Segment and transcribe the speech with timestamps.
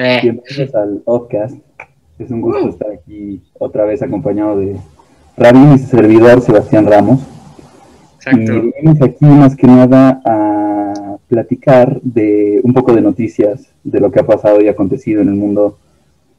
[0.00, 0.20] Eh.
[0.22, 1.56] Bienvenidos al podcast.
[2.20, 4.76] Es un gusto estar aquí otra vez acompañado de
[5.36, 7.18] Rabín y su servidor Sebastián Ramos.
[8.14, 8.52] Exacto.
[8.52, 14.12] Y venimos aquí más que nada a platicar de un poco de noticias de lo
[14.12, 15.80] que ha pasado y acontecido en el mundo,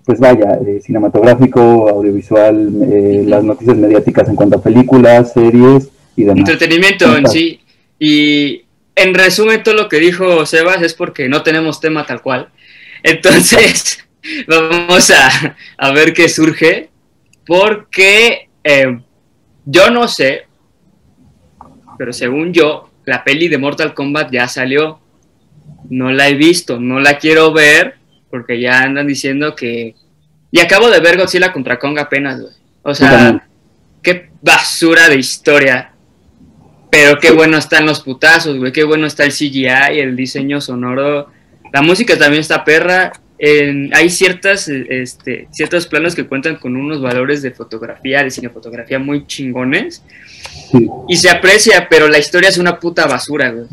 [0.06, 6.24] pues vaya, eh, cinematográfico, audiovisual, eh, las noticias mediáticas en cuanto a películas, series y
[6.24, 6.50] demás.
[6.50, 7.60] Entretenimiento en sí.
[8.00, 8.62] Y
[8.96, 12.48] en resumen, todo lo que dijo Sebas es porque no tenemos tema tal cual.
[13.04, 14.08] Entonces,
[14.48, 16.90] vamos a, a ver qué surge.
[17.46, 19.00] Porque eh,
[19.66, 20.46] yo no sé,
[21.98, 25.00] pero según yo, la peli de Mortal Kombat ya salió.
[25.90, 27.98] No la he visto, no la quiero ver,
[28.30, 29.96] porque ya andan diciendo que.
[30.52, 32.54] Y acabo de ver Godzilla contra Kong apenas, güey.
[32.84, 33.46] O sea,
[34.02, 35.92] qué basura de historia.
[36.90, 38.72] Pero qué bueno están los putazos, güey.
[38.72, 41.30] Qué bueno está el CGI, el diseño sonoro.
[41.74, 43.12] La música también está perra.
[43.38, 49.00] En- hay ciertas, este, ciertos planos que cuentan con unos valores de fotografía, de cinefotografía
[49.00, 50.04] muy chingones.
[50.72, 50.90] Sí.
[51.08, 53.68] Y se aprecia, pero la historia es una puta basura, güey.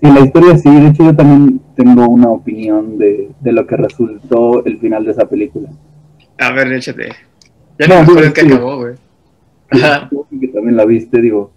[0.00, 3.76] Sí, la historia sí, de hecho yo también tengo una opinión de, de lo que
[3.76, 5.68] resultó el final de esa película.
[6.38, 7.08] A ver, échate.
[7.78, 8.46] Ya No, me acuerdo sí, sí.
[8.52, 8.94] acabó, güey.
[9.70, 10.10] Ajá.
[10.40, 11.52] Que también la viste, digo,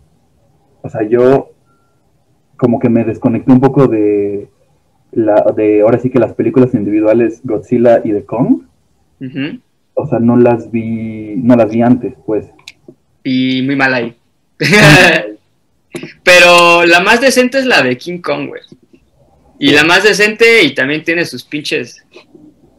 [0.82, 1.52] o sea, yo
[2.56, 4.48] como que me desconecté un poco de
[5.12, 8.64] la de ahora sí que las películas individuales Godzilla y de Kong,
[9.94, 12.48] o sea, no las vi, no las vi antes, pues.
[13.24, 14.16] Y muy mal ahí.
[16.24, 18.62] Pero la más decente es la de King Kong, güey.
[19.58, 22.04] Y la más decente, y también tiene sus pinches.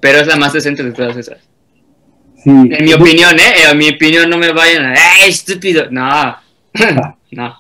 [0.01, 1.39] Pero es la más decente de todas esas.
[2.37, 3.55] Sí, En mi opinión, ¿eh?
[3.71, 4.95] En mi opinión, no me vayan a.
[4.95, 5.91] ¡Ey, estúpido!
[5.91, 6.37] No.
[7.31, 7.57] no.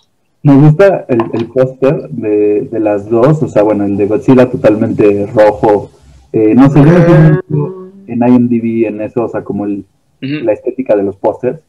[0.46, 4.48] Me gusta el, el póster de, de las dos, o sea, bueno, el de Godzilla
[4.50, 5.90] totalmente rojo,
[6.32, 9.84] eh, no sé, yo mucho en IMDb en eso, o sea, como el,
[10.20, 11.60] la estética de los pósters,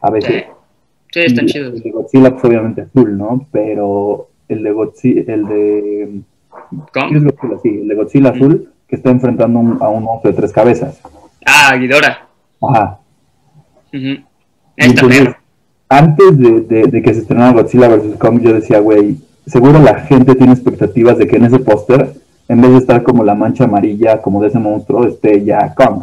[0.00, 0.44] a veces.
[1.12, 1.20] Sí.
[1.20, 1.74] Están Y chidos.
[1.74, 3.46] El de Godzilla, pues obviamente azul, ¿no?
[3.52, 6.20] Pero el de Godzilla, el de.
[6.92, 7.22] ¿qué es.
[7.24, 7.58] Godzilla?
[7.62, 11.00] Sí, el de Godzilla azul, que está enfrentando un- a un monstruo de tres cabezas.
[11.44, 12.26] Ah, Guidora.
[12.62, 12.98] Ajá.
[14.76, 15.41] Entonces, perra.
[15.92, 18.16] Antes de, de- de que se estrenara Godzilla vs.
[18.18, 19.16] Kong, yo decía, güey,
[19.46, 22.14] seguro la gente tiene expectativas de que en ese póster,
[22.48, 26.02] en vez de estar como la mancha amarilla, como de ese monstruo, esté ya Kong.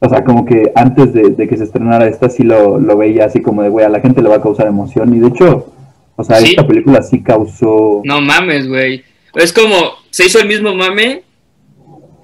[0.00, 3.24] O sea, como que antes de, de que se estrenara esta, sí lo, lo veía
[3.24, 5.14] así como de, güey, a la gente le va a causar emoción.
[5.14, 5.72] Y de hecho,
[6.16, 6.50] o sea, Sí.
[6.50, 8.02] esta película sí causó...
[8.04, 9.02] No mames, güey.
[9.34, 9.74] Es como,
[10.10, 11.22] se hizo el mismo mame.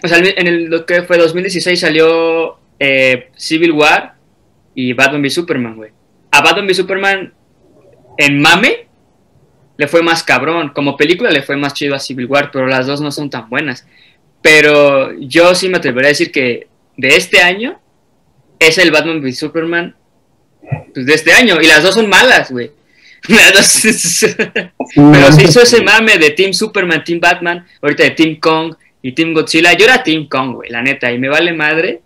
[0.03, 4.15] O sea, en el, lo que fue 2016 salió eh, Civil War
[4.75, 5.91] y Batman v Superman, güey.
[6.31, 7.34] A Batman v Superman
[8.16, 8.86] en mame
[9.76, 10.70] le fue más cabrón.
[10.75, 13.48] Como película le fue más chido a Civil War, pero las dos no son tan
[13.48, 13.86] buenas.
[14.42, 17.80] Pero yo sí me atrevería a decir que de este año
[18.59, 19.97] es el Batman v Superman
[20.94, 21.60] pues, de este año.
[21.60, 22.70] Y las dos son malas, güey.
[23.28, 23.62] Pero
[25.32, 29.34] se hizo ese mame de Team Superman, Team Batman, ahorita de Team Kong y Team
[29.34, 29.72] Godzilla.
[29.72, 32.03] Yo era Team Kong, güey, la neta, y me vale madre.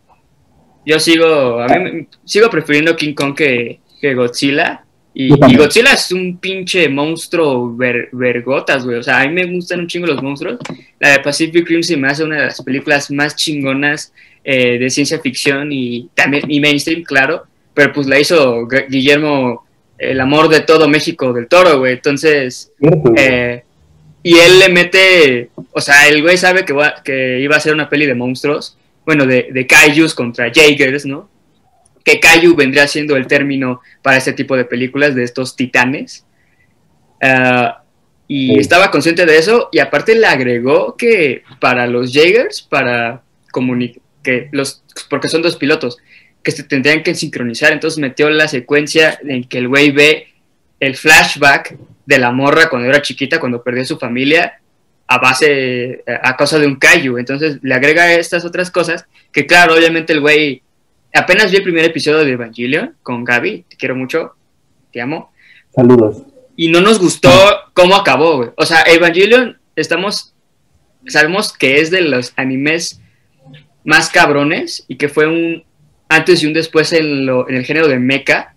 [0.86, 4.82] Yo sigo, a mí sigo prefiriendo King Kong que, que Godzilla.
[5.16, 5.56] Y, y.
[5.56, 8.98] Godzilla es un pinche monstruo ver- vergotas, güey.
[8.98, 10.58] O sea, a mí me gustan un chingo los monstruos.
[10.98, 14.12] La de Pacific Rim se me hace una de las películas más chingonas
[14.42, 17.44] eh, de ciencia ficción y también y mainstream, claro.
[17.72, 19.64] Pero pues la hizo Gu- Guillermo,
[19.98, 21.94] el amor de todo México del Toro, güey.
[21.94, 22.72] Entonces,
[23.16, 23.62] eh,
[24.22, 27.72] y él le mete, o sea, el güey sabe que, va- que iba a ser
[27.74, 31.28] una peli de monstruos, bueno, de, de kaijus contra Jaegers, ¿no?
[32.04, 36.24] Que kaiju vendría siendo el término para este tipo de películas, de estos titanes.
[37.20, 37.82] Ah,
[38.26, 38.58] y Sí.
[38.60, 43.22] estaba consciente de eso, y aparte le agregó que para los Jaegers, para
[43.52, 45.98] comunicar, que los, porque son dos pilotos,
[46.42, 50.28] que se tendrían que sincronizar, entonces metió la secuencia en que el güey ve
[50.80, 51.76] el flashback
[52.06, 54.60] de la morra cuando era chiquita, cuando perdió a su familia,
[55.06, 57.18] a base, a causa de un kaiju.
[57.18, 60.62] Entonces le agrega estas otras cosas, que claro, obviamente el güey,
[61.12, 64.34] apenas vi el primer episodio de Evangelion con Gaby, te quiero mucho,
[64.92, 65.32] te amo,
[65.74, 66.22] Saludos.
[66.56, 67.30] y no nos gustó
[67.74, 68.50] cómo acabó, güey.
[68.56, 70.34] O sea, Evangelion, estamos,
[71.06, 73.00] sabemos que es de los animes
[73.84, 75.64] más cabrones y que fue un
[76.08, 78.54] antes y un después en, lo- en el género de mecha,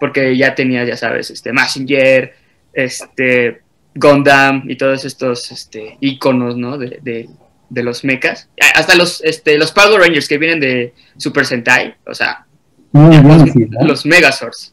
[0.00, 2.34] porque ya tenía, ya sabes, este, Messenger,
[2.74, 3.62] este,
[3.96, 6.78] Gundam y todos estos este, iconos, ¿no?
[6.78, 7.28] De, de-
[7.68, 8.48] de los mechas.
[8.76, 12.46] Hasta los, este, los Power Rangers que vienen de Super Sentai, o sea,
[12.92, 13.84] Muy los, sí, ¿no?
[13.84, 14.72] los Megazords.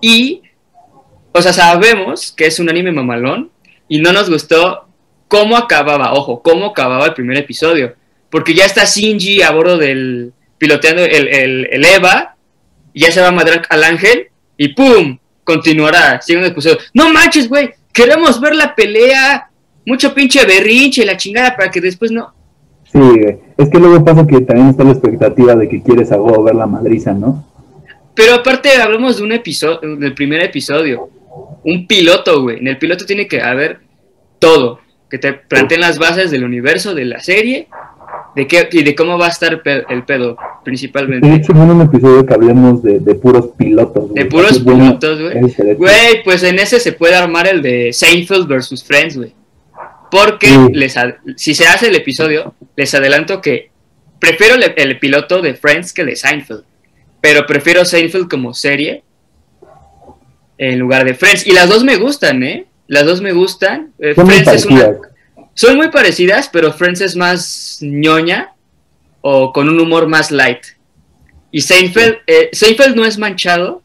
[0.00, 0.40] Y,
[1.32, 3.50] o sea, sabemos que es un anime mamalón
[3.88, 4.88] y no nos gustó
[5.28, 7.94] cómo acababa, ojo, cómo acababa el primer episodio.
[8.30, 12.36] Porque ya está Shinji a bordo del, piloteando el, el, el Eva,
[12.94, 15.18] ya se va a madrar al ángel y ¡pum!
[15.44, 16.78] Continuará, segundo episodio.
[16.94, 19.48] No manches, güey, queremos ver la pelea,
[19.86, 22.34] mucho pinche berrinche y la chingada para que después no.
[22.92, 23.00] Sí,
[23.56, 26.54] es que luego pasa que también está la expectativa de que quieres a huevo ver
[26.54, 27.44] la madriza, ¿no?
[28.14, 31.08] Pero aparte hablamos de un episodio, del primer episodio,
[31.64, 32.58] un piloto, güey.
[32.58, 33.80] En el piloto tiene que haber
[34.38, 37.68] todo, que te planteen las bases del universo de la serie
[38.34, 41.26] de qué y de cómo va a estar el pedo, principalmente.
[41.28, 44.08] De hecho, en un episodio que hablemos de, de puros pilotos.
[44.10, 44.24] güey.
[44.24, 45.74] De puros Así, pilotos, güey.
[45.74, 49.34] Güey, pues en ese se puede armar el de Seinfeld versus Friends, güey.
[50.10, 50.56] Porque Sí.
[50.72, 50.94] les
[51.36, 53.70] si se hace el episodio, les adelanto que
[54.18, 56.64] prefiero el, el piloto de Friends que de Seinfeld.
[57.20, 59.02] Pero prefiero Seinfeld como serie
[60.58, 61.46] en lugar de Friends.
[61.46, 62.66] Y las dos me gustan, ¿eh?
[62.86, 63.92] Las dos me gustan.
[63.98, 64.90] Eh, Friends es una.
[65.54, 68.52] Son muy parecidas, pero Friends es más ñoña
[69.20, 70.62] o con un humor más light.
[71.50, 73.82] Y Seinfeld, eh, Seinfeld no es manchado,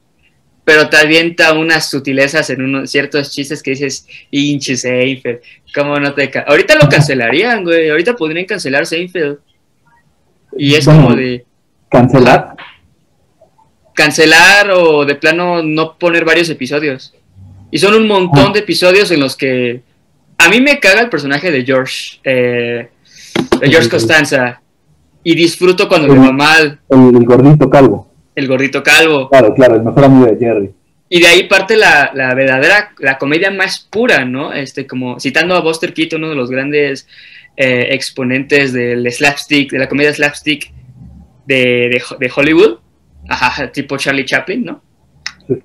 [0.65, 5.39] pero te avienta unas sutilezas en unos ciertos chistes que dices, hinche Seinfeld,
[5.73, 6.29] ¿cómo no te...
[6.29, 9.37] ca-?" Ahorita lo cancelarían, güey, ahorita podrían cancelar Seinfeld.
[10.57, 11.03] Y es Bueno.
[11.03, 11.45] como de
[11.91, 12.55] Cancelar.
[13.95, 17.13] cancelar o de plano no poner varios episodios.
[17.71, 18.51] Y son un montón Ah.
[18.53, 19.81] de episodios en los que
[20.39, 22.89] a mí me caga el personaje de George, eh,
[23.59, 23.89] de George.
[23.89, 24.61] Costanza.
[25.23, 26.19] Y disfruto cuando le Sí.
[26.27, 28.11] va mal El, el gordito calvo.
[28.35, 29.29] el gordito calvo.
[29.29, 30.71] Claro, claro, el mejor amigo de Jerry.
[31.09, 34.53] Y de ahí parte la, la verdadera, la comedia más pura, ¿no?
[34.53, 37.07] Este, como citando a Buster Keaton, uno de los grandes
[37.57, 40.71] eh, exponentes del slapstick, de la comedia slapstick
[41.45, 41.55] de,
[41.89, 42.77] de, de Hollywood,
[43.27, 44.83] ajá, tipo Charlie Chaplin, ¿no?
[45.47, 45.55] Sí.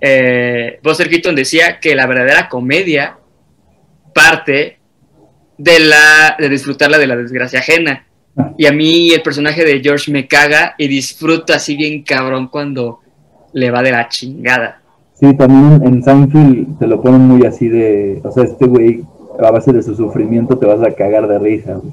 [0.00, 3.18] Eh, Buster Keaton decía que la verdadera comedia
[4.18, 4.78] parte
[5.56, 8.04] de la de disfrutarla de la desgracia ajena.
[8.56, 13.00] Y a mí el personaje de George me caga y disfruto así bien cabrón cuando
[13.52, 14.80] le va de la chingada.
[15.18, 18.20] Sí, también en Seinfeld te lo ponen muy así de.
[18.22, 19.02] O sea, este güey,
[19.40, 21.74] a base de su sufrimiento, te vas a cagar de risa.
[21.74, 21.92] güey.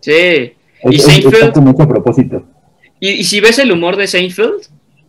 [0.00, 0.12] Sí.
[0.82, 2.44] Es, Y es- Seinfeld- hecho a propósito.
[3.00, 4.62] Y, y si ves el humor de Seinfeld,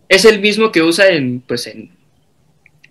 [0.09, 1.91] es el mismo que usa en, pues en,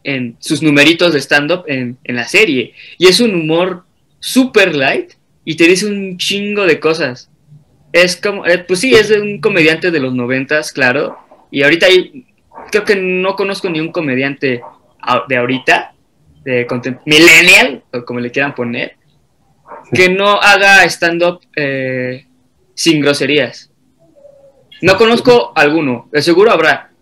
[0.04, 2.74] en sus numeritos de stand-up en, en la serie.
[2.98, 3.84] Y es un humor
[4.18, 5.12] super light
[5.44, 7.30] y te dice un chingo de cosas.
[7.92, 11.18] Es como, eh, pues sí, es un comediante de los noventas, claro.
[11.50, 12.26] Y ahorita hay,
[12.70, 14.62] creo que no conozco ni un comediante
[15.28, 15.94] de ahorita,
[16.44, 16.66] de
[17.04, 18.96] millennial, o como le quieran poner,
[19.92, 22.26] que no haga stand-up eh,
[22.74, 23.70] sin groserías.
[24.82, 26.92] No conozco alguno, de seguro habrá,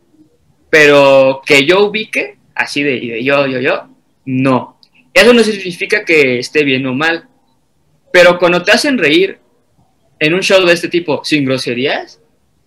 [0.71, 3.89] pero que yo ubique, así de, de yo, yo, yo,
[4.27, 4.77] no.
[5.15, 7.25] Eso no significa que esté bien o mal,
[8.13, 9.39] pero cuando te hacen reír
[10.19, 12.21] en un show de este tipo sin groserías,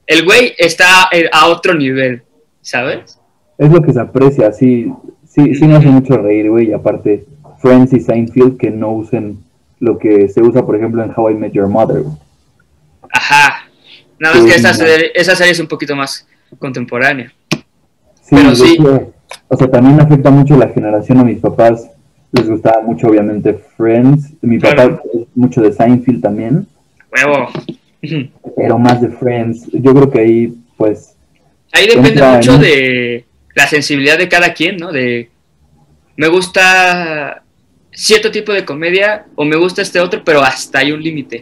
[0.07, 2.23] el güey está a otro nivel,
[2.61, 3.19] ¿sabes?
[3.57, 4.91] Es lo que se aprecia, sí.
[5.27, 6.69] Sí, sí me hace mucho reír, güey.
[6.69, 7.25] Y aparte,
[7.59, 9.37] Friends y Seinfeld que no usen
[9.79, 12.01] lo que se usa, por ejemplo, en How I Met Your Mother.
[12.01, 12.15] güey.
[13.13, 13.67] Ajá.
[14.19, 16.27] Nada más Sí, que esa serie, esa serie es un poquito más
[16.59, 17.31] contemporánea.
[18.21, 18.77] Sí, Pero sí.
[19.47, 21.89] O sea, también afecta mucho la generación a mis papás.
[22.31, 24.33] Les gustaba mucho, obviamente, Friends.
[24.41, 24.83] Mi papá
[25.13, 26.65] es mucho de Seinfeld también,
[27.11, 27.49] Huevo.
[28.55, 29.67] pero más de Friends.
[29.73, 31.15] Yo creo que ahí, pues,
[31.73, 34.91] Ahí depende mucho en- de la sensibilidad de cada quien, ¿no?
[34.91, 35.29] De
[36.17, 37.43] me gusta
[37.93, 41.41] cierto tipo de comedia o me gusta este otro, pero hasta hay un límite.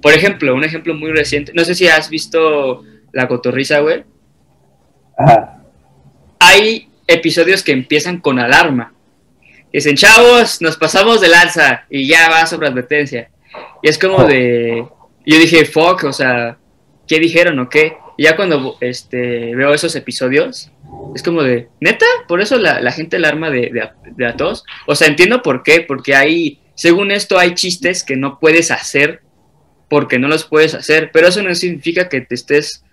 [0.00, 4.04] Por ejemplo, un ejemplo muy reciente, no sé si has visto La Cotorrisa, güey.
[5.16, 5.62] ajá,
[6.38, 8.94] Hay episodios que empiezan con alarma.
[9.72, 13.30] Dicen, chavos, nos pasamos de lanza y ya va sobre advertencia.
[13.82, 14.24] Y es como Oh.
[14.24, 14.86] de...
[15.26, 16.56] Yo dije, fuck, o sea,
[17.06, 17.96] ¿qué dijeron o qué?
[18.16, 20.70] Y ya cuando este, veo esos episodios,
[21.14, 22.06] es como de, ¿neta?
[22.26, 24.64] ¿Por eso la, la gente alarma de, de, de a todos?
[24.86, 29.22] O sea, entiendo por qué, porque hay, según esto, hay chistes que no puedes hacer
[29.90, 32.84] porque no los puedes hacer, pero eso no significa que te estés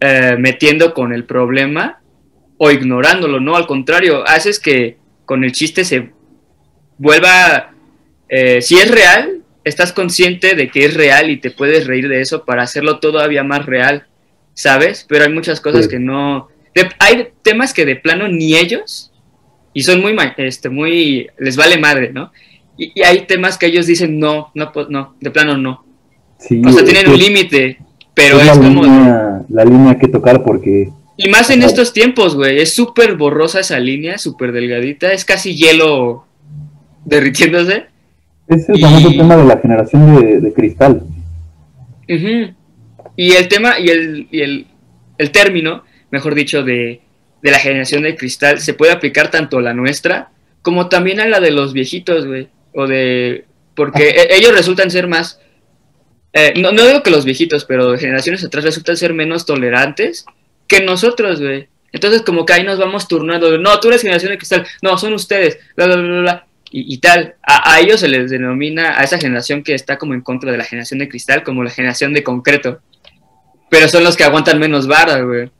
[0.00, 2.00] eh, metiendo con el problema
[2.58, 6.10] o ignorándolo, no, al contrario, haces que con el chiste se
[6.98, 7.72] vuelva,
[8.28, 12.20] eh, si es real, estás consciente de que es real y te puedes reír de
[12.20, 14.06] eso para hacerlo todavía más real,
[14.54, 15.04] ¿sabes?
[15.08, 15.90] Pero hay muchas cosas Sí.
[15.90, 19.12] que no, de- hay temas que de plano ni ellos,
[19.74, 22.32] y son muy, este, muy, les vale madre, ¿no?
[22.78, 25.84] Y, y hay temas que ellos dicen, no, no, no, de plano no.
[26.38, 26.62] sí.
[26.64, 27.78] O sea, tienen un límite,
[28.14, 28.82] pero es es la como...
[28.84, 32.60] línea, la línea que tocar porque Y más en estos tiempos, güey.
[32.60, 35.12] Es súper borrosa esa línea, súper delgadita.
[35.12, 36.26] Es casi hielo
[37.04, 37.86] derritiéndose.
[38.48, 41.02] Es el famoso tema de la generación de, cristal.
[42.06, 44.66] Y el tema y el, y el,
[45.16, 47.00] el término, mejor dicho, de,
[47.42, 50.30] de, la generación de cristal se puede aplicar tanto a la nuestra
[50.60, 52.48] como también a la de los viejitos, güey.
[52.74, 53.46] O de.
[53.74, 55.40] Porque e, ellos resultan ser más.
[56.32, 60.26] Eh, no, no digo que los viejitos, pero generaciones atrás resultan ser menos tolerantes
[60.66, 61.68] que nosotros, güey.
[61.92, 63.56] Entonces, como que ahí nos vamos turnando.
[63.58, 64.66] No, tú eres generación de cristal.
[64.82, 65.58] No, son ustedes.
[65.76, 66.46] Bla, bla, bla, bla.
[66.70, 67.36] Y, tal.
[67.42, 70.64] A, ellos se les denomina, a esa generación que está como en contra de la
[70.64, 72.80] generación de cristal, como la generación de concreto.
[73.70, 75.50] Pero son los que aguantan menos vara, güey.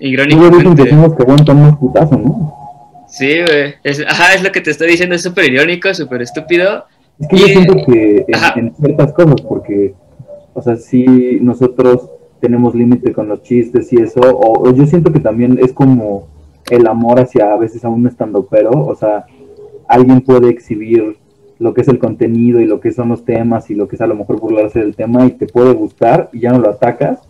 [0.00, 0.84] Irónicamente.
[0.84, 3.06] que aguantan más putazo, ¿no?
[3.08, 3.76] Sí, güey.
[3.84, 5.14] Es, ajá, es lo que te estoy diciendo.
[5.14, 6.86] Es súper irónico, súper estúpido.
[7.20, 9.94] Es que yo siento que en, ciertas cosas, porque,
[10.52, 11.04] o sea, si
[11.40, 16.28] nosotros tenemos límite con los chistes y eso, o, yo siento que también es como
[16.70, 19.26] el amor hacia a veces a un estando pero, o sea,
[19.88, 21.16] alguien puede exhibir
[21.58, 24.02] lo que es el contenido y lo que son los temas y lo que es
[24.02, 27.20] a lo mejor burlarse del tema y te puede gustar y ya no lo atacas,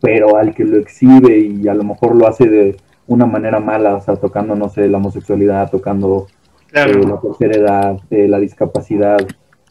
[0.00, 2.76] pero al que lo exhibe y a lo mejor lo hace de
[3.06, 6.26] una manera mala, o sea, tocando, no sé, la homosexualidad, tocando
[6.72, 9.18] eh, la tercera edad, eh, la discapacidad,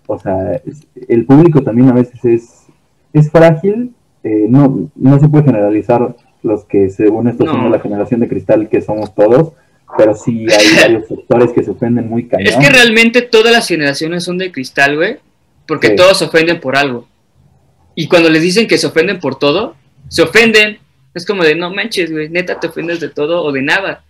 [0.08, 0.62] o sea,
[1.08, 2.68] el público también a veces es,
[3.14, 8.20] es frágil, eh, no, no se puede generalizar los que según esto son la generación
[8.22, 9.54] de cristal que somos todos,
[9.98, 12.48] pero sí hay varios sectores que se ofenden muy cañón.
[12.48, 15.18] Es que realmente todas las generaciones son de cristal, güey,
[15.68, 17.08] porque todos se ofenden por algo.
[17.96, 19.76] Y cuando les dicen que se ofenden por todo,
[20.08, 20.80] se ofenden.
[21.14, 24.04] Es como de, no manches, güey, neta te ofendes de todo o de nada.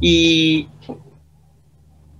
[0.00, 0.68] y,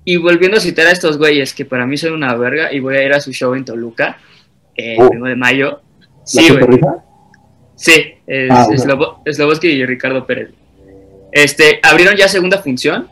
[0.05, 2.97] y volviendo a citar a estos güeyes, que para mí son una verga, y voy
[2.97, 4.19] a ir a su show en Toluca,
[4.75, 5.81] el 1 de mayo.
[6.25, 6.79] Sí, güey.
[7.79, 8.67] Sí, es, ah,
[9.63, 10.51] y Ricardo Pérez.
[11.31, 13.09] Este, abrieron ya segunda función.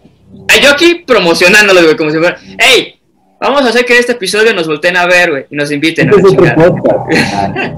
[0.49, 2.99] Ay, yo aquí promocionándolo, güey, como si fuera, ¡Ey!
[3.41, 6.09] Vamos a hacer que en este episodio nos volteen a ver, güey, y nos inviten
[6.09, 6.57] a la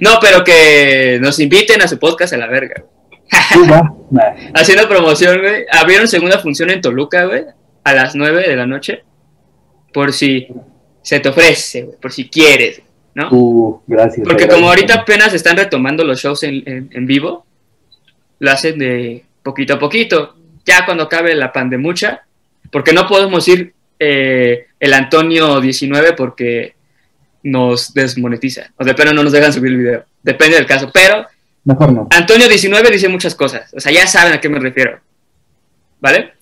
[0.00, 2.84] No, pero que nos inviten a su podcast a la verga.
[4.54, 5.64] Haciendo promoción, güey.
[5.72, 7.42] Abrieron segunda función en Toluca, güey,
[7.82, 9.02] a las 9 de la noche.
[9.92, 10.46] Por si
[11.02, 12.82] se te ofrece, güey, por si quieres,
[13.16, 13.30] ¿no?
[13.30, 14.28] Uh, gracias.
[14.28, 17.46] Porque como ahorita apenas están retomando los shows en, en vivo,
[18.38, 20.36] lo hacen de poquito a poquito.
[20.66, 22.26] Ya cuando acabe la pandemucha,
[22.70, 26.74] porque no podemos ir eh, el Antonio 19 porque
[27.42, 28.70] nos desmonetiza.
[28.76, 30.04] O de pero no nos dejan subir el video.
[30.22, 30.90] Depende del caso.
[30.92, 31.24] Pero
[31.64, 32.08] Mejor no.
[32.10, 33.72] Antonio 19 dice muchas cosas.
[33.72, 35.00] O sea, ya saben a qué me refiero.
[36.00, 36.34] ¿Vale?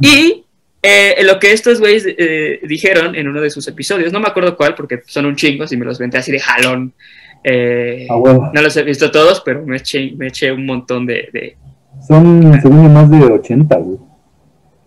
[0.00, 0.44] Y
[0.86, 4.56] eh, lo que estos güeyes eh, dijeron en uno de sus episodios, no me acuerdo
[4.56, 6.94] cuál, porque son un chingo, si me los venté así de jalón.
[7.44, 11.56] No los he visto todos, pero me eché, me eché un montón de,
[12.06, 13.98] son, según más de 80, güey.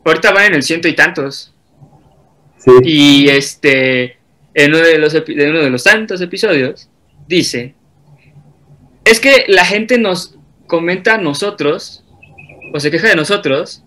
[0.06, 1.54] Ahorita van en el ciento y tantos.
[2.58, 2.72] Sí.
[2.84, 4.18] Y este,
[4.54, 6.90] en uno de los, uno de los tantos episodios,
[7.28, 7.76] dice,
[9.06, 10.38] es que la gente nos
[10.68, 12.06] comenta a nosotros,
[12.74, 13.84] o se queja de nosotros,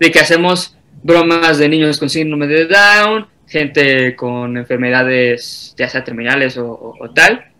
[0.00, 6.04] de que hacemos bromas de niños con síndrome de Down, gente con enfermedades ya sea
[6.04, 7.52] terminales o tal,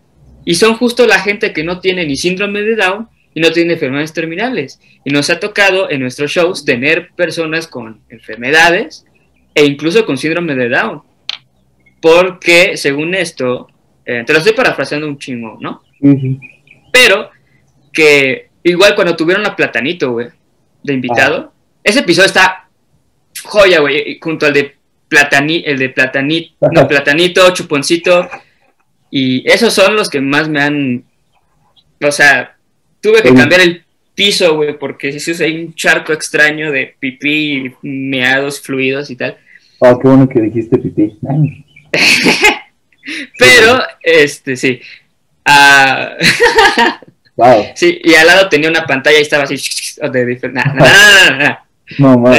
[0.44, 3.75] y son justo la gente que no tiene ni síndrome de Down y no tiene
[3.75, 4.80] enfermedades terminales.
[5.04, 9.04] Y nos ha tocado en nuestros shows tener personas con enfermedades
[9.54, 11.02] e incluso con síndrome de Down.
[12.00, 13.68] Porque, según esto,
[14.04, 15.82] eh, te lo estoy parafraseando un chingo, ¿no?
[16.92, 17.30] Pero
[17.92, 20.28] que igual cuando tuvieron a Platanito, güey,
[20.82, 21.80] de invitado, ah.
[21.84, 22.62] ese episodio está
[23.44, 24.75] joya, güey, junto al de
[25.08, 28.28] Platani, el de Platanito, no, Platanito, Chuponcito,
[29.11, 31.04] y esos son los que más me han,
[32.02, 32.56] o sea,
[33.02, 33.84] Tuve que cambiar el
[34.14, 39.37] piso, güey, porque si usa un charco extraño de pipí, meados, fluidos y tal.
[39.80, 41.18] Ah, qué bueno que dijiste pipí.
[43.38, 44.80] Pero, este, sí.
[45.44, 46.16] Ah,
[47.37, 47.64] wow.
[47.75, 49.56] Sí, y al lado tenía una pantalla y estaba así.
[50.12, 50.50] De
[51.99, 52.32] no, no,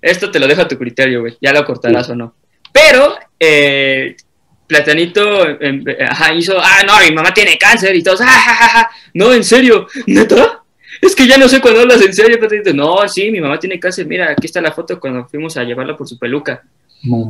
[0.00, 1.36] esto, te lo dejo a tu criterio, güey.
[1.40, 2.34] Ya lo cortarás o no.
[2.72, 4.16] Pero, eh,
[4.66, 5.46] Platanito
[6.08, 10.62] ajá, hizo, ah, no, mi mamá tiene cáncer y todos, ah, no, en serio, neta,
[11.00, 13.80] es que ya no sé cuándo hablas en serio, Platanito, no, sí, mi mamá tiene
[13.80, 16.62] cáncer, mira, aquí está la foto cuando fuimos a llevarla por su peluca.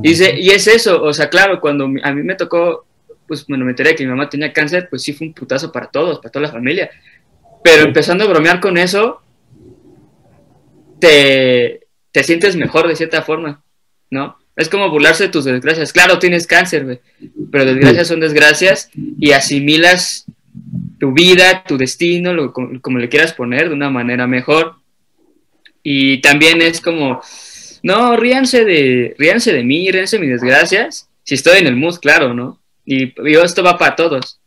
[0.02, 2.86] Y, y es eso, o sea, claro, cuando a mí me tocó,
[3.28, 5.86] pues bueno, me enteré que mi mamá tenía cáncer, pues sí fue un putazo para
[5.86, 6.90] todos, para toda la familia.
[7.62, 9.20] Pero empezando a bromear con eso,
[10.98, 13.62] te, te sientes mejor de cierta forma,
[14.10, 14.38] ¿no?
[14.56, 15.92] Es como burlarse de tus desgracias.
[15.92, 17.00] Claro, tienes cáncer,
[17.52, 20.26] pero desgracias son desgracias y asimilas
[20.98, 24.74] tu vida, tu destino, lo, como, le quieras poner, de una manera mejor.
[25.84, 27.20] Y también es como,
[27.84, 31.08] no, ríanse de, ríanse de mí, ríanse de mis desgracias.
[31.22, 32.60] si estoy en el mood, claro, ¿no?
[32.84, 34.40] Y yo, esto va para todos.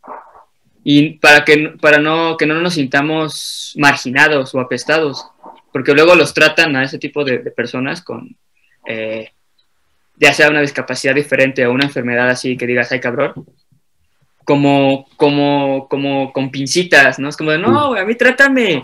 [0.84, 5.26] Y para que, para no, que no nos sintamos marginados o apestados,
[5.72, 8.36] porque luego los tratan a ese tipo de, personas con,
[8.88, 9.30] eh,
[10.18, 13.34] ya sea una discapacidad diferente o una enfermedad así que digas, ay cabrón,
[14.44, 17.30] como, como, como con pincitas, ¿no?
[17.30, 18.82] Es como de, no, a mí trátame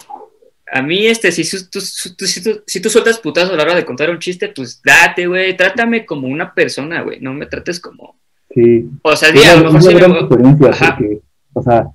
[0.72, 4.20] a mí, este, si tú, si, tú, sueltas putazo a la hora de contar un
[4.20, 8.20] chiste, pues date, güey, trátame como una persona, güey, no me trates como...
[8.54, 8.90] Sí.
[9.02, 11.20] O sea, sí, a lo mejor sí me...
[11.54, 11.88] o sea,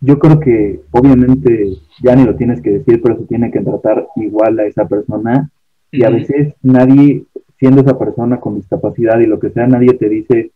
[0.00, 4.06] yo creo que obviamente ya ni lo tienes que decir, pero se tiene que tratar
[4.16, 5.50] igual a esa persona
[5.90, 7.24] y a veces nadie,
[7.58, 10.50] siendo esa persona con discapacidad y lo que sea, nadie te dice,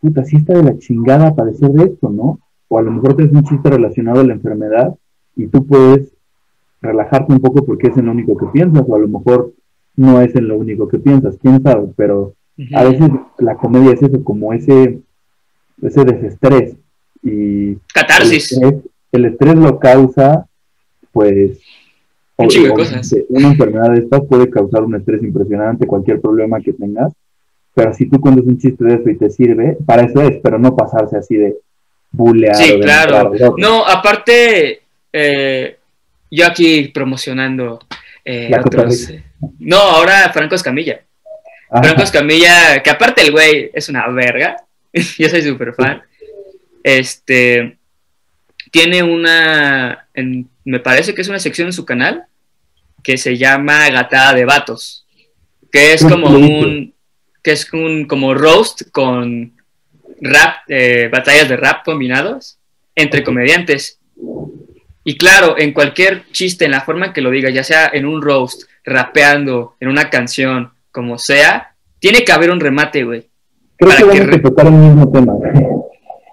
[0.00, 2.38] puta, sí está de la chingada padecer de esto, ¿no?
[2.68, 4.94] O a lo mejor te es un chiste relacionado a la enfermedad
[5.34, 6.12] y tú puedes
[6.80, 9.52] relajarte un poco porque es en lo único que piensas, o a lo mejor
[9.96, 12.34] no es en lo único que piensas, quién sabe, pero
[12.74, 15.00] a veces la comedia es eso, como ese,
[15.82, 16.76] ese desestrés.
[17.26, 18.56] Y Catarsis.
[19.10, 20.46] El estrés, lo causa,
[21.12, 21.58] pues,
[22.36, 27.12] una enfermedad de esta puede causar un estrés impresionante, cualquier problema que tengas,
[27.74, 30.58] pero si tú cuentas un chiste de eso y te sirve, para eso es, pero
[30.58, 31.56] no pasarse así de
[32.12, 32.54] bulear.
[32.54, 33.32] Sí, claro.
[33.58, 35.78] No, aparte, eh,
[36.30, 37.80] yo aquí promocionando
[38.24, 39.10] eh, otros.
[39.58, 41.00] No, ahora Franco Escamilla.
[41.68, 44.56] Franco Escamilla, que aparte el güey es una verga.
[45.18, 46.02] yo soy súper fan.
[46.86, 47.78] Este.
[48.70, 50.08] Tiene una.
[50.64, 52.26] me parece que es una sección en su canal
[53.02, 55.04] que se llama Gatada de Vatos.
[55.72, 56.94] Que es como un.
[57.42, 59.52] Que es un como roast con
[60.20, 62.58] rap, eh, batallas de rap combinados
[62.94, 63.98] entre comediantes.
[65.02, 68.06] Y claro, en cualquier chiste, en la forma en que lo diga, ya sea en
[68.06, 73.28] un roast, rapeando, en una canción, como sea, tiene que haber un remate, güey.
[73.76, 75.32] Creo que vamos a tocar el mismo tema.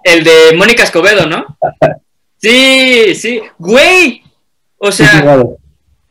[0.04, 1.46] El de Mónica Escobedo, ¿no?
[2.38, 3.42] sí, sí.
[3.58, 4.22] Güey.
[4.78, 5.46] O sea,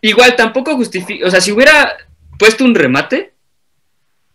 [0.00, 1.92] igual tampoco justifica, o sea, si hubiera
[2.38, 3.32] puesto un remate,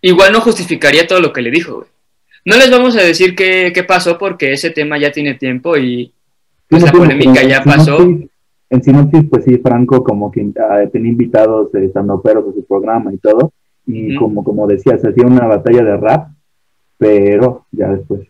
[0.02, 1.88] igual no justificaría todo lo que le dijo, güey.
[2.46, 6.14] No les vamos a decir qué, qué pasó porque ese tema ya tiene tiempo y
[6.70, 8.00] pues la polémica ya pasó.
[8.70, 11.90] En Sinopsis, pues sí, Franco como que ah, tenía invitados de
[12.24, 13.54] peros a su programa y todo,
[13.86, 16.30] y como, como decía, se hacía una batalla de rap,
[16.98, 18.28] pero ya después.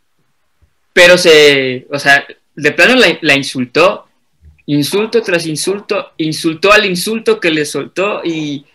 [0.98, 4.08] Pero se, o sea, de plano la, insultó,
[4.66, 8.66] insulto tras insulto, insultó al insulto que le soltó y,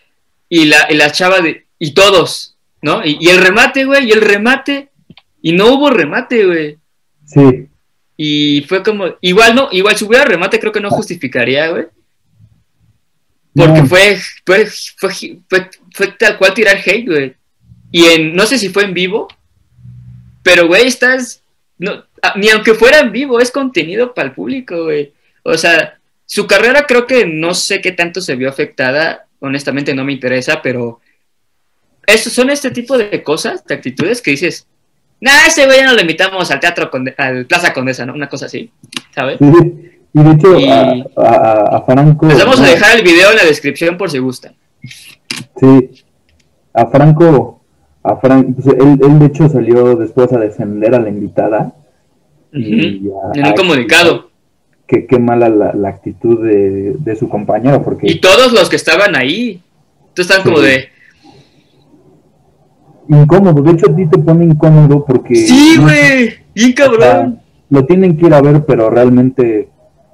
[0.48, 3.04] y, la, y la chava de, y todos, ¿no?
[3.04, 4.90] Y, y el remate, güey, y el remate,
[5.42, 6.78] y no hubo remate, güey.
[7.24, 7.66] Sí.
[8.16, 11.86] Y fue como, igual no, igual si hubiera remate creo que no justificaría, güey.
[13.52, 17.34] Porque fue, fue, fue, fue, tal cual tirar hate, güey.
[17.90, 19.26] Y en, no sé si fue en vivo,
[20.44, 21.41] pero, güey, estás,
[21.82, 22.04] no,
[22.36, 25.12] ni aunque fuera en vivo, es contenido para el público, güey.
[25.42, 30.04] O sea, su carrera creo que no sé qué tanto se vio afectada, honestamente no
[30.04, 31.00] me interesa, pero
[32.06, 34.66] eso, son este tipo de cosas, de actitudes que dices,
[35.22, 38.12] Nah, ese güey ya no lo invitamos al teatro, al Plaza Condesa, ¿no?
[38.12, 38.72] Una cosa así,
[39.14, 39.38] ¿sabes?
[39.38, 40.56] Sí, y de hecho,
[41.16, 42.26] A, a, Franco.
[42.26, 44.56] Les vamos a dejar el video en la descripción por si gustan.
[44.80, 45.90] Sí,
[46.74, 47.61] a Franco,
[48.02, 51.74] a Franco, pues, él, él, de hecho salió después a defender a la invitada.
[52.52, 54.30] y en un comunicado.
[54.86, 57.82] Que qué mala la, la actitud de, de, su compañero.
[57.82, 58.10] Porque...
[58.10, 59.62] Y todos los que estaban ahí,
[60.12, 60.88] tú están como de,
[63.08, 63.62] incómodo.
[63.62, 65.34] De hecho, a ti te pone incómodo porque.
[65.34, 67.40] Sí, güey, bien cabrón.
[67.70, 69.68] lo tienen que ir a ver, pero realmente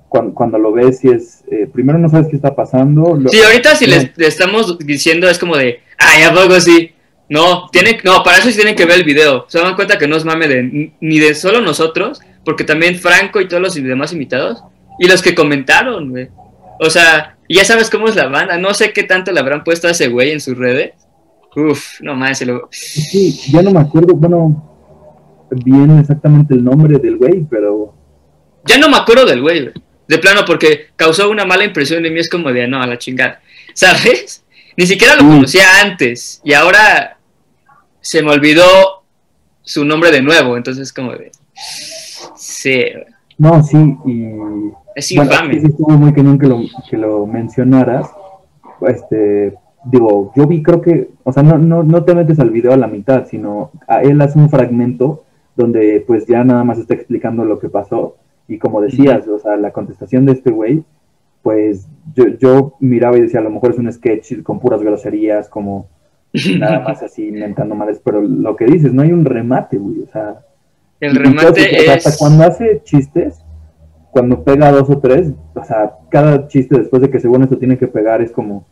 [0.09, 1.44] cuando, lo ves, si es.
[1.51, 3.18] Eh, primero no sabes qué está pasando.
[3.31, 5.81] sí, ahorita si les, estamos diciendo es como de.
[5.98, 6.92] Ay, ¿a poco sí?
[7.29, 9.45] No, tiene, no, para eso sí tienen que ver el video.
[9.49, 13.41] Se dan cuenta que no es mame de ni de solo nosotros, porque también Franco
[13.41, 14.62] y todos los demás invitados,
[14.99, 16.29] y los que comentaron, güey.
[16.81, 18.57] O sea, ya sabes cómo es la banda.
[18.57, 20.93] No sé qué tanto le habrán puesto a ese güey en sus redes
[21.59, 22.69] Uf, no más, se lo...
[22.71, 27.95] Sí, ya no me acuerdo, bueno, bien exactamente el nombre del güey, pero...
[28.64, 29.73] Ya no me acuerdo del güey,
[30.07, 32.99] de plano, porque causó una mala impresión de mí, es como de, no, a la
[32.99, 33.41] chingada,
[33.75, 34.45] ¿sabes?
[34.77, 37.17] Ni siquiera lo conocía antes, y ahora
[38.09, 38.64] se me olvidó
[39.61, 41.31] su nombre de nuevo, entonces como de...
[42.37, 42.85] Sí.
[43.37, 44.33] No, sí, y...
[44.94, 45.61] Es infame.
[45.61, 48.09] sí estuvo muy cañón que lo, que lo mencionaras,
[48.81, 52.73] este digo, yo vi, creo que, o sea, no, no, no te metes al video
[52.73, 56.94] a la mitad, sino a él hace un fragmento donde pues ya nada más está
[56.94, 58.16] explicando lo que pasó.
[58.49, 60.83] Y como decías, o sea, la contestación de este güey,
[61.42, 65.51] pues yo, yo miraba y decía, a lo mejor es un sketch con puras groserías,
[65.51, 65.88] como,
[66.33, 70.07] nada más así inventando males, pero lo que dices, no hay un remate, güey, o
[70.09, 70.41] sea...
[71.01, 72.07] El remate es...
[72.07, 73.45] Hasta cuando hace chistes,
[74.11, 77.79] cuando pega dos o tres, o sea, cada chiste después de que según esto tiene
[77.79, 78.67] que pegar es como...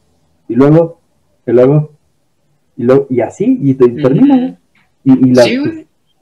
[0.49, 1.01] Y luego,
[1.47, 1.92] y luego,
[2.77, 4.59] y, luego, y así, y, te, termina,
[5.05, 5.45] Y, la,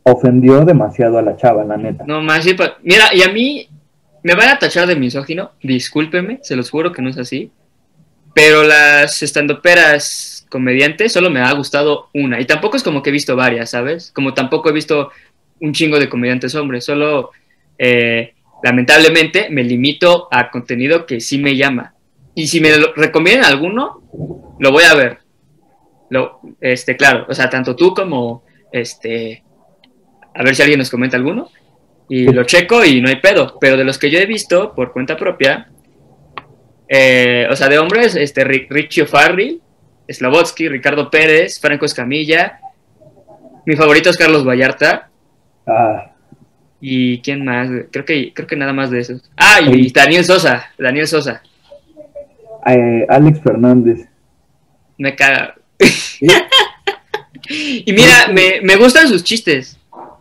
[0.04, 2.04] ofendió demasiado a la chava, la neta.
[2.06, 3.68] No más, sí, mira, y a mí
[4.22, 7.50] me van a tachar de misógino, discúlpeme, se los juro que no es así.
[8.34, 12.40] Pero las estandoperas comediantes solo me ha gustado una.
[12.40, 14.12] Y tampoco es como que he visto varias, ¿sabes?
[14.12, 15.10] Como tampoco he visto
[15.60, 16.84] un chingo de comediantes hombres.
[16.84, 17.32] Solo,
[17.76, 21.94] eh, lamentablemente, me limito a contenido que sí me llama.
[22.36, 24.00] Y si me recomiendan alguno,
[24.60, 25.18] lo voy a ver.
[26.10, 29.42] Lo, este, claro, o sea, tanto tú como este.
[30.36, 31.50] A ver si alguien nos comenta alguno.
[32.08, 33.58] Y lo checo y no hay pedo.
[33.60, 35.68] Pero de los que yo he visto por cuenta propia,
[36.88, 39.60] eh, o sea, de hombres, este, Richie Farri,
[40.08, 42.60] Slavotsky, Ricardo Pérez, Franco Escamilla.
[43.66, 45.08] Mi favorito es Carlos Vallarta.
[45.66, 46.12] Ah.
[46.80, 47.68] ¿Y quién más?
[47.90, 49.22] Creo que, creo que nada más de esos.
[49.36, 50.70] Ah, y, Daniel Sosa.
[50.78, 51.42] Daniel Sosa.
[52.66, 54.06] Eh, Alex Fernández.
[54.98, 55.54] Me caga.
[57.48, 59.78] y mira, me, me gustan sus chistes.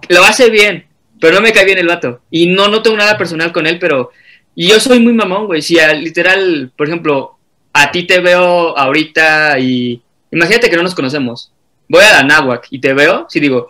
[0.09, 0.85] Lo hace bien,
[1.19, 2.21] pero no me cae bien el vato.
[2.29, 4.11] Y no, no tengo nada personal con él, pero
[4.55, 5.61] y yo soy muy mamón, güey.
[5.61, 7.32] Si literal, por ejemplo,
[7.73, 10.01] a ti te veo ahorita y.
[10.31, 11.51] Imagínate que no nos conocemos.
[11.89, 13.69] Voy a la náhuac y te veo, sí digo.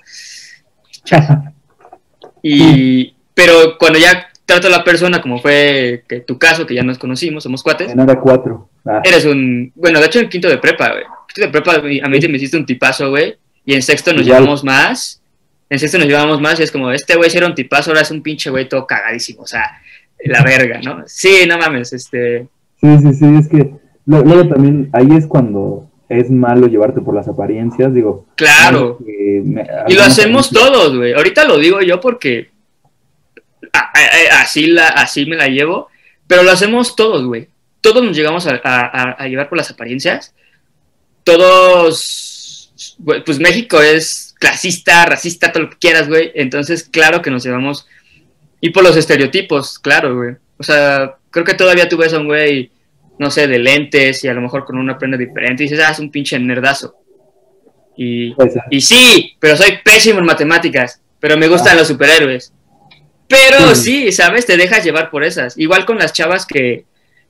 [2.44, 3.16] y.
[3.34, 7.00] Pero cuando ya trato a la persona, como fue que tu caso, que ya nos
[7.00, 7.92] conocimos, somos cuates.
[7.92, 8.70] En hora cuatro.
[8.86, 9.02] Ah.
[9.04, 9.72] Eres un.
[9.76, 11.04] Bueno, de hecho, en quinto de prepa, güey.
[11.34, 13.38] Quinto de prepa, a mí me hiciste un tipazo, güey.
[13.66, 15.22] Y en sexto nos llevamos más.
[15.70, 18.12] En sexto nos llevamos más y es como, este güey era un tipazo, ahora es
[18.12, 19.42] un pinche güey todo cagadísimo.
[19.42, 19.82] O sea,
[20.26, 21.04] la verga, ¿no?
[21.08, 22.48] Sí, no mames, este...
[22.80, 27.28] Sí, sí, sí, es que luego también ahí es cuando es malo llevarte por las
[27.28, 28.26] apariencias, digo.
[28.36, 29.00] Claro.
[29.08, 31.13] y lo hacemos todos, güey.
[31.13, 32.52] Ahorita lo digo yo porque
[34.32, 35.89] así, la, así me la llevo,
[36.28, 37.48] pero lo hacemos todos, güey.
[37.82, 40.34] Todos nos llegamos a, llevar por las apariencias.
[41.24, 42.72] Todos,
[43.26, 46.32] pues México es clasista, racista, todo lo que quieras, güey.
[46.36, 47.88] Entonces, claro que nos llevamos
[48.62, 50.36] y por los estereotipos, claro, güey.
[50.58, 52.72] O sea, creo que todavía tú ves a un güey,
[53.19, 55.91] no sé, de lentes y a lo mejor con una prenda diferente y dices, ah,
[55.91, 56.95] es un pinche nerdazo.
[57.95, 58.34] Y,
[58.71, 61.80] y sí, pero soy pésimo en matemáticas, pero me gustan ah.
[61.80, 62.54] los superhéroes.
[63.28, 64.12] Pero sí.
[64.12, 64.45] ¿sabes?
[64.45, 65.58] Te dejas llevar por esas.
[65.58, 66.86] Igual con las chavas que...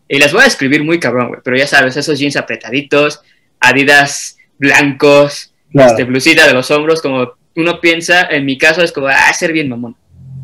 [0.08, 1.42] Y las voy a escribir muy cabrón, güey.
[1.44, 3.22] Pero ya sabes, esos jeans apretaditos,
[3.60, 9.08] adidas blancos, este, blusita de los hombros, como uno piensa, en mi caso es como,
[9.08, 9.96] ah, ser bien mamón.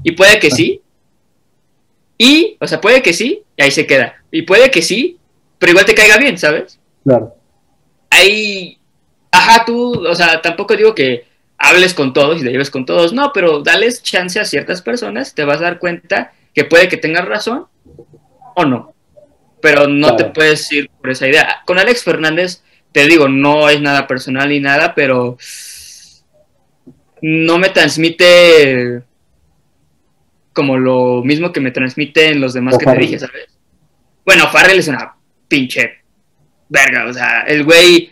[0.03, 0.55] Y puede que ah.
[0.55, 0.81] sí.
[2.17, 4.23] Y, o sea, puede que sí, y ahí se queda.
[4.31, 5.17] Y puede que sí,
[5.59, 6.79] pero igual te caiga bien, ¿sabes?
[7.03, 7.35] Claro.
[8.09, 8.79] Ahí,
[9.31, 11.25] ajá, tú, o sea, tampoco digo que
[11.57, 15.35] hables con todos y te lleves con todos, no, pero dales chance a ciertas personas,
[15.35, 17.67] te vas a dar cuenta que puede que tengas razón
[18.55, 18.93] o no.
[19.61, 21.57] Pero no te puedes ir por esa idea.
[21.65, 25.37] Con Alex Fernández, te digo, no es nada personal ni nada, pero
[27.21, 29.03] no me transmite
[30.53, 33.47] como lo mismo que me transmiten los demás que te dije, ¿sabes?
[34.25, 35.15] Bueno, Farrell es una
[35.49, 35.89] pinche
[36.69, 38.11] verga, o sea, el güey,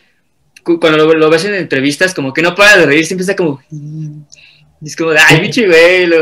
[0.63, 3.61] cuando lo, ves en entrevistas, como que no para de reír, siempre está como...
[4.79, 6.17] Es como, ay, pinche güey, lo,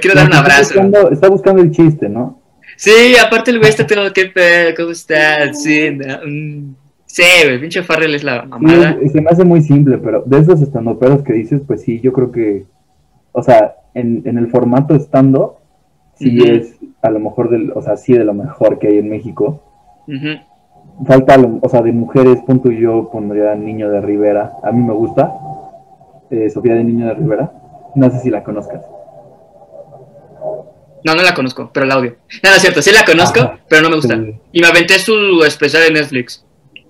[0.00, 0.74] quiero dar un abrazo.
[1.10, 2.42] Está buscando, el chiste, ¿no?
[2.76, 4.74] Sí, aparte el güey está todo, ¿qué pedo?
[4.74, 5.62] ¿Cómo estás?
[5.62, 6.74] Sí, mm,
[7.12, 8.96] Sí, güey, pinche Farrell es la mamada.
[9.12, 12.30] se me hace muy simple, pero de esos estandoperos que dices, pues sí, yo creo
[12.30, 12.66] que,
[13.32, 15.58] o sea, en, en el formato estando,
[16.14, 19.08] sí es a lo mejor, del, o sea, sí de lo mejor que hay en
[19.08, 19.60] México.
[21.06, 24.52] Falta, o sea, de mujeres, punto yo pondría Niño de Rivera.
[24.62, 25.32] A mí me gusta.
[26.30, 27.52] Eh, Sofía de Niño de Rivera.
[27.94, 28.84] No sé si la conozcas.
[31.02, 32.16] No, no la conozco, pero la audio.
[32.42, 34.18] No, es cierto, sí la conozco, pero no me gusta.
[34.52, 36.44] Y me aventé su especial en Netflix.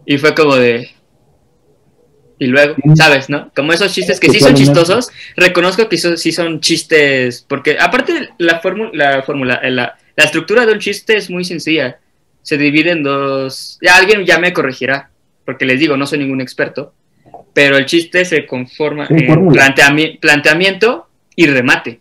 [0.04, 0.88] Y fue como de,
[2.40, 3.52] y luego, ¿sabes, no?
[3.54, 8.60] Como esos chistes que sí son chistosos, reconozco que sí son chistes, porque aparte la
[8.60, 12.00] fórmula, la, fórmula la, la, estructura de un chiste es muy sencilla,
[12.42, 15.10] se divide en dos, ya alguien ya me corregirá,
[15.44, 16.94] porque les digo, no soy ningún experto,
[17.52, 19.48] pero el chiste se conforma en
[20.20, 22.00] planteamiento y remate.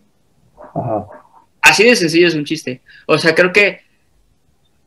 [1.60, 2.80] Así de sencillo es un chiste.
[3.06, 3.80] O sea, creo que,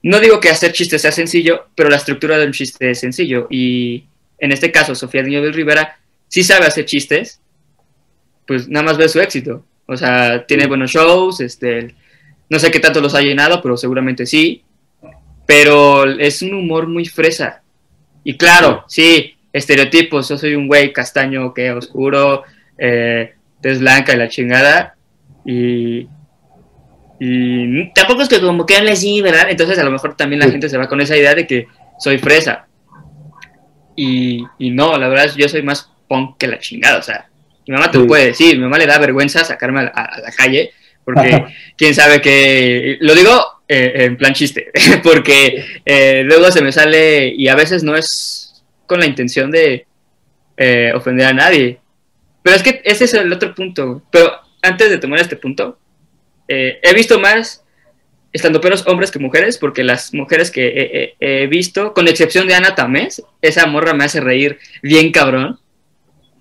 [0.01, 3.47] no digo que hacer chistes sea sencillo, pero la estructura de un chiste es sencillo
[3.49, 4.05] y
[4.39, 7.39] en este caso Sofía Niño del Rivera, sí sabe hacer chistes,
[8.45, 9.65] pues nada más ve su éxito.
[9.85, 11.95] O sea, tiene buenos shows, este,
[12.49, 14.63] no sé qué tanto los ha llenado, pero seguramente sí.
[15.45, 17.61] Pero es un humor muy fresa.
[18.23, 20.29] Y claro, sí, estereotipos.
[20.29, 22.43] Yo soy un güey castaño, que oscuro,
[22.77, 24.95] eh, tez blanca y la chingada.
[25.45, 26.07] Y,
[27.19, 29.47] y tampoco es que como que hable así, ¿verdad?
[29.49, 30.51] Entonces a lo mejor también la Sí.
[30.51, 31.67] gente se va con esa idea de que
[31.99, 32.67] soy fresa.
[33.95, 37.27] Y, y no, la verdad es yo soy más punk que la chingada, o sea,
[37.67, 40.19] mi mamá te lo puede decir, mi mamá le da vergüenza sacarme a, a- a
[40.19, 40.71] la calle,
[41.05, 41.45] porque
[41.77, 43.39] quién sabe que, lo digo
[43.73, 44.71] eh, en plan chiste,
[45.03, 49.85] porque eh, luego se me sale y a veces no es con la intención de
[50.57, 51.79] eh, ofender a nadie,
[52.43, 54.31] pero es que ese es el otro punto, pero
[54.61, 55.77] antes de tomar este punto,
[56.47, 57.63] eh, he visto más
[58.31, 62.55] estandoperos hombres que mujeres, porque las mujeres que he, he- he visto, con excepción de
[62.55, 65.59] Ana Tamés, esa morra me hace reír bien cabrón.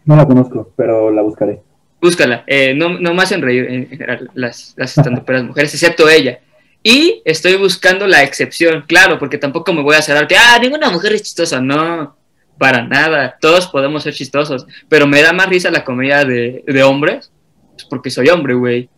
[0.05, 1.61] No la conozco, pero la buscaré.
[2.01, 6.41] Búscala, eh, no, no me hacen reír en general las, las estandoperas mujeres, excepto ella.
[6.83, 10.91] Y estoy buscando la excepción, claro, porque tampoco me voy a cerrar que, ah, ninguna
[10.91, 12.17] mujer es chistosa, no,
[12.59, 16.83] para nada, todos podemos ser chistosos, pero me da más risa la comedia de, de
[16.83, 17.31] hombres,
[17.73, 18.89] pues porque soy hombre, güey.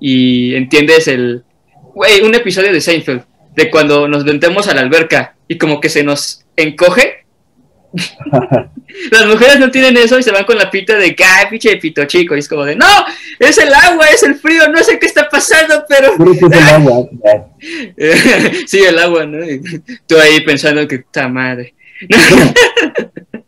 [0.00, 1.44] Y entiendes el,
[1.94, 3.22] güey, un episodio de Seinfeld,
[3.54, 7.26] de cuando nos ventemos a la alberca y como que se nos encoge.
[9.10, 12.04] Las mujeres no tienen eso y se van con la pita de ay, pinche pito
[12.06, 12.34] chico.
[12.36, 12.86] Y es como de, no,
[13.38, 16.12] es el agua, es el frío, no sé qué está pasando, pero.
[16.32, 17.08] Es el agua.
[18.66, 19.38] Sí, el agua, ¿no?
[20.06, 21.74] Tú ahí pensando que está madre.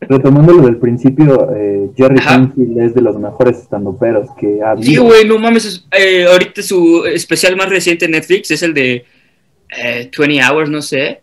[0.00, 2.18] Retomando lo del principio, eh, Jerry.
[2.20, 5.04] Seinfeld es de los mejores estandoperos que ha Sí, habido.
[5.04, 5.64] güey, no mames.
[5.66, 9.04] es- eh, ahorita su especial más reciente en Netflix es el de
[9.76, 11.20] eh, 20 Hours, no sé.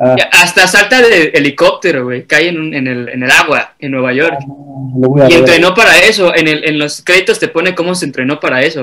[0.00, 2.24] Ah, Hasta salta de helicóptero, güey.
[2.24, 4.38] Cae en, un- en, el, en el agua, en Nueva York.
[4.48, 6.34] lo voy a Y entrenó para eso.
[6.34, 8.82] En, el, en los créditos te pone cómo se entrenó para eso.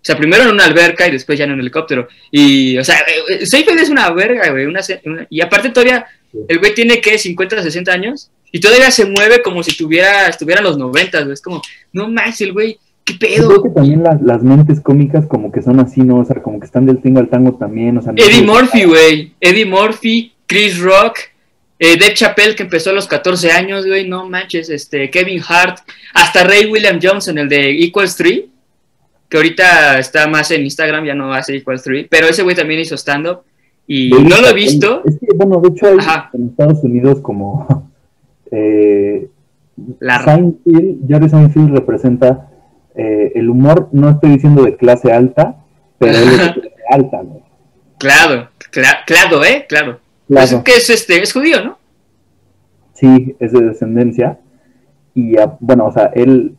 [0.00, 2.06] O sea, primero en una alberca y después ya en un helicóptero.
[2.30, 4.66] Y, o sea, eh, eh, Seinfeld es una verga, güey.
[4.66, 6.06] Una, una- y aparte todavía,
[6.48, 8.30] el güey tiene, que 50, 60 años.
[8.52, 11.32] Y todavía se mueve como si tuviera, estuviera en los 90, güey.
[11.32, 13.62] Es como, no más, el güey, ¿qué Yo creo pedo?
[13.64, 16.18] que también las, las mentes cómicas como que son así, ¿no?
[16.20, 17.98] O sea, como que están del tingo al tango también.
[17.98, 19.32] O sea, no Eddie Murphy, güey.
[19.40, 21.18] Eddie Murphy, Chris Rock,
[21.78, 24.08] eh, Dave Chappelle, que empezó a los 14 años, güey.
[24.08, 25.78] No manches, este, Kevin Hart,
[26.14, 28.40] hasta Ray William Johnson, el de Equals 3,
[29.28, 32.80] que ahorita está más en Instagram, ya no hace Equals 3, pero ese güey también
[32.80, 33.42] hizo stand-up
[33.86, 35.02] y no lo he visto.
[35.04, 36.30] Es que, bueno, de hecho hay Ajá.
[36.32, 37.90] en Estados Unidos como...
[38.50, 39.28] eh,
[40.00, 42.48] La Seinfeld, Jerry Seinfeld representa
[42.96, 45.56] eh, el humor, no estoy diciendo de clase alta,
[45.98, 47.42] pero él es de clase alta, ¿no?
[47.98, 49.66] Claro, cla- claro, ¿eh?
[49.68, 50.00] Claro.
[50.28, 50.48] Claro.
[50.50, 51.78] Pues que es, este, es judío, ¿no?
[52.94, 54.38] Sí, es de descendencia.
[55.14, 56.54] Y ah, bueno, o sea, él,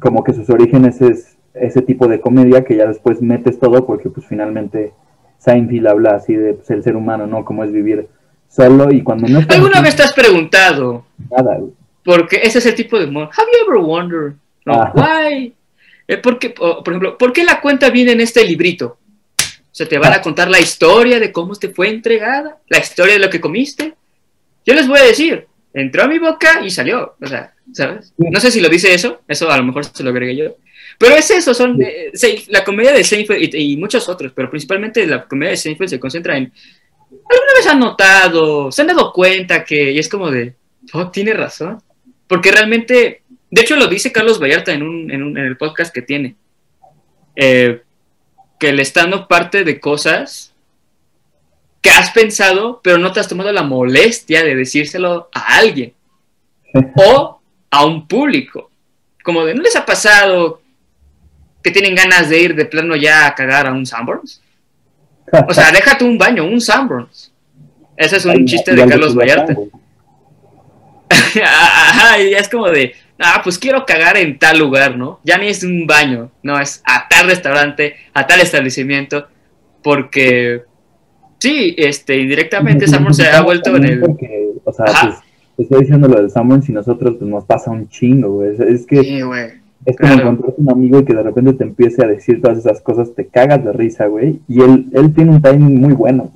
[0.00, 4.08] como que sus orígenes es ese tipo de comedia que ya después metes todo porque
[4.08, 4.94] pues finalmente
[5.38, 7.44] Seinfeld habla así de pues, el ser humano, ¿no?
[7.44, 8.08] Cómo es vivir
[8.48, 11.60] solo y cuando no ¿Alguna vez te has preguntado nada.
[12.04, 13.30] Porque ese es el tipo de humor.
[13.36, 14.34] Have you ever wondered?
[14.64, 14.92] No, Ajá.
[14.94, 15.54] why?
[16.08, 18.98] Eh, ¿por, qué, por ejemplo, ¿por qué la cuenta viene en este librito?
[19.72, 23.14] O sea, te van a contar la historia de cómo te fue entregada, la historia
[23.14, 23.94] de lo que comiste.
[24.66, 27.16] Yo les voy a decir, entró a mi boca y salió.
[27.20, 28.12] O sea, ¿sabes?
[28.18, 30.56] No sé si lo dice eso, eso a lo mejor se lo agregué yo.
[30.98, 32.12] Pero es eso, son eh,
[32.48, 35.98] la comedia de Seinfeld y, y muchos otros, pero principalmente la comedia de Seinfeld se
[35.98, 36.52] concentra en
[37.10, 40.54] ¿Alguna vez han notado, se han dado cuenta que, y es como de,
[40.92, 41.82] oh, tiene razón?
[42.26, 45.94] Porque realmente, de hecho lo dice Carlos Vallarta en, un, en, un- en el podcast
[45.94, 46.36] que tiene,
[47.36, 47.82] eh,
[48.62, 50.54] que el estando parte de cosas
[51.80, 55.92] que has pensado, pero no te has tomado la molestia de decírselo a alguien
[56.94, 58.70] o a un público.
[59.24, 60.62] Como de, ¿no les ha pasado
[61.60, 64.40] que tienen ganas de ir de plano ya a cagar a un Sanborns?
[65.48, 67.32] O sea, déjate un baño, un Sanborns.
[67.96, 69.56] Ese es un Ay, chiste de Carlos Vallarta.
[71.44, 75.20] Ajá, y es como de, ah, pues quiero cagar en tal lugar, ¿no?
[75.24, 79.26] Ya ni es un baño, no, es a tal restaurante, a tal establecimiento,
[79.82, 80.62] porque
[81.38, 84.00] sí, este, indirectamente Sanborns se ha vuelto en el...
[84.00, 85.06] Porque, o sea, Ajá.
[85.08, 85.18] pues,
[85.58, 88.56] estoy diciendo lo del Sanborns y nosotros pues, nos pasa un chingo, güey.
[88.68, 89.50] Es, que Sí, güey.
[89.84, 90.30] es como claro.
[90.30, 93.26] encontrarte un amigo y que de repente te empiece a decir todas esas cosas, te
[93.26, 94.40] cagas de risa, güey.
[94.48, 96.32] Y él, él tiene un timing muy bueno.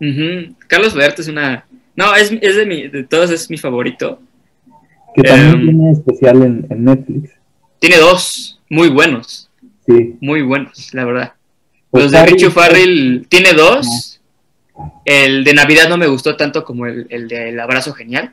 [0.00, 0.54] Ujú.
[0.66, 1.64] Carlos Vallarta es una...
[1.96, 4.20] No, es, es de, mi, de todos es mi favorito.
[5.22, 5.64] Que también Em.
[5.66, 7.30] tiene especial en, en Netflix.
[7.78, 9.50] Tiene dos muy buenos,
[9.86, 10.16] Sí.
[10.20, 11.32] muy buenos, la verdad.
[11.90, 14.20] Pues Los de Richo Farrell tiene dos.
[15.04, 18.32] El de Navidad no me gustó tanto como el, el de El Abrazo Genial.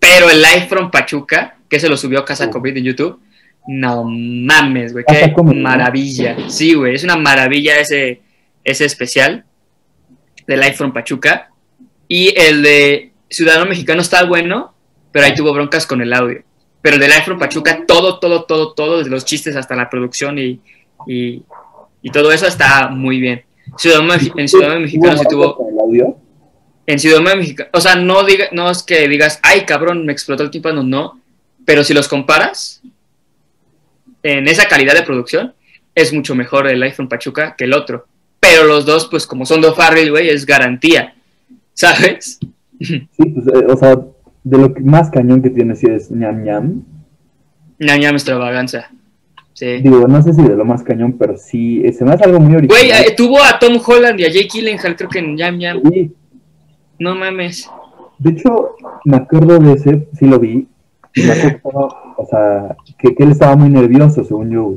[0.00, 2.50] Pero el Live from Pachuca, que se lo subió a Casa Oh.
[2.50, 3.20] COVID en YouTube.
[3.66, 5.04] No mames, güey.
[5.06, 6.36] Qué maravilla.
[6.48, 6.94] Sí, güey.
[6.94, 8.20] Es una maravilla ese,
[8.64, 9.44] ese especial
[10.46, 11.50] de Live from Pachuca.
[12.08, 14.73] Y el de Ciudadano Mexicano está bueno.
[15.14, 16.42] Pero ahí tuvo broncas con el audio.
[16.82, 20.40] Pero el del iPhone Pachuca, todo, todo, todo, todo, desde los chistes hasta la producción
[20.40, 20.60] y,
[21.06, 21.40] y,
[22.02, 23.44] y todo eso está muy bien.
[23.78, 24.00] Ciudad,
[24.36, 25.54] en Ciudad Mexicana sí tuvo...
[25.54, 26.18] Con el audio?
[26.88, 30.42] En Ciudad Mexicana, o sea, no, diga, no es que digas, ay cabrón, me explotó
[30.42, 31.20] el tímpano, no.
[31.64, 32.82] Pero si los comparas,
[34.24, 35.54] en esa calidad de producción,
[35.94, 38.08] es mucho mejor el iPhone Pachuca que el otro.
[38.40, 41.14] Pero los dos, pues como son dos Farrell, güey, es garantía.
[41.72, 42.40] ¿Sabes?
[42.80, 43.96] Sí, pues, eh, o sea,
[44.44, 46.82] de lo que más cañón que tiene sí es ñam ñam.
[47.78, 48.90] ñam ñam extravaganza.
[49.54, 49.78] Sí.
[49.78, 52.40] Digo, no sé si de lo más cañón, pero sí, eh, se me hace algo
[52.40, 52.76] muy original.
[52.76, 55.80] Güey, eh, tuvo a Tom Holland y a Jake Gyllenhaal, creo que en ñam ñam.
[55.90, 56.12] Sí.
[56.98, 57.70] No mames.
[58.18, 60.68] De hecho, me acuerdo de ese, sí lo vi.
[61.14, 64.74] y Me acuerdo, o sea, que, que él estaba muy nervioso, según yo.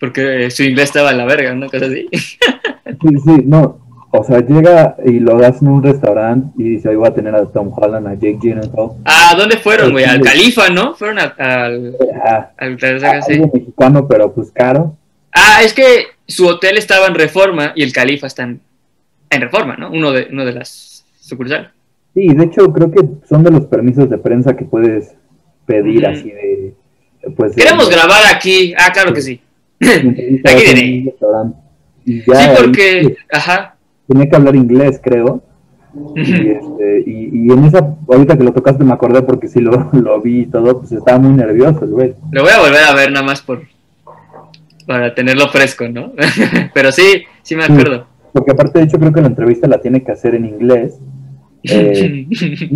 [0.00, 1.68] Porque su inglés estaba en la verga, ¿no?
[1.68, 2.08] Cosa así.
[2.12, 3.78] Sí, sí, no.
[4.14, 7.34] O sea, llega y lo das en un restaurante y dice, ahí voy a tener
[7.34, 8.90] a Tom Holland, a Jake Gyllenhaal.
[9.06, 10.04] ¿A dónde fueron, güey?
[10.04, 10.94] Al Califa, ¿no?
[10.94, 11.96] Fueron a- al...
[12.22, 13.32] Ah, al sí.
[13.32, 14.94] algo mexicano, pero pues caro.
[15.32, 18.60] Ah, es que su hotel estaba en Reforma y el Califa está en,
[19.30, 19.90] en Reforma, ¿no?
[19.90, 21.68] Uno de, uno de las sucursales.
[22.12, 25.14] Sí, de hecho creo que son de los permisos de prensa que puedes
[25.64, 26.12] pedir Ujú.
[26.12, 26.74] así de...
[27.34, 28.74] Pues, de- Queremos grabar aquí.
[28.76, 29.40] Ah, claro que sí.
[29.80, 31.08] de entrevista Aquí.
[32.04, 33.16] Y Sí, porque...
[33.32, 33.71] Ajá.
[34.08, 35.42] Tenía que hablar inglés, creo.
[36.16, 39.90] Y, este, y, y en esa, ahorita que lo tocaste me acordé porque sí lo,
[39.92, 42.14] lo vi y todo, pues estaba muy nervioso el güey.
[42.30, 43.62] Lo voy a volver a ver nada más por...
[44.86, 46.12] Para tenerlo fresco, ¿no?
[46.74, 48.06] Pero sí, sí me acuerdo.
[48.32, 50.98] Porque aparte, de hecho, creo que la entrevista la tiene que hacer en inglés.
[51.64, 52.26] Eh,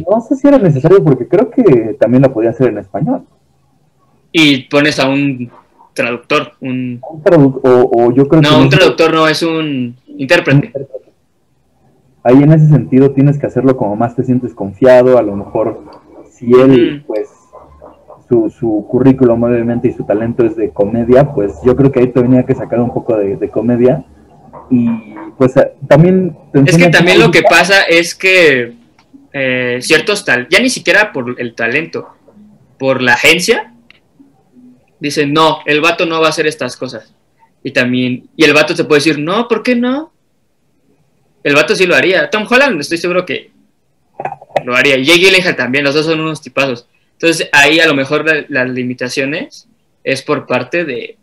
[0.09, 3.23] no sé si era necesario porque creo que también la podía hacer en español.
[4.31, 5.51] y pones a un
[5.93, 7.01] traductor, un...
[7.11, 8.49] Un tradu- o, o yo creo que...
[8.49, 10.71] No, un traductor no, es un intérprete.
[12.27, 15.81] Ahí en ese sentido tienes que hacerlo como más te sientes confiado, a lo mejor
[16.29, 17.29] si él, pues,
[18.29, 22.09] su, su currículum obviamente y su talento es de comedia, pues yo creo que ahí
[22.09, 24.05] tenía que sacar un poco de, de comedia.
[24.71, 24.89] Y
[25.39, 26.37] pues eh, también...
[26.53, 28.75] Es que también lo que pasa es que
[29.33, 32.09] eh, ciertos tal, ya ni siquiera por el talento,
[32.77, 33.73] por la agencia,
[34.99, 37.15] dicen, no, el vato no va a hacer estas cosas.
[37.63, 40.13] Y también, y el vato te puede decir, no, ¿por qué no?
[41.47, 42.29] El vato sí lo haría.
[42.29, 43.53] Tom Holland, estoy seguro que
[44.65, 44.97] lo haría.
[44.97, 46.89] Y Jake Gyllenhaal también, los dos son unos tipazos.
[47.13, 49.69] Entonces ahí a lo mejor la- las limitaciones
[50.03, 51.17] es por parte de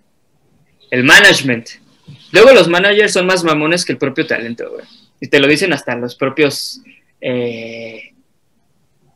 [0.91, 1.67] el management.
[2.31, 4.85] Luego los managers son más mamones que el propio talento, güey.
[5.19, 6.79] Y te lo dicen hasta los propios...
[7.19, 8.13] Eh...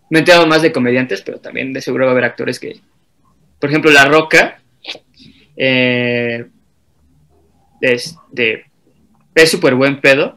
[0.10, 2.82] Me he enterado más de comediantes, pero también de seguro va a haber actores que...
[3.62, 4.60] Por ejemplo, La Roca.
[5.56, 6.46] Eh...
[7.80, 8.66] Este...
[9.34, 10.37] Es súper buen pedo.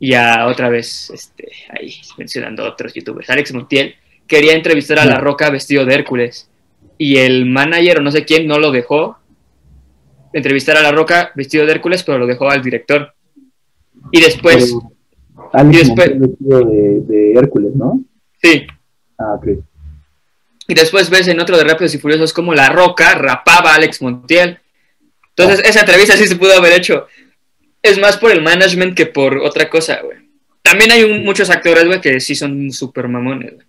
[0.00, 3.30] Y a otra vez, este, ahí mencionando a otros youtubers.
[3.30, 3.94] Alex Montiel
[4.26, 6.48] quería entrevistar a La Roca vestido de Hércules.
[6.98, 9.18] Y el manager o no sé quién no lo dejó
[10.32, 13.14] entrevistar a La Roca vestido de Hércules, pero lo dejó al director.
[14.10, 14.74] Y después,
[15.52, 18.00] Alex y después- Montiel vestido de, de Hércules, ¿no?
[18.42, 18.66] sí,
[19.18, 19.46] Ah, ok.
[20.66, 24.02] y después ves en otro de Rápidos y Furiosos como La Roca rapaba a Alex
[24.02, 24.58] Montiel.
[25.36, 27.06] Entonces, esa entrevista sí se pudo haber hecho.
[27.84, 30.16] Es más por el management que por otra cosa, güey.
[30.62, 33.66] También hay un- muchos actores, güey, que sí son súper mamones, güey.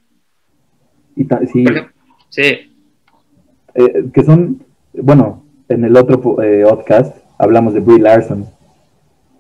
[1.17, 1.89] Y sí, ejemplo,
[2.30, 8.47] sí, eh, que son, bueno, en el otro eh, podcast hablamos de Brie Larson.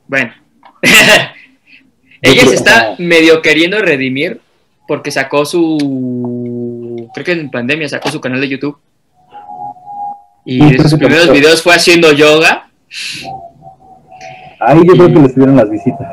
[0.07, 0.33] bueno.
[2.21, 4.41] Ella se está medio queriendo redimir
[4.87, 7.09] porque sacó su.
[7.13, 8.77] Creo que en pandemia sacó su canal de YouTube.
[10.43, 12.69] Y de sus primeros videos fue haciendo yoga.
[14.59, 16.07] Ahí yo creo que le estuvieron las visitas.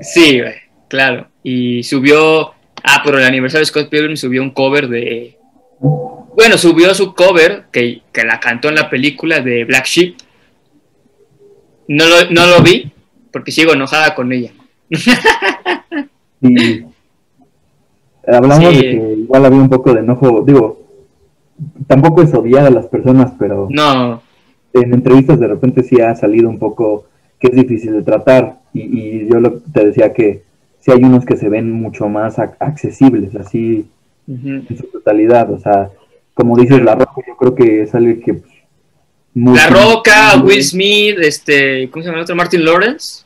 [0.00, 0.54] Sí, güey,
[0.88, 1.26] claro.
[1.42, 2.52] Y subió.
[2.84, 5.36] Ah, por el aniversario de Scott Pilgrim subió un cover de.
[5.80, 10.16] Bueno, subió su cover que, que la cantó en la película de Black Sheep.
[11.88, 12.92] No lo, no lo vi
[13.32, 14.52] porque sigo enojada con ella.
[16.40, 16.84] Y
[18.26, 18.76] hablamos Sí.
[18.76, 20.82] de que igual había un poco de enojo, digo,
[21.86, 24.22] tampoco es odiar a las personas, pero No,
[24.72, 27.06] en entrevistas de repente sí ha salido un poco
[27.38, 28.58] que es difícil de tratar.
[28.74, 30.42] Y, y yo lo- te decía que
[30.80, 33.88] sí hay unos que se ven mucho más ac- accesibles, así
[34.26, 35.50] en su totalidad.
[35.52, 35.90] O sea,
[36.34, 38.34] como dices, La Roca, yo creo que es algo que...
[38.34, 38.52] pues,
[39.34, 42.36] muy- La Roca, Will Smith, este, ¿cómo se llama el otro?
[42.36, 43.24] Martin Lawrence,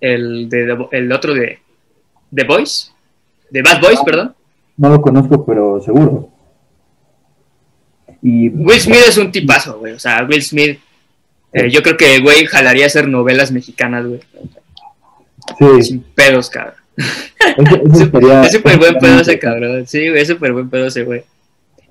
[0.00, 1.58] el de el otro de
[2.34, 2.92] The Boys,
[3.50, 4.34] de Bad Boys, perdón.
[4.76, 6.28] No lo conozco, pero seguro.
[8.22, 9.92] Y Will Smith es un tipazo, güey.
[9.94, 10.78] O sea, Will Smith,
[11.52, 14.20] eh, yo creo que, güey, jalaría hacer novelas mexicanas, güey.
[15.58, 16.74] sí, Sin pedos, cabrón.
[18.44, 19.86] es súper buen pedo ese cabrón.
[19.86, 21.24] Sí, güey, es súper buen pedo ese güey.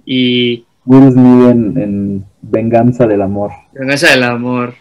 [0.06, 0.66] Y.
[0.86, 3.52] Will Smith en, Venganza del Amor.
[3.74, 4.76] Venganza del Amor.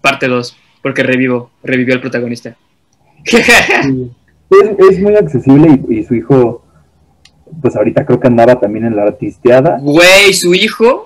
[0.00, 0.56] Parte 2.
[0.82, 2.56] Porque revivo, revivió el protagonista.
[3.24, 6.64] es, muy accesible y, su hijo,
[7.60, 9.78] pues ahorita creo que andaba también en la artisteada.
[9.80, 11.04] Güey, su hijo,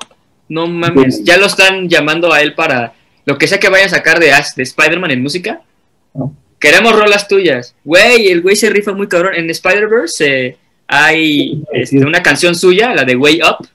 [0.52, 2.92] no mames, ya lo están llamando a él para
[3.24, 5.62] lo que sea que vaya a sacar de, de Spider-Man en música.
[6.58, 7.74] Queremos rolas tuyas.
[7.84, 9.34] Güey, el güey se rifa muy cabrón.
[9.34, 13.66] En Spider-Verse eh, hay este, una canción suya, la de Way Up.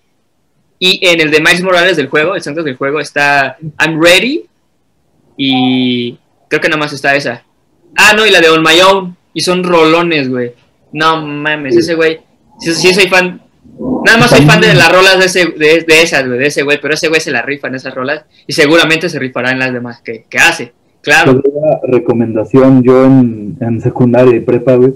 [0.77, 4.45] Y en el de Miles Morales del juego, el centro del juego, está I'm Ready.
[5.35, 6.15] Y
[6.47, 7.43] creo que nada más está esa.
[7.95, 9.17] Ah, no, y la de On My Own.
[9.33, 10.53] Y son rolones, güey.
[10.91, 12.19] No mames, ese güey.
[12.59, 13.41] Sí, soy fan.
[14.05, 16.79] Nada más soy fan de las rolas de, ese, de, esas, de ese güey.
[16.81, 18.25] Pero ese güey se la rifa en esas rolas.
[18.47, 20.73] Y seguramente se rifará en las demás que, que hace.
[21.01, 21.41] Claro.
[21.83, 24.95] recomendación yo en, secundaria y prepa, güey.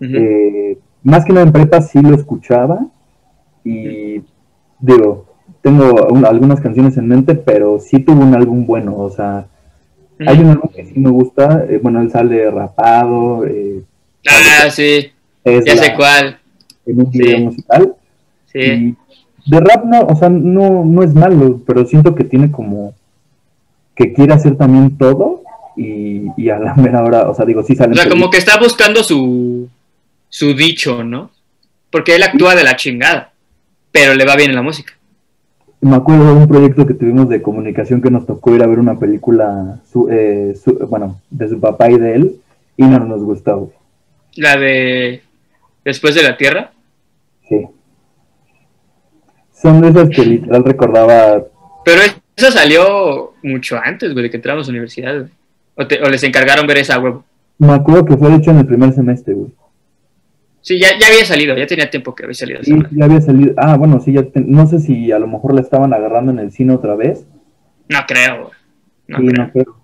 [0.00, 2.86] Eh, más que nada en prepa sí lo escuchaba.
[3.64, 4.22] Y
[4.80, 5.26] digo,
[5.62, 8.96] tengo algunas canciones en mente, pero sí tuvo un álbum bueno.
[8.96, 9.46] O sea,
[10.18, 11.64] hay un álbum que sí me gusta.
[11.68, 13.44] Eh, bueno, él sale rapado.
[13.46, 13.82] Eh,
[14.28, 15.12] ah, sí.
[15.44, 16.40] ya sé cuál.
[16.86, 17.94] En un video musical.
[18.52, 18.96] Sí.
[19.46, 22.94] de rap no, o sea, no, no es malo, pero siento que tiene como
[23.94, 25.42] que quiere hacer también todo
[25.76, 27.92] y, a la mera hora, o sea, digo, sí sale.
[27.92, 29.68] O sea, como que está buscando su,
[30.28, 31.30] su dicho, ¿no?
[31.90, 33.32] Porque él actúa de la chingada,
[33.92, 34.92] pero le va bien en la música.
[35.80, 38.78] Me acuerdo de un proyecto que tuvimos de comunicación que nos tocó ir a ver
[38.78, 39.80] una película,
[40.10, 40.54] eh,
[40.88, 42.36] bueno, de su papá y de él,
[42.76, 43.72] y no nos gustó.
[44.34, 45.22] ¿La de
[45.84, 46.72] Después de la Tierra?
[49.60, 51.42] Son de esas que literal recordaba.
[51.84, 52.00] Pero
[52.36, 55.30] eso salió mucho antes, güey, de que entramos a la universidad, güey.
[56.02, 57.24] O, les encargaron ver esa huevo.
[57.58, 59.50] Me acuerdo que fue hecho en el primer semestre, güey.
[60.60, 62.62] Sí, ya, ya había salido, ya tenía tiempo que había salido.
[62.62, 63.54] Sí, ya había salido.
[63.56, 66.50] Ah, bueno, sí, ya no sé si a lo mejor la estaban agarrando en el
[66.50, 67.24] cine otra vez.
[67.88, 68.50] No creo,
[69.06, 69.44] No, sí, creo.
[69.44, 69.76] no creo.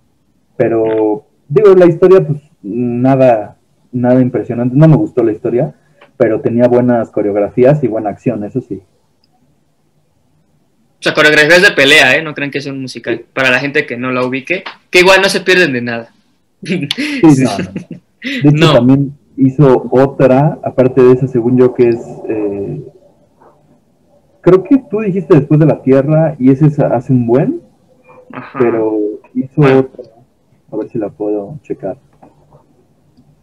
[0.57, 3.57] Pero, digo, la historia, pues, nada,
[3.91, 4.75] nada impresionante.
[4.75, 5.73] No me gustó la historia,
[6.17, 8.81] pero tenía buenas coreografías y buena acción, eso sí.
[11.03, 12.23] O sea, coreografías de pelea, ¿eh?
[12.23, 13.25] No creen que es un musical.
[13.33, 16.13] Para la gente que no la ubique, que igual no se pierden de nada.
[16.63, 16.87] Sí,
[17.43, 17.57] no,
[18.21, 21.99] De hecho, también hizo otra, aparte de esa, según yo, que es...
[22.29, 22.83] Eh,
[24.39, 27.61] creo que tú dijiste después de la Tierra y ese hace un buen,
[28.57, 28.97] pero
[29.33, 30.05] hizo otra.
[30.71, 31.97] A ver si la puedo checar.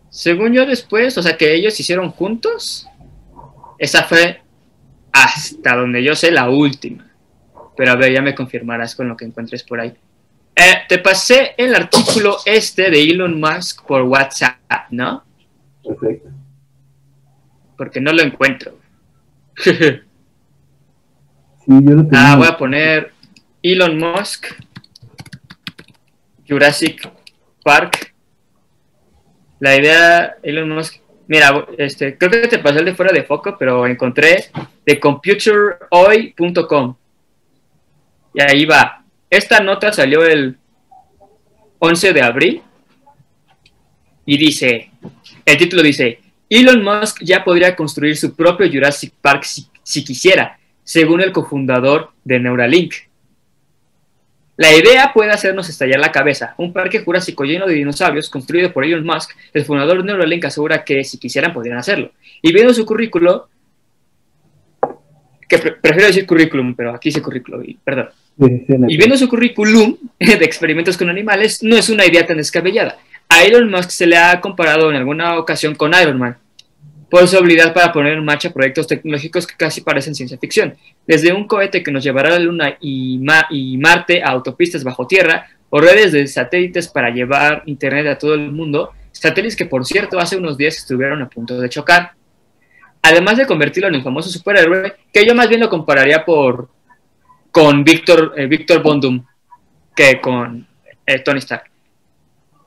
[0.08, 2.88] Según yo después, o sea, que ellos hicieron juntos,
[3.76, 4.38] esa fue
[5.12, 7.09] hasta donde yo sé la última.
[7.76, 9.94] Pero a ver, ya me confirmarás con lo que encuentres por ahí.
[10.54, 14.58] Eh, te pasé el artículo este de Elon Musk por WhatsApp,
[14.90, 15.24] ¿no?
[15.82, 16.28] Perfecto.
[17.76, 18.78] Porque no lo encuentro.
[19.56, 19.72] sí,
[21.66, 23.12] yo lo ah, voy a poner
[23.62, 24.46] Elon Musk,
[26.46, 27.10] Jurassic
[27.64, 28.14] Park.
[29.60, 30.96] La idea, Elon Musk,
[31.26, 34.50] mira, este, creo que te pasé el de fuera de foco, pero encontré
[34.84, 36.96] de computerhoy.com.
[38.34, 39.04] Y ahí va.
[39.28, 40.56] Esta nota salió el
[41.78, 42.62] 11 de abril
[44.26, 44.90] y dice,
[45.44, 51.20] el título dice, Elon Musk ya podría construir su propio Jurassic Park si, quisiera, según
[51.20, 52.94] el cofundador de Neuralink.
[54.56, 56.54] La idea puede hacernos estallar la cabeza.
[56.58, 60.84] Un parque jurásico lleno de dinosaurios construido por Elon Musk, el fundador de Neuralink asegura
[60.84, 62.12] que si quisieran podrían hacerlo.
[62.42, 63.48] Y viendo su currículo,
[65.50, 68.08] que prefiero decir currículum, pero aquí dice currículum, perdón.
[68.38, 72.96] Y viendo su currículum de experimentos con animales, no es una idea tan descabellada.
[73.28, 76.36] A Elon Musk se le ha comparado en alguna ocasión con Iron Man,
[77.10, 80.74] por su habilidad para poner en marcha proyectos tecnológicos que casi parecen ciencia ficción.
[81.06, 83.20] Desde un cohete que nos llevará a la Luna y,
[83.50, 88.34] y Marte a autopistas bajo tierra, o redes de satélites para llevar Internet a todo
[88.34, 92.12] el mundo, satélites que por cierto hace unos días estuvieron a punto de chocar.
[93.02, 96.68] Además de convertirlo en el famoso superhéroe, que yo más bien lo compararía por
[97.50, 99.24] con Víctor eh, Víctor Bondum
[99.94, 100.66] que con
[101.06, 101.64] eh, Tony Stark.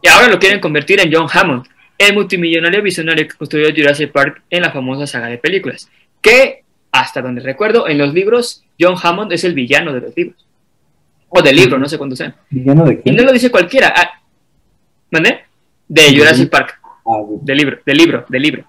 [0.01, 1.65] Y ahora lo quieren convertir en John Hammond,
[1.97, 5.89] el multimillonario visionario que construyó Jurassic Park en la famosa saga de películas.
[6.21, 10.45] Que, hasta donde recuerdo, en los libros, John Hammond es el villano de los libros.
[11.29, 12.35] O del libro, no sé cuándo sean.
[12.49, 13.15] ¿Villano de quién?
[13.15, 13.93] Y no lo dice cualquiera.
[13.95, 14.21] Ah,
[15.09, 15.45] ¿Mandé?
[15.87, 16.79] De Jurassic Park.
[16.83, 18.65] Ah, del libro, del libro, del libro.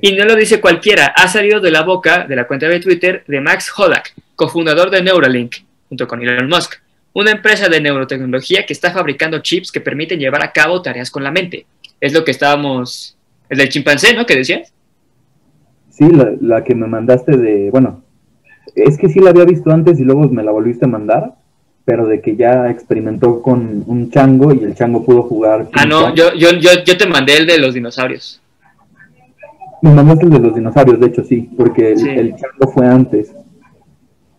[0.00, 3.24] Y no lo dice cualquiera, ha salido de la boca de la cuenta de Twitter
[3.26, 5.56] de Max Hodak, cofundador de Neuralink,
[5.88, 6.74] junto con Elon Musk,
[7.12, 11.22] una empresa de neurotecnología que está fabricando chips que permiten llevar a cabo tareas con
[11.22, 11.66] la mente.
[12.00, 13.16] Es lo que estábamos
[13.48, 14.26] El del chimpancé, ¿no?
[14.26, 14.72] ¿Qué decías?
[15.90, 18.02] Sí, la, la que me mandaste de, bueno,
[18.74, 21.34] es que sí la había visto antes y luego me la volviste a mandar,
[21.84, 25.68] pero de que ya experimentó con un chango y el chango pudo jugar.
[25.74, 28.40] Ah, no, yo, yo, yo, yo te mandé el de los dinosaurios.
[29.84, 32.08] Me mandaste el de los dinosaurios, de hecho, sí, porque el, Sí.
[32.08, 33.34] el chango fue antes.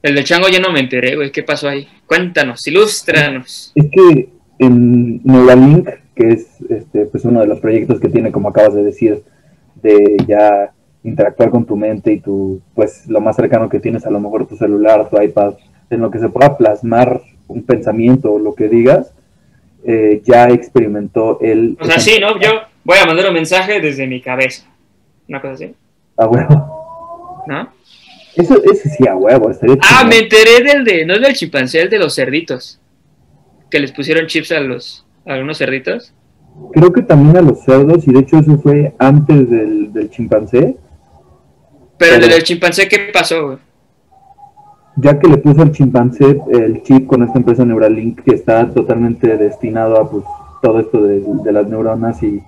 [0.01, 1.31] El del chango yo no me enteré, güey.
[1.31, 1.87] ¿Qué pasó ahí?
[2.07, 3.71] Cuéntanos, ilústranos.
[3.75, 8.49] Es que en Neuralink, que es este, pues uno de los proyectos que tiene, como
[8.49, 9.21] acabas de decir,
[9.83, 10.71] de ya
[11.03, 14.47] interactuar con tu mente y tu, pues lo más cercano que tienes, a lo mejor
[14.47, 15.53] tu celular, tu iPad,
[15.91, 19.13] en lo que se pueda plasmar un pensamiento o lo que digas,
[19.85, 21.77] eh, ya experimentó él.
[21.79, 22.39] O sea, sí, ¿no?
[22.39, 22.49] Yo
[22.83, 24.65] voy a mandar un mensaje desde mi cabeza.
[25.27, 25.75] Una cosa así,
[26.17, 27.43] A huevo.
[27.47, 27.69] ¿no?
[28.35, 31.81] Eso, ese sí, a huevo, estaría Ah, me enteré del de, no es del chimpancé,
[31.81, 32.79] el de los cerditos.
[33.69, 36.13] Que les pusieron chips a los, a algunos cerditos.
[36.73, 40.77] Creo que también a los cerdos, y de hecho eso fue antes del, del chimpancé,
[41.97, 43.57] Pero el Pero- del chimpancé, ¿qué pasó, güey?
[44.97, 49.35] ya que le puso al chimpancé el chip con esta empresa Neuralink que está totalmente
[49.35, 50.23] destinado a pues,
[50.61, 52.41] todo esto de, de las neuronas y,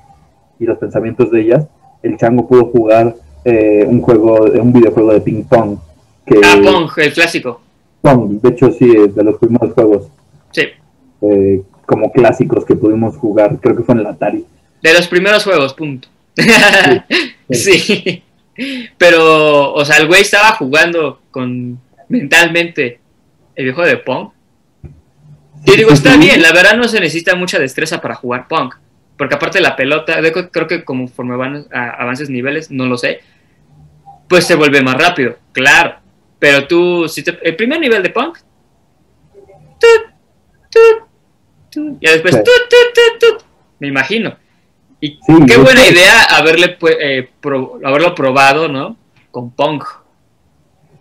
[0.57, 1.67] y los pensamientos de ellas,
[2.03, 5.77] el chango pudo jugar eh, un juego, un videojuego de ping pong.
[6.25, 7.61] Que, Ah, Pong, el clásico.
[8.01, 10.07] Pong, de hecho sí, es de los primeros juegos
[10.51, 10.63] Sí.
[11.21, 14.45] eh, como clásicos que pudimos jugar, creo que fue en el Atari.
[14.83, 16.09] De los primeros juegos, punto.
[17.49, 18.23] sí.
[18.97, 21.79] Pero, o sea, el güey estaba jugando con
[22.09, 22.99] mentalmente
[23.55, 24.29] el viejo de Pong.
[25.65, 28.73] Yo digo, está bien, la verdad no se necesita mucha destreza para jugar Pong.
[29.18, 30.18] Porque aparte la pelota,
[30.51, 33.20] creo que conforme van a avances niveles, no lo sé,
[34.30, 35.95] pues se vuelve más rápido, claro.
[36.39, 38.36] Pero tú, si te- el primer nivel de Pong,
[39.80, 40.13] tut,
[40.70, 41.07] tut,
[41.72, 42.36] tut, y después,
[43.80, 44.36] me imagino.
[44.99, 48.97] Y Sí, qué buena idea haberle eh, pro- haberlo probado, ¿no?
[49.32, 49.84] Con Pong.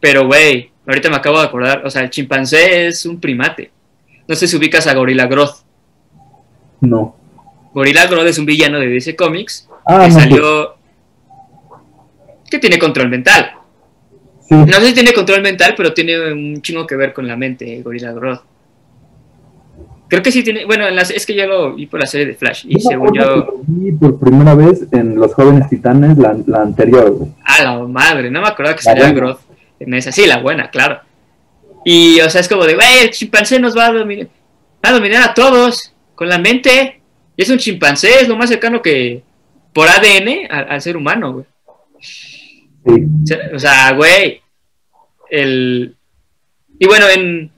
[0.01, 3.71] Pero, güey, ahorita me acabo de acordar, o sea, el chimpancé es un primate.
[4.29, 5.51] No sé si ubicas a Gorilla Grodd.
[6.81, 7.17] No.
[7.77, 10.75] Gorilla Grodd es un villano de DC Comics Ah, que no, salió...
[12.51, 13.51] que tiene control mental.
[14.49, 17.37] sí, No sé si tiene control mental, pero tiene un chingo que ver con la
[17.37, 18.39] mente, Gorilla Grodd.
[20.09, 20.65] Creo que sí tiene...
[20.65, 22.89] Bueno, en las- es que yo lo vi por la serie de Flash y Yo
[22.89, 23.61] según yo...
[23.67, 27.11] vi por primera vez en Los Jóvenes Titanes, la, la anterior.
[27.11, 27.31] güey.
[27.45, 29.11] A la madre, no me acordaba que salía.
[29.13, 29.37] Grodd
[29.81, 30.13] en esa.
[30.13, 31.01] Sí, la buena, claro.
[31.85, 34.29] Y, o sea, es como de, güey, el chimpancé nos va a dominar,
[34.85, 37.01] va a dominar a todos con la mente.
[37.37, 39.23] Y es un chimpancé, es lo más cercano que
[39.73, 41.45] por ADN al, al ser humano, güey.
[42.01, 43.35] Sí.
[43.55, 44.41] O sea- güey,
[45.31, 45.95] el...
[46.79, 47.51] Y bueno, en...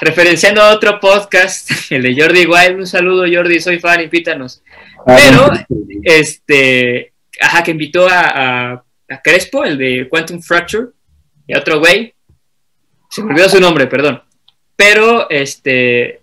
[0.00, 4.62] Referenciando a otro podcast, el de Jordi Wild, un saludo Jordi, soy fan, invítanos.
[5.06, 8.20] Ah, Pero- sí, este, ajá, que invitó a,
[8.72, 10.88] a- a Crespo, el de Quantum Fracture,
[11.46, 12.14] y a otro güey,
[13.10, 14.22] se me olvidó su nombre, perdón,
[14.74, 16.22] pero, este,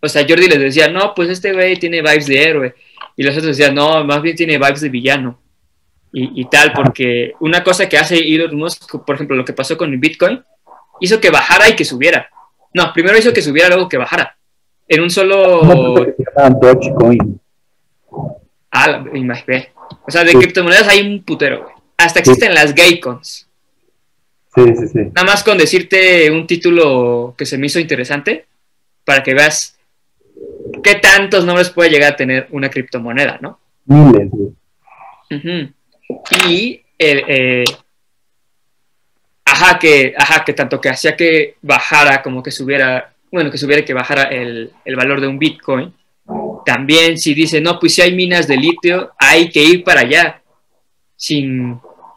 [0.00, 2.74] o sea, Jordi les decía, no, pues este güey tiene vibes de héroe,
[3.16, 5.40] y los otros decían, no, más bien tiene vibes de villano,
[6.12, 9.76] y, y tal, porque una cosa que hace Elon Musk, por ejemplo, lo que pasó
[9.76, 10.42] con el Bitcoin,
[11.00, 12.28] hizo que bajara y que subiera,
[12.74, 14.36] no, primero hizo que subiera, luego que bajara,
[14.88, 15.62] en un solo...
[16.60, 17.40] Dogecoin.
[18.72, 19.72] Ah, imagínate.
[20.06, 20.38] O sea, de Sí.
[20.38, 21.74] criptomonedas hay un putero, güey.
[21.96, 23.48] Hasta existen las Gaycons.
[24.54, 24.98] Sí, sí, sí.
[25.14, 28.46] Nada más con decirte un título que se me hizo interesante
[29.04, 29.78] para que veas
[30.82, 33.60] qué tantos nombres puede llegar a tener una criptomoneda, ¿no?
[33.86, 34.30] Miles.
[36.48, 37.64] Y el, eh,
[39.44, 43.84] ajá, que, ajá, que tanto que hacía que bajara como que subiera, bueno, que subiera
[43.84, 45.94] que bajara el, el valor de un Bitcoin.
[46.64, 50.42] También si dice, no, pues si hay minas de litio, hay que ir para allá.
[51.16, 51.70] Sin,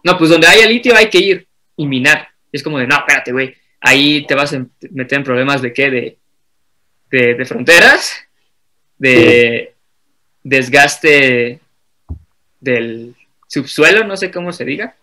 [0.03, 1.47] no, pues donde haya litio hay que ir
[1.77, 2.27] y minar.
[2.51, 5.89] Es como de, no, espérate, güey, ahí te vas a meter en problemas de qué,
[5.89, 6.17] de,
[7.09, 8.22] de, de fronteras,
[8.97, 9.73] de
[10.43, 11.59] desgaste
[12.59, 13.15] del
[13.47, 14.95] subsuelo, no sé cómo se diga.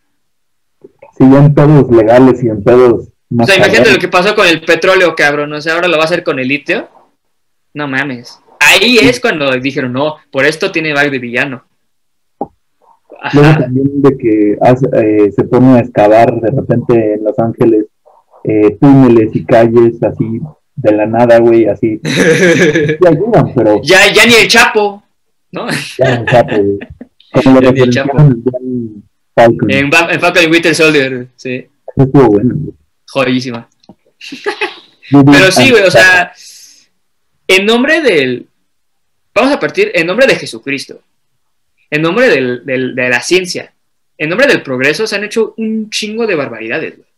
[1.17, 4.63] Sí, en pedos legales y en pedos O sea, imagínate lo que pasó con el
[4.63, 5.53] petróleo, cabrón.
[5.53, 6.89] O sea, ahora lo va a hacer con el litio.
[7.75, 8.41] No mames.
[8.59, 11.65] Ahí es cuando dijeron, no, por esto tiene vibe de villano.
[13.35, 13.59] Luego Ajá.
[13.61, 17.87] también de que hace- eh, se pone a excavar de repente en Los Ángeles
[18.45, 20.41] eh, túneles y calles así
[20.83, 22.01] de la nada, güey, así.
[22.05, 25.03] Sí ayudan, pero ya, ya ni el Chapo,
[25.53, 25.67] ¿no?
[25.99, 26.79] ya güey.
[27.45, 27.93] Como lo ni el en
[28.45, 29.05] John
[29.35, 29.71] Falcon.
[29.71, 31.55] En, en Falcon y Winter Soldier, sí.
[31.97, 32.75] Eso estuvo bueno, güey.
[35.33, 36.33] Pero sí, güey, o sea,
[37.49, 38.47] en nombre del.
[39.35, 41.01] Vamos a partir en nombre de Jesucristo.
[41.93, 43.73] en nombre del- del- de la ciencia,
[44.17, 47.09] en nombre del progreso, se han hecho un chingo de barbaridades, güey.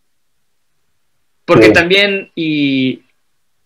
[1.44, 1.72] Porque Sí.
[1.74, 3.02] también, y,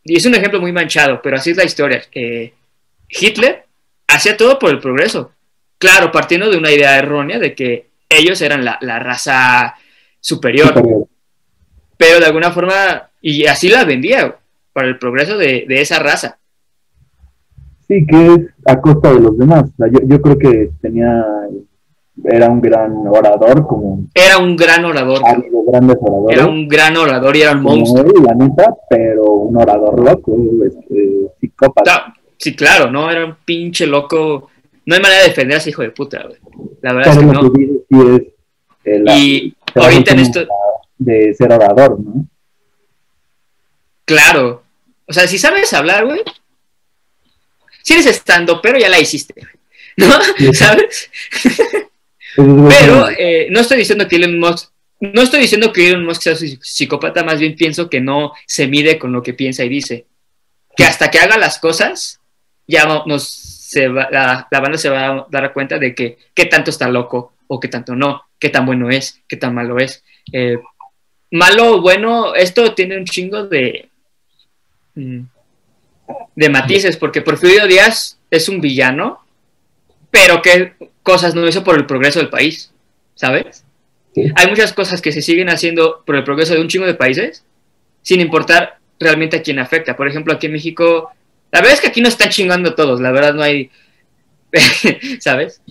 [0.07, 2.03] y es un ejemplo muy manchado, pero así es la historia.
[2.13, 2.53] eh,
[3.09, 3.65] Hitler
[4.09, 5.33] hacía todo por el progreso.
[5.79, 9.75] Claro, partiendo de una idea errónea de que ellos eran la, la raza
[10.21, 11.07] superior, Superior.
[11.97, 14.37] pero de alguna forma, y así la vendía,
[14.73, 16.39] para el progreso de, de esa raza.
[17.89, 19.71] Sí, que es a costa de los demás.
[19.79, 21.25] Yo, yo creo que tenía,
[22.25, 25.21] era un gran orador, como Era un gran orador,
[25.67, 26.39] grandes oradores.
[26.39, 28.13] era un gran orador y era un monstruo.
[28.25, 30.37] la neta, pero un orador loco,
[30.67, 31.85] este, psicópata.
[32.07, 33.11] Ta- Sí, claro, ¿no?
[33.11, 34.51] Era un pinche loco.
[34.85, 36.37] No hay manera de defender a ese hijo de puta, güey.
[36.83, 37.53] La verdad es que no.
[37.53, 38.23] que dices sí es
[38.85, 40.41] eh, la- Y ahorita en esto,
[40.99, 42.27] de ser orador, ¿no?
[44.05, 44.63] claro.
[45.07, 46.21] O sea, si sabes hablar, güey.
[47.83, 50.09] Si eres estando, pero ya la hiciste, güey.
[50.11, 50.53] ¿no?
[50.53, 51.11] ¿Sabes?
[52.37, 54.71] Pero son- eh, no estoy diciendo que Elon Musk,
[55.01, 58.67] no estoy diciendo que Elon Musk sea psi- psicópata, más bien pienso que no se
[58.67, 60.07] mide con lo que piensa y dice.
[60.77, 62.21] Que hasta que haga las cosas,
[62.67, 66.19] ya no- nos se va- la, la banda se va a dar cuenta de que
[66.35, 69.79] qué tanto está loco o qué tanto no, qué tan bueno es, qué tan malo
[69.79, 70.05] es.
[70.33, 70.59] Eh,
[71.33, 73.89] malo o bueno, esto tiene un chingo de
[74.95, 75.21] mm,
[76.37, 79.25] de matices, porque Porfirio Díaz es un villano,
[80.11, 80.75] pero qué
[81.07, 82.73] cosas no hizo por el progreso del país,
[83.15, 83.65] ¿sabes?
[84.13, 84.25] Sí.
[84.35, 87.45] Hay muchas cosas que se siguen haciendo por el progreso de un chingo de países,
[88.03, 89.97] sin importar realmente a quién afecta.
[89.97, 91.11] Por ejemplo, aquí en México,
[91.53, 93.71] la verdad es que aquí no están chingando todos, la verdad no hay,
[95.21, 95.63] ¿sabes?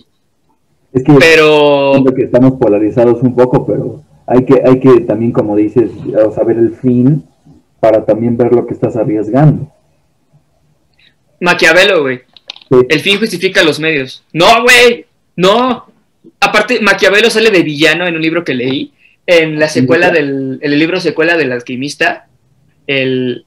[0.94, 5.54] es que Pero que estamos polarizados un poco, pero hay que, hay que también, como
[5.54, 5.90] dices,
[6.34, 7.28] saber el fin
[7.78, 9.70] para también ver lo que estás arriesgando.
[11.40, 12.22] Maquiavelo, güey,
[12.70, 14.24] Sí, el fin justifica los medios.
[14.32, 15.06] No, güey,
[15.36, 15.86] no.
[16.40, 18.92] Aparte, Maquiavelo sale de villano en un libro que leí,
[19.26, 22.28] en la secuela del, en el libro secuela del alquimista,
[22.86, 23.44] el...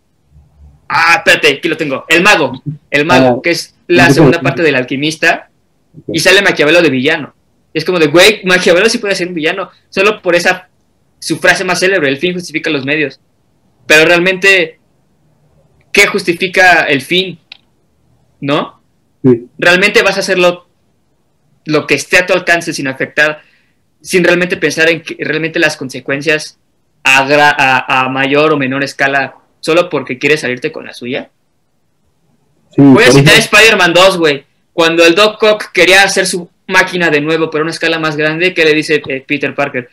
[0.88, 2.06] Ah, espérate, aquí lo tengo.
[2.08, 5.50] El mago, el mago, Ah, que es la segunda parte del alquimista,
[6.12, 7.34] y sale Maquiavelo de villano.
[7.74, 10.70] Es como de, güey, Maquiavelo sí puede ser un villano, solo por esa,
[11.20, 13.20] su frase más célebre, el fin justifica los medios.
[13.86, 14.80] Pero realmente,
[15.92, 17.40] ¿qué justifica el fin?
[18.42, 18.82] ¿No?
[19.22, 20.69] sí, realmente vas a hacerlo
[21.66, 23.42] lo que esté a tu alcance sin afectar,
[24.02, 26.58] sin realmente pensar en que realmente las consecuencias
[27.04, 31.30] a, a- a mayor o menor escala, solo porque quieres salirte con la suya.
[32.72, 34.46] sí, Voy a citar Spider-Man 2, güey.
[34.74, 38.16] Cuando el Doc Ock quería hacer su máquina de nuevo, pero a una escala más
[38.16, 39.90] grande, ¿qué le dice eh, Peter Parker?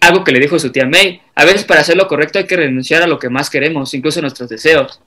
[0.00, 1.20] Algo que le dijo su tía May.
[1.34, 4.20] A veces para hacer lo correcto hay que renunciar a lo que más queremos, incluso
[4.20, 5.00] a nuestros deseos.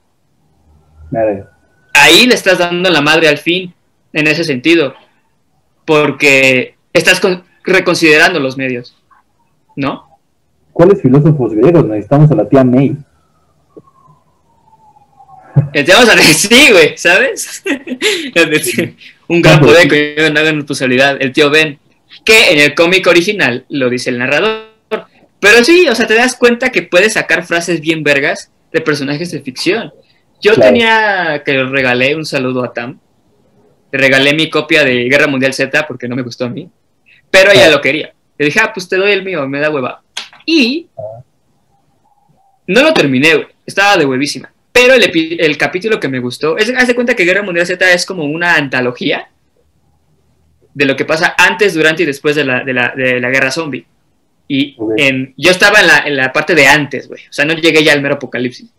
[1.94, 3.74] Ahí le estás dando la madre al fin,
[4.14, 4.94] en ese sentido,
[5.88, 8.96] porque estás con- reconsiderando los medios,
[9.78, 10.06] ¿no?
[10.74, 11.86] ¿Cuáles filósofos griegos?
[11.86, 12.96] Necesitamos a la tía May.
[15.74, 17.64] Eh, Te vamos a decir, sí, güey, ¿sabes?
[19.28, 21.80] Un gran poder que no haga responsabilidad, el tío Ben,
[22.24, 24.68] que en el cómic original lo dice el narrador.
[25.40, 29.32] Pero sí, o sea, te das cuenta que puedes sacar frases bien vergas de personajes
[29.32, 29.92] de ficción.
[30.42, 30.72] Yo Claro.
[30.74, 33.00] tenía que regalé un saludo a Tam.
[33.92, 36.70] Le regalé mi copia de Guerra Mundial Z porque no me gustó a mí.
[37.32, 37.72] Pero ella Ah.
[37.72, 38.14] lo quería.
[38.38, 40.02] Le dije, ah, pues te doy el mío, me da hueva.
[40.46, 40.88] Y
[42.68, 43.48] no lo terminé, güey.
[43.66, 44.52] Estaba de huevísima.
[44.72, 48.06] Pero el, capítulo que me gustó, es, haz de cuenta que Guerra Mundial Z es
[48.06, 49.28] como una antología
[50.74, 53.50] de lo que pasa antes, durante y después de la, de la, de la guerra
[53.50, 53.86] zombie.
[54.48, 57.22] Y en, yo estaba en la, en la parte de antes, güey.
[57.28, 58.70] O sea, no llegué ya al mero apocalipsis.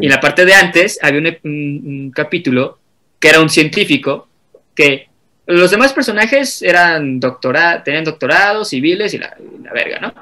[0.00, 2.78] Y en la parte de antes había un, un- un capítulo
[3.18, 4.28] que era un científico
[4.74, 5.08] que
[5.46, 10.12] los demás personajes eran doctora, tenían doctorados, civiles y la, y la verga, ¿no?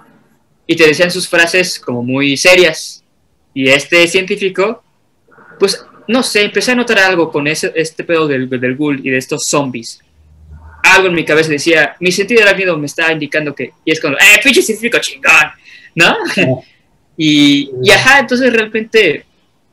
[0.67, 3.03] Y te decían sus frases como muy serias.
[3.55, 4.83] Y este científico,
[5.59, 9.11] pues, no sé, empecé a notar algo con ese, este pedo del, del ghoul y
[9.11, 10.01] de estos zombies.
[10.83, 14.17] Algo en mi cabeza decía, mi sentido arácnido me estaba indicando que, y es como,
[14.17, 15.33] ¡eh, pinche científico chingón!
[15.95, 16.17] ¿No?
[17.17, 19.25] y, y ajá, entonces realmente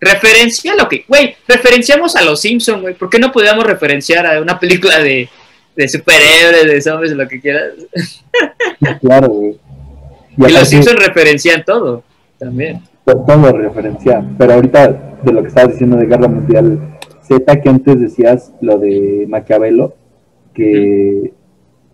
[0.01, 4.41] referencia lo que, güey, referenciamos a los Simpsons, güey, ¿por qué no podíamos referenciar a
[4.41, 5.29] una película de,
[5.75, 7.73] de superhéroes, de zombies, lo que quieras?
[8.99, 9.57] Claro, güey.
[10.37, 12.03] Y los Simpsons referencian todo,
[12.39, 12.81] también.
[13.05, 14.25] to- todo referencia.
[14.37, 18.79] Pero ahorita, de lo que estabas diciendo de Guerra Mundial Z, que antes decías lo
[18.79, 19.93] de Maquiavelo,
[20.53, 21.31] que.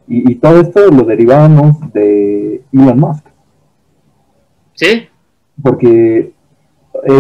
[0.08, 3.26] Y, y todo esto lo derivábamos de Elon Musk.
[4.76, 5.08] ¿Sí?
[5.62, 6.32] Porque.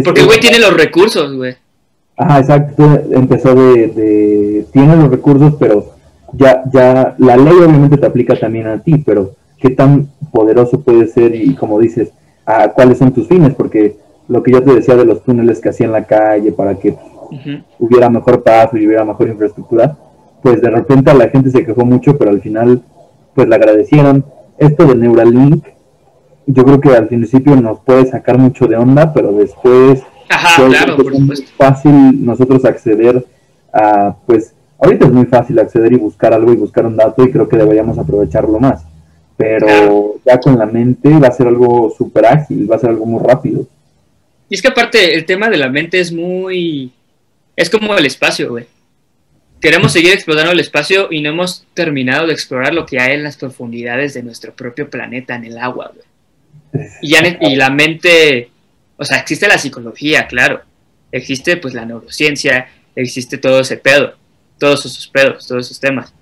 [0.03, 1.55] Porque el güey tiene los recursos, güey.
[2.17, 2.83] Ajá, exacto.
[3.11, 5.93] Empezó de, de- Tiene los recursos, pero
[6.33, 11.07] ya, ya la ley obviamente te aplica también a ti, pero qué tan poderoso puede
[11.07, 12.09] ser y como dices,
[12.45, 13.97] a cuáles son tus fines, porque
[14.27, 16.95] lo que yo te decía de los túneles que hacía en la calle para que
[17.79, 19.95] hubiera mejor paso y hubiera mejor infraestructura,
[20.41, 22.81] pues de repente a la gente se quejó mucho, pero al final
[23.35, 24.23] pues le agradecieron.
[24.57, 25.65] Esto de Neuralink,
[26.47, 32.25] yo creo que al principio nos puede sacar mucho de onda, pero después es fácil
[32.25, 33.25] nosotros acceder
[33.73, 37.31] a, pues ahorita es muy fácil acceder y buscar algo y buscar un dato y
[37.31, 38.85] creo que deberíamos aprovecharlo más.
[39.35, 43.05] Pero ya con la mente va a ser algo súper ágil, va a ser algo
[43.05, 43.67] muy rápido.
[44.49, 46.91] Y es que aparte el tema de la mente es muy...
[47.55, 48.65] Es como el espacio, güey.
[49.59, 53.23] Queremos seguir explorando el espacio y no hemos terminado de explorar lo que hay en
[53.23, 56.06] las profundidades de nuestro propio planeta, en el agua, güey.
[57.01, 58.49] Y, y la mente,
[58.97, 60.61] o sea, existe la psicología, claro.
[61.11, 64.15] Existe pues la neurociencia, existe todo ese pedo,
[64.59, 66.13] todos esos pedos, todos esos temas.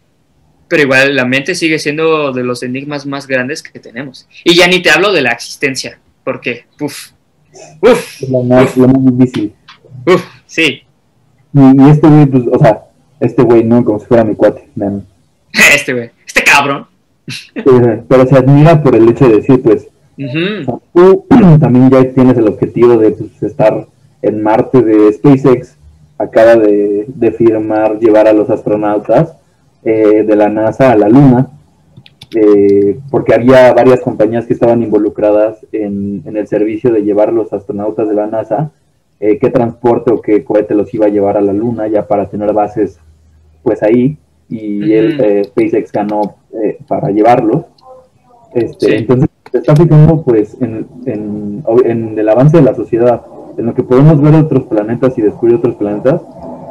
[0.68, 4.28] Pero igual la mente sigue siendo de los enigmas más grandes que tenemos.
[4.44, 7.12] Y ya ni te hablo de la existencia, porque, uff,
[7.82, 8.22] Uf.
[8.30, 9.54] Lo más, lo más difícil.
[10.06, 10.82] Uf, sí.
[11.54, 12.84] Y, este güey, pues, o sea,
[13.20, 13.84] este güey, ¿no?
[13.84, 14.70] Como si fuera mi cuate,
[15.74, 16.88] este güey, este cabrón.
[18.08, 19.88] pero se admira por el hecho de decir, pues,
[20.18, 21.26] tú
[21.60, 23.88] también ya tienes el objetivo de pues, estar
[24.22, 25.78] en Marte de SpaceX.
[26.18, 29.36] Acaba de, de firmar llevar a los astronautas
[29.84, 31.50] eh, de la NASA a la Luna
[32.34, 38.10] eh, porque había varias compañías que estaban involucradas en, el servicio de llevar los astronautas
[38.10, 38.72] de la NASA,
[39.22, 42.30] eh, qué transporte o qué cohete los iba a llevar a la Luna ya para
[42.30, 43.00] tener bases
[43.64, 44.18] pues ahí,
[44.50, 46.36] y el eh, SpaceX ganó
[46.88, 47.66] para llevarlos.
[48.54, 53.22] Este, Entonces, se está fijando pues en, en el avance de la sociedad,
[53.58, 56.22] en lo que podemos ver otros planetas y descubrir otros planetas,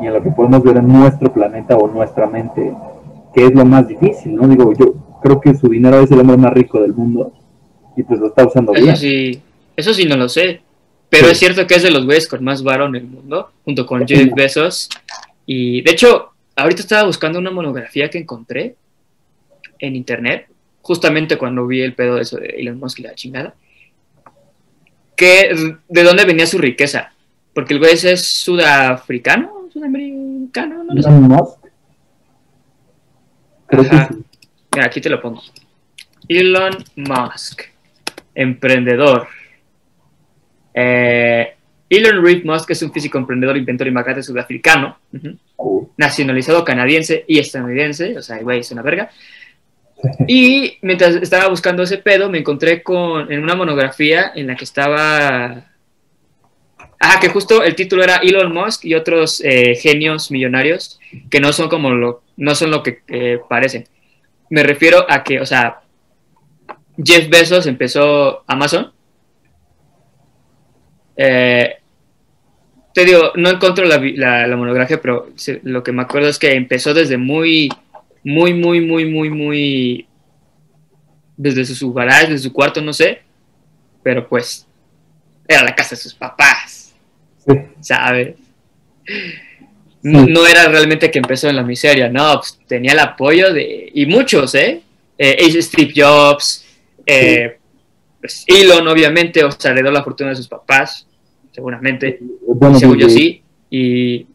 [0.02, 2.74] y en lo que podemos ver en nuestro planeta o nuestra mente,
[3.34, 4.46] que es lo más difícil, ¿no?
[4.48, 7.32] Digo, yo, creo que su dinero es el hombre más rico del mundo
[7.96, 9.40] y pues lo está usando eso Sí,
[9.74, 10.60] eso sí no lo sé,
[11.08, 13.86] pero es cierto que es de los güeyes con más varo en el mundo, junto
[13.86, 14.90] con Jeff Bezos.
[15.46, 18.76] Y de hecho, ahorita estaba buscando una monografía que encontré
[19.78, 20.48] en internet,
[20.84, 23.54] justamente cuando vi el pedo de eso de Elon Musk y la chingada,
[25.16, 27.14] que de dónde venía su riqueza,
[27.54, 31.58] porque el güey es sudafricano, sudamericano, no, Elon Musk.
[33.66, 34.24] Creo que sí.
[34.74, 35.42] Mira, aquí te lo pongo.
[36.28, 37.62] Elon Musk,
[38.34, 39.26] emprendedor.
[40.74, 41.54] Eh,
[41.88, 44.98] Elon Reed Musk es un físico emprendedor, inventor y magnate sudafricano,
[45.56, 45.88] oh.
[45.96, 49.10] nacionalizado canadiense y estadounidense, o sea, güey, es una verga.
[50.26, 54.64] Y mientras estaba buscando ese pedo, me encontré con en una monografía en la que
[54.64, 55.66] estaba.
[57.00, 60.98] Ah, que justo el título era Elon Musk y otros eh, genios millonarios
[61.30, 63.86] que no son como lo, no son lo que eh, parecen.
[64.50, 65.80] Me refiero a que, o sea,
[67.02, 68.92] Jeff Bezos empezó Amazon.
[71.16, 71.76] Eh,
[72.92, 73.98] te digo, no encuentro la,
[74.46, 75.28] la, monografía, pero
[75.64, 77.68] lo que me acuerdo es que empezó desde muy,
[78.24, 80.08] muy, muy, muy, muy, muy.
[81.36, 83.20] Desde su, garage, desde su cuarto, no sé.
[84.02, 84.66] Pero pues,
[85.46, 86.94] era la casa de sus papás.
[87.80, 88.36] ¿Sabes?
[90.02, 94.06] no, era realmente que empezó en la miseria, no, pues, tenía el apoyo de, y
[94.06, 94.82] muchos, ¿eh?
[95.16, 96.66] eh Steve Jobs,
[97.06, 97.58] eh,
[98.20, 101.06] pues, Elon, obviamente, o sea, heredó la fortuna de sus papás,
[101.52, 102.20] seguramente,
[102.78, 104.26] según yo sí, y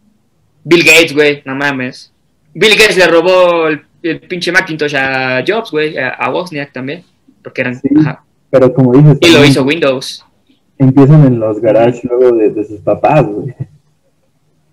[0.64, 2.12] Bill Gates, güey, no mames.
[2.60, 7.06] Bill Gates le robó el, pinche Macintosh a Jobs, güey, a, Wozniak también,
[7.42, 7.80] porque eran,
[8.50, 10.26] Pero como dices, y lo hizo Windows.
[10.78, 13.56] Empiezan en los garages luego de, de sus papás, güey.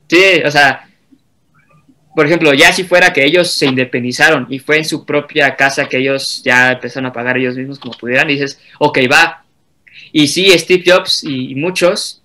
[0.09, 0.89] Sí, o sea,
[2.17, 5.89] por ejemplo, ya si fuera que ellos se independizaron y fue en su propia casa
[5.89, 9.45] que ellos ya empezaron a pagar ellos mismos como pudieran, dices, ok, va.
[10.11, 12.21] Y sí, Steve Jobs y muchos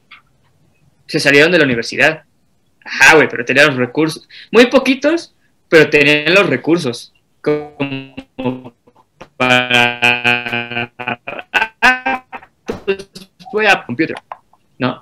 [1.06, 2.24] se salieron de la universidad.
[2.84, 4.28] Ajá, güey, pero tenían los recursos.
[4.52, 5.36] Muy poquitos,
[5.72, 7.14] pero tenían los recursos.
[7.40, 8.74] Como
[9.38, 10.92] para...
[12.84, 13.10] Pues,
[13.54, 14.18] voy a computer,
[14.78, 15.02] ¿no?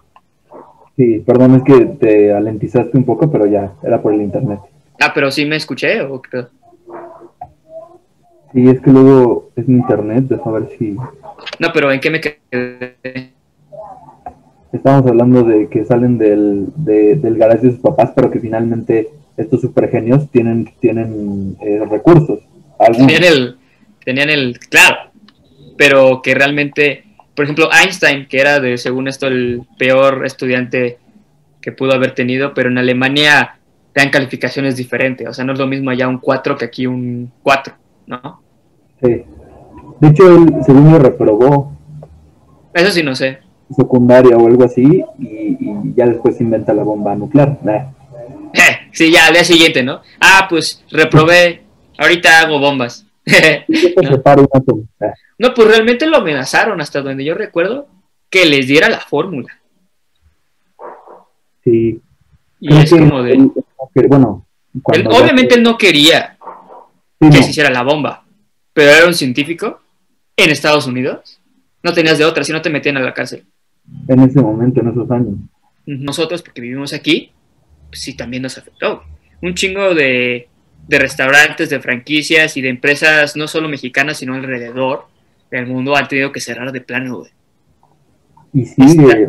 [0.95, 4.59] Sí, perdón, es que te alentizaste un poco, pero ya, era por el internet.
[4.99, 6.45] Ah, pero sí me escuché o qué
[8.53, 10.91] Sí, es que luego es mi internet, deja ver si...
[11.57, 13.33] No, pero ¿en qué me quedé?
[14.71, 19.09] Estamos hablando de que salen del, del garage de sus papás, pero que finalmente
[19.41, 22.39] estos supergenios tienen, tienen eh, recursos.
[22.95, 23.57] Tenían el,
[24.05, 25.11] tenían el, claro,
[25.77, 27.03] pero que realmente
[27.39, 30.97] por ejemplo, Einstein, que era de, según esto, el peor estudiante
[31.61, 33.59] que pudo haber tenido, pero en Alemania
[33.95, 35.25] dan calificaciones diferentes.
[35.25, 37.73] O sea, no es lo mismo allá un 4 que aquí un 4,
[38.07, 38.41] ¿no?
[39.01, 39.23] Sí.
[40.01, 41.71] De hecho, él, según lo reprobó.
[42.73, 43.37] Eso sí, no sé.
[43.73, 47.57] Secundaria o algo así, y, ya después inventa la bomba nuclear.
[48.91, 50.01] Sí, ya al día siguiente, ¿no?
[50.19, 51.63] Ah, pues reprobé,
[51.97, 53.05] ahorita hago bombas.
[55.37, 57.87] no, pues realmente lo amenazaron, hasta donde yo recuerdo,
[58.29, 59.59] que les diera la fórmula.
[61.63, 62.01] Sí.
[62.59, 63.49] Y es como de.
[64.07, 64.45] bueno,
[65.11, 66.37] obviamente él no quería
[67.19, 68.25] que se hiciera la bomba,
[68.73, 69.81] pero era un científico
[70.35, 71.39] en Estados Unidos.
[71.83, 73.45] No tenías de otra, si no te metían a la cárcel.
[74.07, 75.35] En ese momento, en esos años.
[75.85, 77.31] Nosotros, porque vivimos aquí,
[77.91, 79.03] sí, también nos afectó.
[79.41, 80.47] Un chingo de,
[80.87, 85.07] de restaurantes, de franquicias y de empresas, no solo mexicanas, sino alrededor
[85.51, 87.31] del mundo, han tenido que cerrar de plano, güey.
[88.51, 89.27] Y sigue,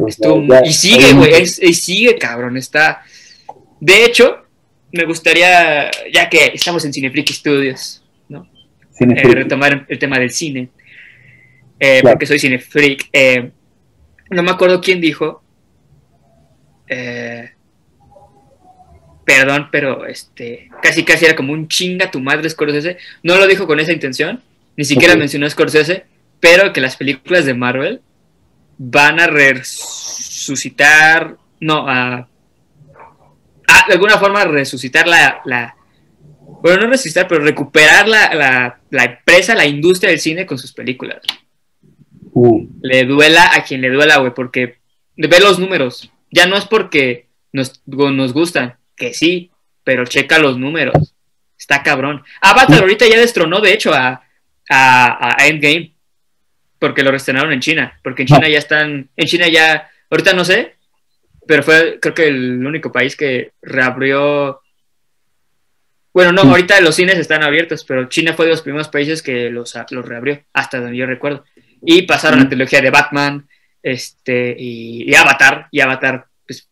[0.65, 3.03] y sigue, güey, y sigue, cabrón, está.
[3.79, 4.45] De hecho,
[4.93, 8.49] me gustaría, ya que estamos en Cinefreak Studios, ¿no?
[8.99, 10.71] Eh, retomar el tema del cine,
[11.79, 13.11] eh, porque soy Cinefreak.
[13.13, 13.51] Eh,
[14.31, 15.43] no me acuerdo quién dijo,
[19.31, 22.99] perdón, pero este, casi casi era como un chinga tu madre Scorsese.
[23.23, 24.43] No lo dijo con esa intención,
[24.77, 26.05] ni siquiera mencionó Scorsese,
[26.41, 28.01] pero que las películas de Marvel
[28.77, 30.17] van a resucitar,
[31.61, 32.27] no, a,
[33.87, 35.77] de alguna forma resucitar la, la,
[36.63, 40.73] bueno, no resucitar, pero recuperar la, la, la empresa, la industria del cine con sus
[40.73, 41.21] películas.
[42.33, 42.67] Uh.
[42.83, 44.79] Le duela a quien le duela, güey, porque
[45.17, 46.11] ve los números.
[46.33, 49.51] Ya no es porque nos, nos gustan, que sí,
[49.83, 51.15] pero checa los números.
[51.59, 52.23] Está cabrón.
[52.43, 54.23] Avatar ahorita ya destronó, de hecho, a,
[54.69, 55.95] a, a Endgame
[56.79, 60.45] porque lo restrenaron en China, porque en China ya están, en China ya, ahorita no
[60.45, 60.77] sé,
[61.47, 64.63] pero fue creo que el único país que reabrió,
[66.13, 69.51] bueno, no, ahorita los cines están abiertos, pero China fue de los primeros países que
[69.51, 71.45] los, los reabrió, hasta donde yo recuerdo.
[71.83, 73.47] Y pasaron la trilogía de Batman,
[73.83, 76.69] este, y, Avatar, y Avatar, pues,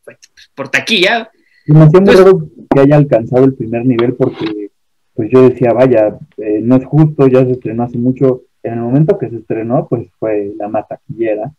[0.55, 1.31] por taquilla.
[1.69, 4.71] Me hacía muy raro que haya alcanzado el primer nivel porque,
[5.15, 8.81] pues yo decía, vaya, eh, no es justo, ya se estrenó hace mucho, en el
[8.81, 11.53] momento que se estrenó, pues fue la más taquillera,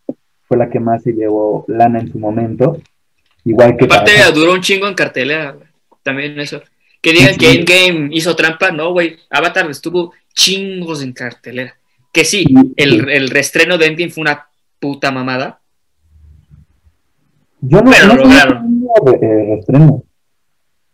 [0.48, 2.82] fue la que más se llevó lana en su momento.
[3.46, 3.86] Igual que.
[3.86, 5.56] Aparte, duró un chingo en cartelera,
[6.04, 6.62] también eso.
[7.02, 9.16] Que digan que Endgame hizo trampa, no, güey.
[9.30, 11.76] Avatar estuvo chingos en cartelera.
[12.12, 12.46] Que sí,
[12.76, 14.48] el, el reestreno de Endgame fue una
[14.80, 15.62] puta mamada.
[17.62, 18.26] Yo no, pero no eh,
[19.06, 20.04] reestreno.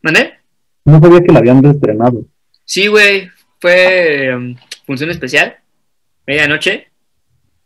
[0.02, 0.40] ¿Mané?
[0.86, 2.26] No sabía que la habían reestrenado.
[2.64, 3.30] Sí, güey.
[3.60, 5.58] Fue um, función especial
[6.26, 6.90] medianoche,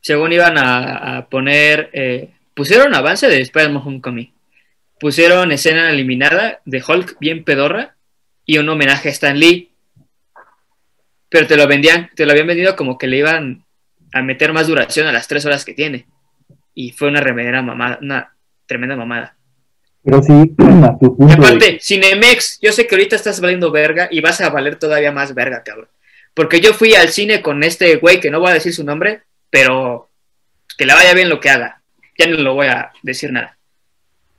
[0.02, 4.34] según iban a, poner, eh, pusieron avance de Spider-Man Homecoming,
[5.00, 7.96] pusieron escena eliminada de Hulk bien pedorra
[8.46, 9.72] y un homenaje a Stan Lee,
[11.30, 13.66] pero te lo vendían, te lo habían vendido como que le iban
[14.14, 16.08] a meter más duración a las tres horas que tiene,
[16.74, 18.36] y fue una remedera mamada, una
[18.66, 19.38] tremenda mamada.
[20.10, 21.34] Pero sí, a tu punto.
[21.34, 25.36] aparte, Cinemex, yo sé que ahorita estás valiendo verga y vas a valer todavía más
[25.36, 25.88] verga, cabrón.
[26.34, 29.22] Porque yo fui al cine con este güey que no voy a decir su nombre,
[29.50, 30.10] pero
[30.78, 31.82] que le vaya bien lo que haga.
[32.18, 33.58] Ya no lo voy a decir nada.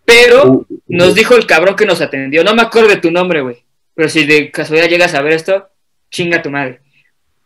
[0.04, 2.42] Pero uh, nos dijo el cabrón que nos atendió.
[2.42, 3.62] No me acuerdo de tu nombre, güey.
[3.94, 5.68] Pero si de casualidad llegas a ver esto,
[6.10, 6.80] chinga tu madre.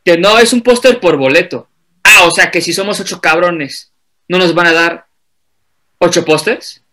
[0.04, 1.68] Que no, es un póster por boleto.
[2.02, 3.92] Ah, o sea que si somos ocho cabrones,
[4.28, 5.06] ¿no nos van a dar
[5.98, 6.83] ocho pósters?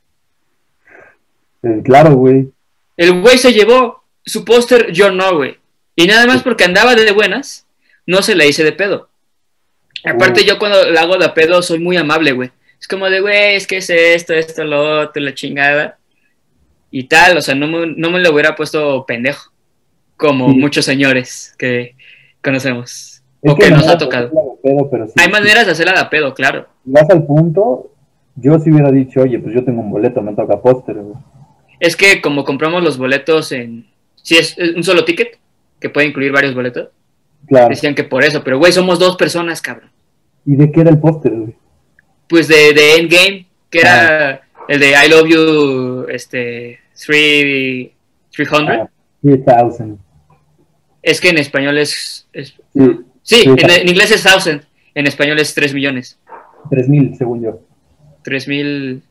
[1.64, 2.51] Eh, claro, güey.
[2.97, 5.57] El güey se llevó su póster, yo no, güey.
[5.95, 7.68] Y nada más porque andaba de buenas,
[8.05, 9.09] no se la hice de pedo.
[10.03, 10.43] Aparte, oh.
[10.45, 12.51] yo cuando la hago de pedo soy muy amable, güey.
[12.80, 15.97] Es como de, güey, es que es esto, esto, lo otro, la chingada.
[16.89, 19.51] Y tal, o sea, no me, no me lo hubiera puesto pendejo.
[20.18, 21.95] Como muchos señores que
[22.43, 23.22] conocemos.
[23.41, 24.32] o que, nos ha tocado.
[25.16, 26.68] Hay maneras de hacerla de pedo, claro.
[26.84, 27.91] Vas al punto,
[28.36, 30.97] yo si hubiera dicho, oye, pues yo tengo un boleto, me toca póster,
[31.82, 33.88] Es que como compramos los boletos en...
[34.16, 35.40] Si es un solo ticket,
[35.80, 36.90] que puede incluir varios boletos.
[37.48, 37.70] Claro.
[37.70, 39.90] Decían que por eso, pero güey, somos dos personas, cabrón.
[40.46, 41.56] ¿Y de qué era el póster, güey?
[42.30, 44.42] Pues de, de Endgame, que era ah.
[44.68, 47.96] el de I Love You, este, 300.
[48.32, 49.98] 3000.
[51.02, 52.28] Es que en español es.
[53.24, 54.62] sí, en, inglés es thousand,
[54.94, 56.20] en español es 3 millones.
[56.70, 57.60] 3000, según yo.
[58.24, 59.02] 3000.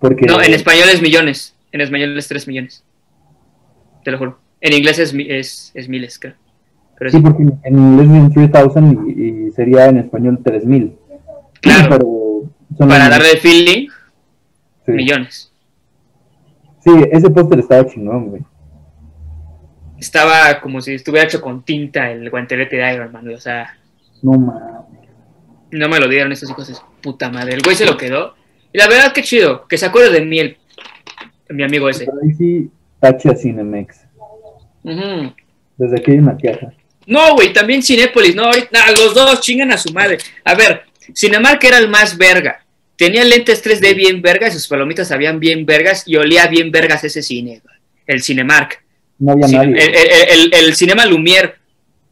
[0.00, 0.26] Porque...
[0.26, 1.55] No, en español es millones.
[1.76, 2.84] En español es 3 millones.
[4.02, 4.38] Te lo juro.
[4.62, 6.32] En inglés es, es, es miles, creo.
[7.10, 10.96] sí, porque en inglés es 3000 y, sería en español 3000.
[11.60, 12.44] Claro.
[12.78, 13.88] Para darle feeling,
[14.86, 15.52] millones.
[16.78, 18.42] Sí, ese póster estaba chingón, güey.
[19.98, 23.76] estaba como si estuviera hecho con tinta el guantelete de Iron Man, güey, o sea,
[24.22, 25.10] No mames.
[25.72, 27.52] no me lo dieron estos hijos de puta madre.
[27.52, 28.34] El güey se lo quedó.
[28.72, 30.56] Y la verdad, qué chido, que se acuerde de mí el,
[31.48, 32.06] mi amigo ese.
[32.36, 32.70] Sí,
[33.02, 34.00] a Cinemex.
[35.76, 36.72] Desde aquí hay una queja.
[37.06, 40.18] No, güey, también Cinépolis, no, ahorita, los dos chingan a su madre.
[40.44, 40.82] A ver,
[41.14, 42.64] Cinemark era el más verga.
[42.96, 47.22] Tenía lentes 3D bien vergas, sus palomitas sabían bien vergas y olía bien vergas ese
[47.22, 47.60] cine,
[48.06, 48.82] el Cinemark.
[49.18, 49.84] No había Cine- nadie.
[49.84, 51.54] el, el- el- el Cinema Lumière,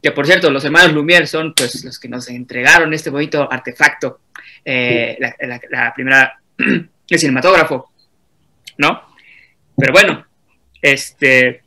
[0.01, 4.19] que por cierto, los hermanos Lumière son pues los que nos entregaron este bonito artefacto,
[4.63, 7.89] eh, la, la- la primera, el cinematógrafo,
[8.77, 9.01] ¿no?
[9.77, 10.25] Pero bueno,
[10.81, 11.61] este...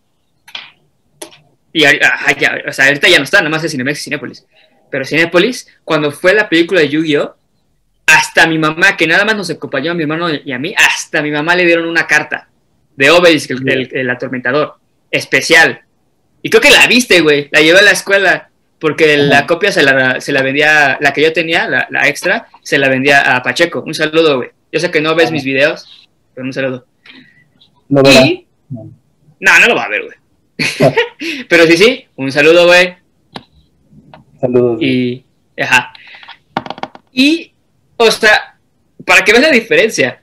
[1.72, 4.46] Y ajá, ya, o sea, ahorita ya no está, nada más es Cinemex y Cinépolis.
[4.90, 7.34] Pero Cinépolis, cuando fue la película de Yu-Gi-Oh!
[8.06, 11.20] Hasta mi mamá, que nada más nos acompañó a mi hermano y a mí, hasta
[11.20, 12.48] mi mamá le dieron una carta
[12.96, 14.76] de Obelisk, el, el- el atormentador,
[15.10, 15.82] especial.
[16.42, 17.48] Y creo que la viste, güey.
[17.52, 18.48] La llevé a la escuela
[18.80, 22.48] porque la copia se la, se la vendía, la que yo tenía, la, la extra,
[22.62, 23.82] se la vendía a Pacheco.
[23.86, 24.50] Un saludo, güey.
[24.72, 25.32] Yo sé que no ves Ajá.
[25.34, 26.86] mis videos, pero un saludo.
[27.88, 28.26] ¿Lo verá?
[28.26, 28.90] Y, No.
[29.40, 30.16] no, no lo va a ver, güey.
[31.48, 32.96] pero sí, sí, un saludo, güey.
[34.40, 34.82] Saludos.
[34.82, 35.24] Y,
[35.60, 35.92] ajá.
[37.12, 37.52] Y,
[37.96, 38.58] o sea,
[39.04, 40.22] para que veas la diferencia,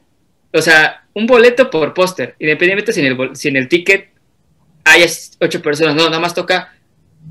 [0.54, 4.10] o sea, un boleto por póster, independientemente si en el, si en el ticket
[4.84, 5.04] hay
[5.40, 6.74] ocho personas, no, nada más toca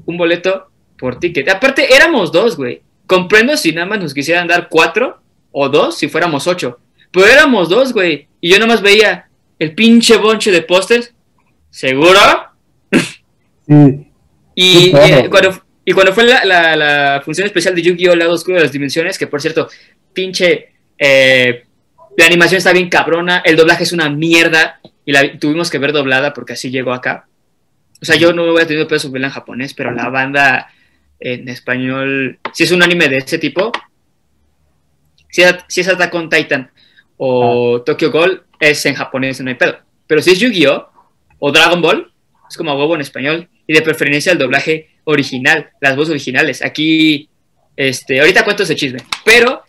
[0.06, 1.48] un boleto por ticket.
[1.48, 2.82] Aparte, éramos dos, güey.
[3.06, 5.20] Comprendo si nada más nos quisieran dar cuatro
[5.52, 6.80] o dos si fuéramos ocho.
[7.12, 8.28] Pero éramos dos, güey.
[8.40, 9.28] Y yo nada más veía
[9.64, 11.12] el pinche bonche de pósters.
[11.70, 12.20] ¿Seguro?
[13.66, 14.10] Sí,
[14.54, 15.30] Y, claro.
[15.30, 18.14] cuando, y cuando fue la, la- la función especial de Yu-Gi-Oh!
[18.14, 19.68] Lado Oscuro de las Dimensiones, que por cierto,
[20.12, 20.68] pinche.
[20.98, 21.64] eh,
[22.16, 25.92] la animación está bien cabrona, el doblaje es una mierda y la tuvimos que ver
[25.92, 27.26] doblada porque así llegó acá.
[28.00, 30.68] O sea, yo no hubiera tenido peso verla en japonés, pero la banda
[31.18, 33.72] en español, si es un anime de ese tipo,
[35.30, 36.70] si es, si es Attack on Titan
[37.16, 39.76] o Tokyo Ghoul, es en japonés, no hay pedo.
[40.06, 40.88] Pero si es Yu-Gi-Oh!
[41.38, 42.12] o Dragon Ball,
[42.48, 46.62] es como a huevo en español y de preferencia el doblaje original, las voces originales.
[46.62, 47.28] Aquí,
[47.76, 49.62] este, ahorita cuento ese chisme, pero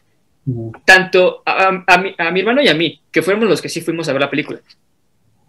[0.86, 3.70] tanto a, a- a mi, a mi hermano y a mí, que fuimos los que
[3.70, 4.60] sí fuimos a ver la película,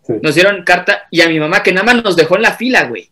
[0.06, 0.14] sí.
[0.22, 2.84] nos dieron carta y a mi mamá que nada más nos dejó en la fila,
[2.88, 3.10] güey.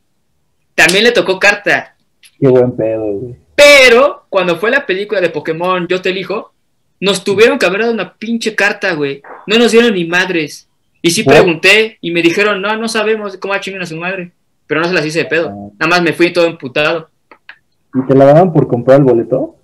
[0.74, 1.94] También le tocó carta.
[2.40, 3.36] Qué buen pedo, güey.
[3.54, 6.53] Pero cuando fue la película de Pokémon Yo te elijo,
[7.00, 9.22] nos tuvieron que haber dado una pinche carta, güey.
[9.46, 10.68] No nos dieron ni madres.
[11.02, 14.32] Y sí pregunté y me dijeron, no, no sabemos cómo va a su madre.
[14.66, 15.48] Pero no se las hice de pedo.
[15.48, 15.74] Ah.
[15.80, 17.10] Nada más me fui todo emputado.
[17.94, 19.56] ¿Y te la daban por comprar el boleto?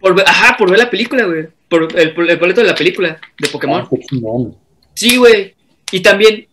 [0.00, 1.46] Por, ajá, por ver la película, güey.
[1.68, 3.82] Por el, por el boleto de la película de Pokémon.
[3.82, 4.56] Ah.
[4.94, 5.54] Sí, güey.
[5.92, 6.48] Y también,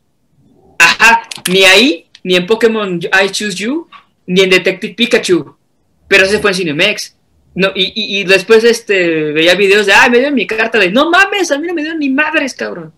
[0.78, 3.88] ajá, ni ahí, ni en Pokémon I Choose You,
[4.28, 5.56] ni en Detective Pikachu.
[6.08, 7.16] Pero ese fue en Cinemex.
[7.60, 10.94] No, y, y, y después este, veía videos de, ah, me dieron mi carta de,
[10.94, 12.94] no mames, a mí no me dieron ni madres, cabrón.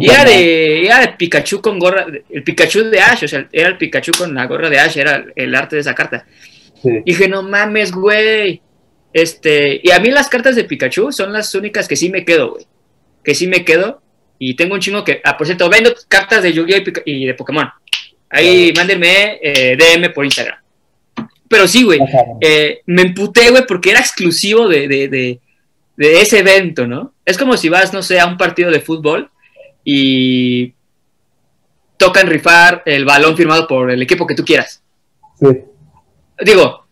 [0.00, 3.68] Y era de, era de Pikachu con gorra, el Pikachu de Ash, o sea, era
[3.68, 6.24] el Pikachu con la gorra de Ash, era el arte de esa carta.
[6.82, 6.88] Sí.
[7.04, 8.62] Y dije, no mames, güey.
[9.12, 12.52] Este, y a mí las cartas de Pikachu son las únicas que sí me quedo,
[12.52, 12.66] güey.
[13.22, 14.00] Que sí me quedo.
[14.38, 17.02] Y tengo un chingo que, ah, por cierto, vendo cartas de Yu-Gi-Oh!
[17.04, 17.68] y de Pokémon.
[18.30, 20.61] Ahí mándenme eh, DM por Instagram.
[21.52, 22.00] Pero sí, güey.
[22.40, 25.40] Eh, me emputé, güey, porque era exclusivo de, de, de,
[25.98, 27.12] de ese evento, ¿no?
[27.26, 29.30] Es como si vas, no sé, a un partido de fútbol
[29.84, 30.72] y
[31.98, 34.82] tocan rifar el balón firmado por el equipo que tú quieras.
[35.38, 35.46] Sí.
[36.42, 36.86] Digo,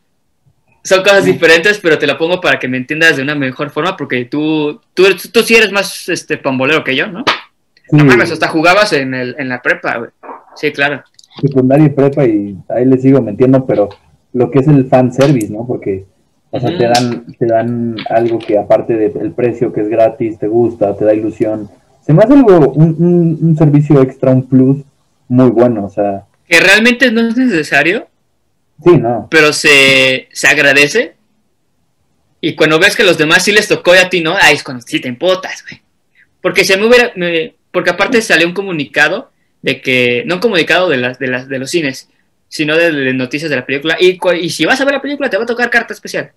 [0.84, 3.96] son cosas diferentes, pero te la pongo para que me entiendas de una mejor forma,
[3.96, 7.24] porque tú, tú, tú sí eres más este, pambolero que yo, ¿no?
[7.88, 10.10] Sí, No mames, hasta jugabas en, el, en la prepa, güey.
[10.54, 11.02] Sí, claro.
[11.40, 13.88] secundaria y prepa y ahí les sigo metiendo, pero
[14.32, 15.66] lo que es el fan service, ¿no?
[15.66, 16.04] Porque
[16.52, 20.48] o sea, te dan te dan algo que aparte del precio que es gratis, te
[20.48, 21.68] gusta, te da ilusión.
[22.04, 24.78] Se me hace algo un, un- un servicio extra, un plus
[25.28, 28.08] muy bueno, o sea, Que realmente no es necesario,
[28.82, 29.28] sí, no.
[29.30, 31.14] pero se, se agradece.
[32.40, 34.62] Y cuando ves que los demás sí les tocó y a ti no, ahí es
[34.64, 35.80] cuando sí te empotas, güey.
[36.40, 37.12] Porque se me hubiera.
[37.16, 39.30] me- porque aparte salió un comunicado
[39.62, 40.24] de que.
[40.26, 42.08] No un comunicado de, las, de, las, de los cines,
[42.50, 43.96] sino de, de noticias de la película.
[43.98, 46.32] Y, y si vas a ver la película, te va a tocar carta especial.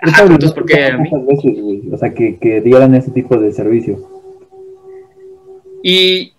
[0.00, 1.10] Habilidad entonces, porque pasa a mí.
[1.10, 3.98] muchas veces, güey, o sea, que, que dieran ese tipo de servicio.
[5.82, 6.32] Y,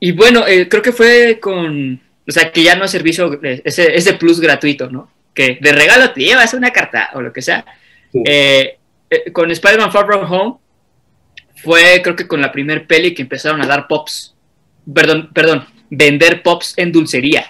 [0.00, 2.00] y bueno, eh, creo que fue con.
[2.26, 5.10] O sea, que ya no es servicio, eh, ese, ese plus gratuito, ¿no?
[5.34, 7.64] Que de regalo te llevas una carta o lo que sea.
[8.12, 8.22] Sí.
[8.26, 8.78] Eh,
[9.10, 10.56] eh, con Spider-Man Far From Home
[11.56, 14.34] fue, creo que con la primer peli que empezaron a dar pops.
[14.92, 15.66] Perdón, perdón.
[15.90, 17.44] Vender pops en dulcería.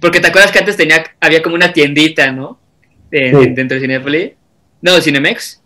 [0.00, 2.58] Porque te acuerdas que antes tenía, había como una tiendita, ¿no?
[3.10, 3.50] De- Sí.
[3.54, 4.32] Dentro de Cinepolis.
[4.80, 5.62] No, de Cinemex.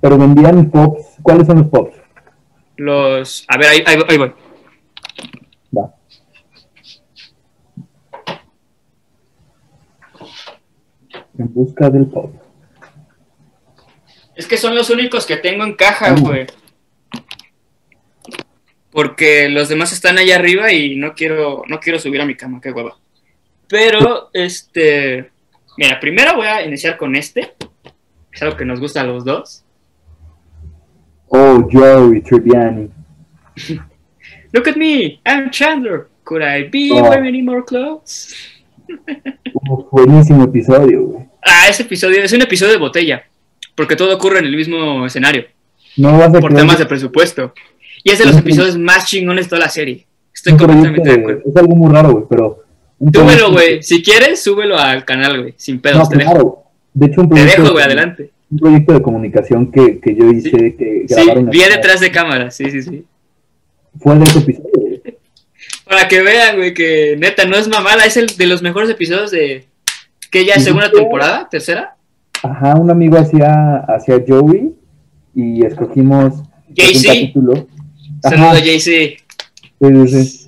[0.00, 1.16] Pero vendían pops.
[1.22, 1.96] ¿Cuáles son los pops?
[2.76, 3.44] Los.
[3.48, 4.32] A ver, ahí, ahí- ahí voy.
[5.76, 5.94] Va.
[11.38, 12.32] En busca del pop.
[14.36, 16.24] Es que son los únicos que tengo en caja, Uh.
[19.00, 22.60] Porque los demás están allá arriba y no quiero, no quiero subir a mi cama,
[22.60, 22.98] qué hueva.
[23.66, 25.30] Pero, este.
[25.78, 27.54] Mira, primero voy a iniciar con este.
[28.30, 29.64] Es algo que nos gusta a los dos.
[31.28, 32.90] Oh, Joey Tribbiani.
[34.52, 36.08] Look at me, I'm Chandler.
[36.24, 37.00] Could I be Oh.
[37.02, 38.34] wearing any more clothes?
[39.66, 41.24] Uf, buenísimo episodio, güey.
[41.42, 43.24] Ah, ese episodio es un episodio de botella.
[43.74, 45.46] Porque todo ocurre en el mismo escenario.
[45.96, 47.54] No vas a Por temas de presupuesto.
[48.04, 50.06] Y es de los episodios más chingones de toda la serie.
[50.32, 51.42] Estoy completamente de acuerdo.
[51.48, 52.64] Es algo muy raro, güey, pero...
[53.12, 53.82] Súbelo, güey.
[53.82, 55.54] Si quieres, súbelo al canal, güey.
[55.56, 56.30] Sin pedos, No, te dejo.
[56.32, 56.62] claro.
[56.92, 58.30] De hecho, un Te proyecto, dejo, güey, adelante.
[58.50, 62.10] un proyecto de comunicación que, que yo hice, que Sí, grabaron vi acá, detrás de
[62.10, 63.04] cámara, sí, sí, sí.
[63.98, 65.02] fue el de ese episodio, güey.
[65.88, 69.30] Para que vean, güey, que neta no es mamada, es el de los mejores episodios
[69.30, 69.66] de.
[70.30, 70.96] que ya Sí, segunda sí.
[70.96, 71.96] temporada, tercera.
[72.42, 74.72] Ajá, un amigo hacía, hacía Joey
[75.34, 76.42] y escogimos
[76.76, 77.04] pues,
[78.24, 78.80] un JC.
[78.80, 80.46] sí, sí.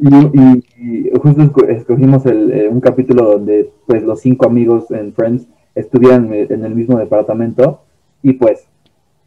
[0.00, 4.90] Y, y- y justo esco- escogimos el, eh, un capítulo donde pues los cinco amigos
[4.92, 7.82] en Friends estudian eh, en el mismo departamento
[8.22, 8.60] y pues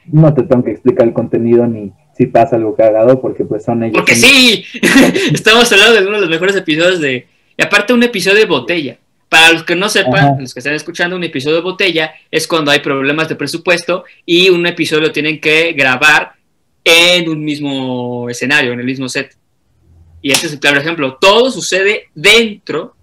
[0.05, 3.83] no te tengo que explicar el contenido ni si pasa algo cagado porque pues son
[3.83, 3.97] ellos.
[3.97, 4.63] Porque sí,
[5.33, 7.27] estamos hablando de uno de los mejores episodios de.
[7.57, 8.97] Y aparte, un episodio de botella.
[9.27, 10.35] Para los que no sepan, Ajá.
[10.41, 14.49] los que están escuchando, un episodio de botella es cuando hay problemas de presupuesto y
[14.49, 16.33] un episodio lo tienen que grabar
[16.83, 19.35] en un mismo escenario, en el mismo set.
[20.21, 21.17] Y este es el claro ejemplo.
[21.19, 22.95] Todo sucede dentro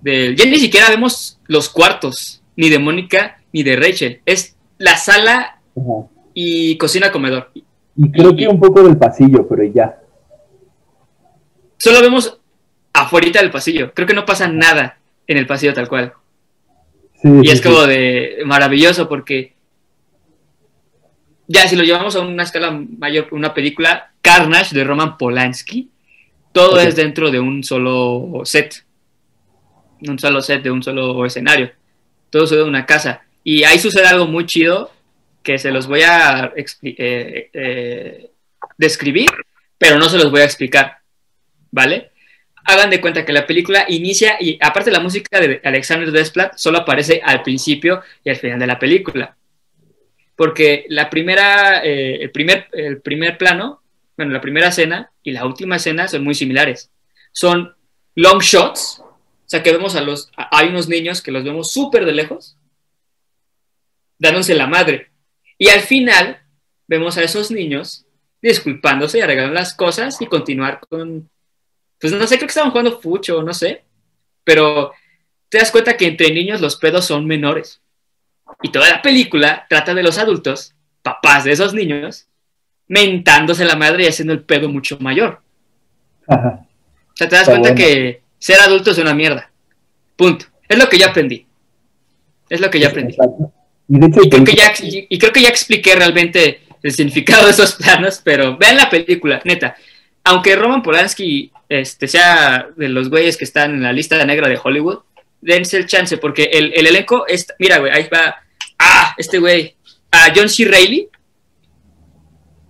[0.00, 0.36] del.
[0.36, 4.20] Ya ni siquiera vemos los cuartos, ni de Mónica ni de Rachel.
[4.26, 6.08] Es la sala Ajá.
[6.34, 7.50] y cocina comedor.
[7.96, 9.98] Y creo que un poco del pasillo, pero ya.
[11.76, 12.38] Solo vemos
[12.92, 13.92] afuera del pasillo.
[13.94, 16.12] Creo que no pasa nada en el pasillo tal cual.
[17.22, 17.64] Sí, Y es sí.
[17.64, 19.54] como de maravilloso porque
[21.52, 25.90] ya si lo llevamos a una escala mayor, una película, Carnage de Roman Polanski,
[26.52, 28.84] todo es dentro de un solo set.
[30.06, 31.72] Un solo set de un solo escenario.
[32.30, 33.22] Todo sucede en una casa.
[33.42, 34.92] Y ahí sucede algo muy chido
[35.42, 38.30] que se los voy a eh, eh,
[38.78, 39.30] describir,
[39.76, 40.98] pero no se los voy a explicar.
[41.72, 42.12] ¿Vale?
[42.62, 46.78] Hagan de cuenta que la película inicia y aparte la música de Alexander Desplat solo
[46.78, 49.36] aparece al principio y al final de la película.
[50.40, 53.82] Porque la primera, eh, el, primer, el primer plano,
[54.16, 56.90] bueno, la primera escena y la última escena son muy similares.
[57.30, 57.76] Son
[58.14, 62.06] long shots, o sea que vemos a los, hay unos niños que los vemos súper
[62.06, 62.56] de lejos,
[64.18, 65.10] dándose la madre.
[65.58, 66.40] Y al final
[66.88, 68.06] vemos a esos niños
[68.40, 71.28] disculpándose y arreglando las cosas y continuar con,
[72.00, 73.84] pues no sé, creo que estaban jugando fucho, no sé,
[74.42, 74.92] pero
[75.50, 77.82] te das cuenta que entre niños los pedos son menores.
[78.62, 82.26] Y toda la película trata de los adultos, papás de esos niños,
[82.88, 85.40] mentándose la madre y haciendo el pedo mucho mayor.
[86.26, 86.60] Ajá.
[87.08, 87.86] O sea, te das Está cuenta bueno.
[87.86, 89.50] que ser adulto es una mierda.
[90.16, 90.46] Punto.
[90.68, 91.46] Es lo que yo aprendí.
[92.48, 93.14] Es lo que yo aprendí.
[93.14, 93.52] Exacto.
[93.88, 96.92] Y de hecho, Y creo que ya, y, y creo que ya expliqué realmente el
[96.92, 99.76] significado de esos planos, pero vean la película, neta.
[100.24, 104.58] Aunque Roman Polanski este, sea de los güeyes que están en la lista negra de
[104.62, 104.98] Hollywood,
[105.40, 107.46] dense el chance, porque el, el elenco es.
[107.58, 108.36] Mira, güey, ahí va.
[108.82, 109.76] Ah, este güey.
[110.10, 110.64] A John C.
[110.64, 111.08] Reilly.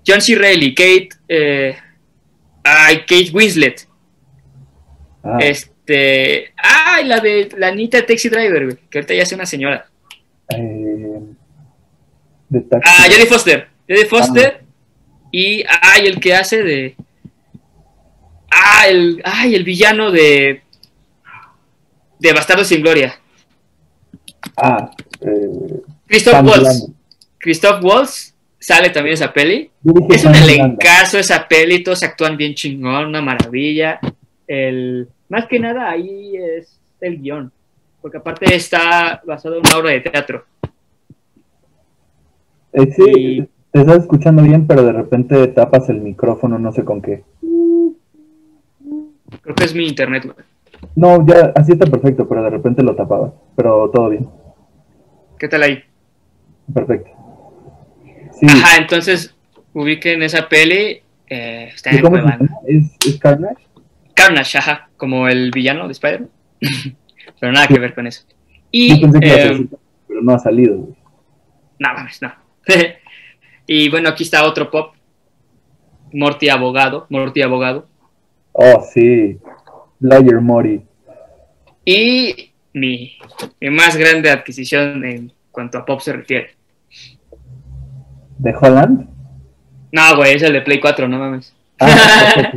[0.07, 0.35] John C.
[0.35, 1.09] Reilly, Kate.
[1.28, 1.77] Eh,
[2.65, 3.87] ay, Kate Winslet.
[5.23, 6.53] Ah, Este.
[6.57, 9.87] Ay, la de la Anita Taxi Driver, güey, que ahorita ya es una señora.
[10.49, 11.20] eh,
[12.49, 12.91] de taxi.
[12.93, 13.69] Ah, Jodie Foster.
[13.89, 14.65] Jodie Foster.
[15.32, 16.97] Y, ay, el que hace de.
[18.51, 20.62] Ah, el, ay, el villano de.
[22.19, 23.19] De Bastardo sin Gloria.
[24.57, 25.81] Ah, eh,
[26.11, 26.91] Christoph Waltz.
[27.39, 29.70] Christoph Waltz sale también esa peli.
[30.11, 34.01] Es un elencazo esa peli, todos actúan bien chingón, una maravilla.
[34.49, 37.53] El, más que nada ahí es el guion,
[38.03, 40.45] porque aparte está basado en una obra de teatro.
[42.73, 46.85] Eh, sí, Y- te estás escuchando bien, pero de repente tapas el micrófono, no sé
[46.85, 47.23] con qué.
[49.43, 50.37] Creo que es mi internet, güey.
[50.97, 53.32] No, ya, así está perfecto, pero de repente lo tapaba.
[53.55, 54.28] Pero todo bien,
[55.39, 55.82] ¿Qué tal ahí?
[56.73, 57.11] Perfecto.
[58.39, 59.35] Sí, Ajá, entonces
[59.73, 61.03] ubiquen esa peli.
[61.29, 62.51] eh, está ¿y en?
[62.67, 63.67] ¿Es, es Carnage?
[64.15, 66.31] Carnage, ajá, como el villano de Spider-Man.
[67.41, 68.25] pero nada que ver con eso.
[68.71, 69.67] Y, Yo pensé que iba a eh,
[70.07, 70.77] pero no ha salido.
[70.77, 70.95] güey.
[71.79, 72.33] no mames, no.
[73.67, 74.95] y bueno, aquí está otro pop.
[76.13, 77.87] Morty Abogado, Morty Abogado.
[78.53, 79.39] Oh, sí.
[80.01, 80.83] Lawyer Mori.
[81.85, 83.13] Y mi,
[83.61, 86.51] mi más grande adquisición en cuanto a pop se refiere.
[88.43, 89.07] ¿De Holland?
[89.93, 91.55] No, güey, es el de Play 4, no mames.
[91.79, 92.53] Ah.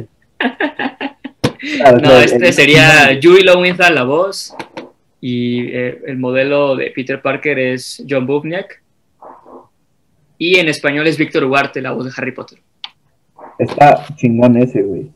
[1.59, 4.55] Claro, No, este el- sería Yui Lowenthal, la voz.
[5.19, 8.81] Y eh, el modelo de Peter Parker es John Buvniak.
[10.37, 12.59] Y en español es Víctor Huarte, la voz de Harry Potter.
[13.59, 15.09] Está chingón ese, güey.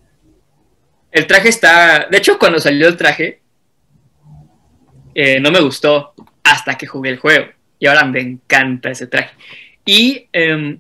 [1.11, 2.07] El traje está.
[2.09, 3.41] De hecho, cuando salió el traje,
[5.15, 6.13] eh, no me gustó
[6.43, 7.45] hasta que jugué el juego.
[7.79, 9.31] Y ahora me encanta ese traje.
[9.87, 10.27] Y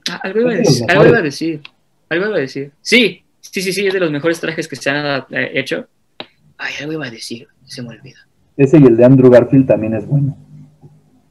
[0.09, 1.61] ah, algo, iba a decir, algo iba a decir.
[2.09, 2.71] Algo iba a decir.
[2.81, 5.87] Sí, sí, sí, sí, es de los mejores trajes que se han eh, hecho.
[6.57, 8.19] Ay, algo iba a decir, se me olvida.
[8.57, 10.37] Ese y el de Andrew Garfield también es bueno.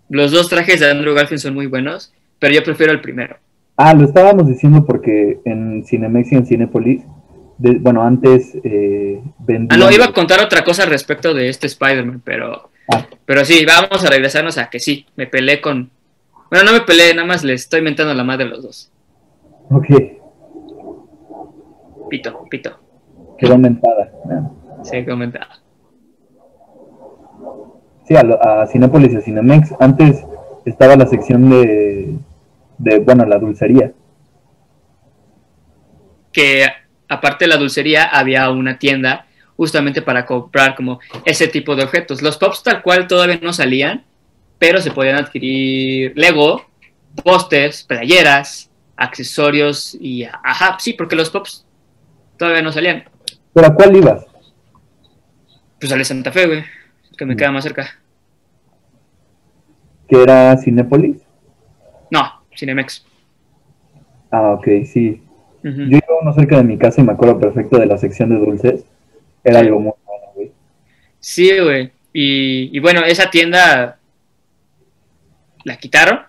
[0.08, 3.36] Los dos trajes de Andrew Garfield son muy buenos, pero yo prefiero el primero.
[3.76, 7.02] Ah, lo estábamos diciendo porque en Cinemex y en Cinepolis,
[7.58, 9.82] de- bueno, antes eh, vendían...
[9.82, 13.04] Ah, no, iba a contar otra cosa respecto de este Spider-Man, pero, Ah.
[13.26, 15.90] pero sí, vamos a regresarnos a que sí, me peleé con...
[16.50, 18.92] Bueno, no me peleé, nada más le estoy mentando la madre a los dos.
[19.70, 19.86] Ok,
[22.08, 22.78] Pito, pito.
[23.36, 24.12] quedó aumentada.
[24.30, 24.50] Ah.
[24.84, 25.48] Sí, comentaba.
[28.06, 29.74] Sí, a, lo- a Cinépolis y a Cinemex.
[29.80, 30.24] Antes
[30.64, 32.14] estaba la sección de,
[32.78, 33.92] de, bueno, la dulcería.
[36.32, 36.66] Que
[37.08, 42.22] aparte de la dulcería, había una tienda justamente para comprar como ese tipo de objetos.
[42.22, 44.04] Los pops tal cual todavía no salían,
[44.58, 46.64] pero se podían adquirir Lego,
[47.24, 51.66] pósters, playeras, accesorios y ajá, sí, porque los pops
[52.38, 53.04] todavía no salían.
[53.52, 54.24] ¿Pero a cuál ibas?
[55.80, 56.64] Pues al de Santa Fe, güey,
[57.16, 57.36] que me Mm.
[57.36, 57.98] queda más cerca.
[60.08, 61.18] ¿Que era Cinépolis?
[62.10, 63.04] No, Cinemex.
[64.30, 65.22] Ah, ok, sí.
[65.62, 68.36] Yo iba uno cerca de mi casa y me acuerdo perfecto de la sección de
[68.36, 68.84] dulces.
[69.42, 70.52] Era algo muy bueno, güey.
[71.18, 71.90] Sí, güey.
[72.12, 73.95] Y, y bueno, esa tienda
[75.66, 76.20] la quitaron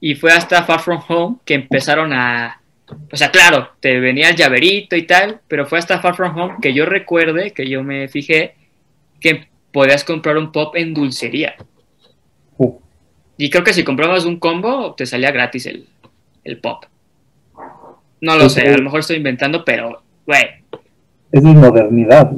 [0.00, 2.60] y fue hasta Far From Home que empezaron a...
[3.10, 6.56] O sea, claro, te venía el llaverito y tal, pero fue hasta Far From Home
[6.60, 8.54] que yo recuerde, que yo me fijé,
[9.18, 11.56] que podías comprar un pop en dulcería.
[12.58, 12.78] Uh,
[13.38, 15.88] Y creo que si comprabas un combo, te salía gratis el,
[16.44, 16.84] el pop.
[18.20, 20.44] No lo sé, a lo mejor estoy inventando, pero, güey,
[21.32, 22.30] es modernidad,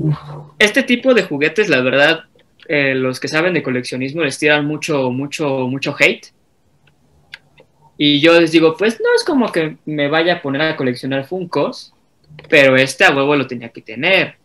[0.59, 2.25] este tipo de juguetes, la verdad,
[2.69, 6.27] eh, los que saben de coleccionismo les tiran mucho, mucho, mucho hate.
[7.97, 11.27] Y yo les digo, pues no es como que me vaya a poner a coleccionar
[11.27, 11.95] Funcos,
[12.49, 14.37] pero este a huevo lo tenía que tener.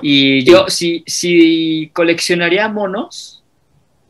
[0.00, 3.42] Y yo, si, si coleccionaría monos,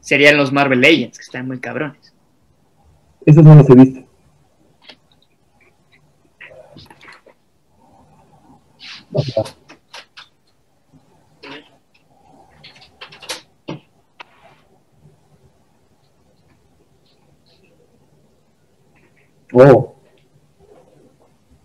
[0.01, 2.13] serían los Marvel Legends, que están muy cabrones.
[3.25, 4.13] Esos no los he visto.
[19.53, 19.95] Oh.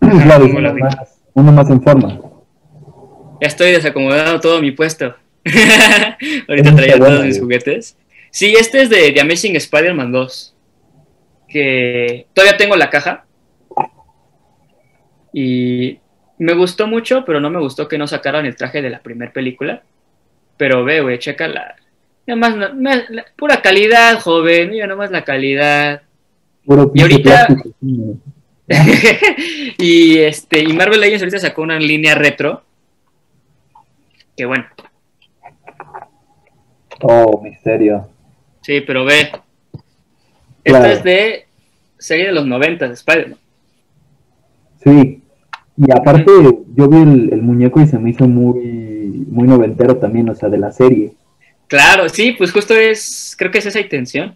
[0.00, 2.20] Claro, es ¿Cómo lo uno más, uno más en forma.
[3.40, 5.14] Ya estoy desacomodando todo mi puesto.
[6.48, 7.40] Ahorita traía todos mis güey.
[7.40, 7.96] juguetes.
[8.30, 10.54] Sí, este es de The Amazing Spider-Man 2.
[11.48, 13.24] Que todavía tengo la caja.
[15.32, 15.98] Y
[16.38, 19.32] me gustó mucho, pero no me gustó que no sacaran el traje de la primera
[19.32, 19.82] película.
[20.56, 21.76] Pero ve, güey, checa la.
[22.26, 24.70] Nada más, la- pura calidad, joven.
[24.70, 26.02] Mira nomás la calidad.
[26.68, 27.74] Puro Y ahorita- plástico,
[29.78, 32.62] y este, y Marvel Legends ahorita sacó una línea retro.
[34.36, 34.66] Que bueno,
[37.00, 38.08] Oh, misterio.
[38.60, 39.30] Sí, pero ve.
[40.62, 40.84] Claro.
[40.84, 41.46] Esta es de
[41.96, 43.38] serie de los 90 de Spider-Man.
[44.84, 45.22] Sí.
[45.76, 46.30] Y aparte,
[46.74, 50.48] yo vi el, el muñeco y se me hizo muy, muy noventero también, o sea,
[50.48, 51.12] de la serie.
[51.68, 54.34] Claro, sí, pues justo es, creo que es esa intención.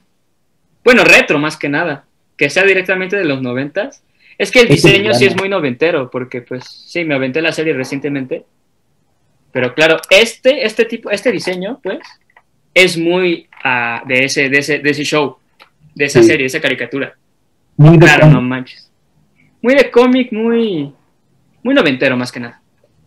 [0.84, 2.04] Bueno, retro más que nada,
[2.42, 3.90] que sea directamente de los 90
[4.36, 7.72] Es que el diseño sí es muy noventero, porque pues sí, me aventé la serie
[7.72, 8.44] recientemente.
[9.52, 12.00] Pero claro, este, este tipo, este diseño, pues,
[12.74, 15.36] es muy ah, de, ese, de, ese, de ese show,
[15.94, 16.26] de esa Sí.
[16.26, 17.14] serie, de esa caricatura.
[17.76, 18.34] Muy de Claro, cómic.
[18.34, 18.90] no manches.
[19.60, 20.92] Muy de cómic, muy,
[21.62, 22.60] muy noventero más que nada.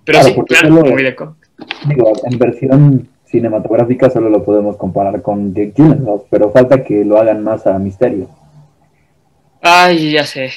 [0.05, 1.49] Pero Claro, sí, claro, solo- muy de cómic.
[1.89, 7.19] Digo, en versión cinematográfica solo lo podemos comparar con Jake Gyllenhaal, pero falta que lo
[7.19, 8.29] hagan más a misterio.
[9.67, 10.51] Ay, ya sé.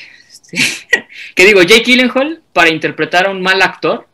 [1.35, 4.06] que digo, Jake Gyllenhaal, para interpretar a un mal actor,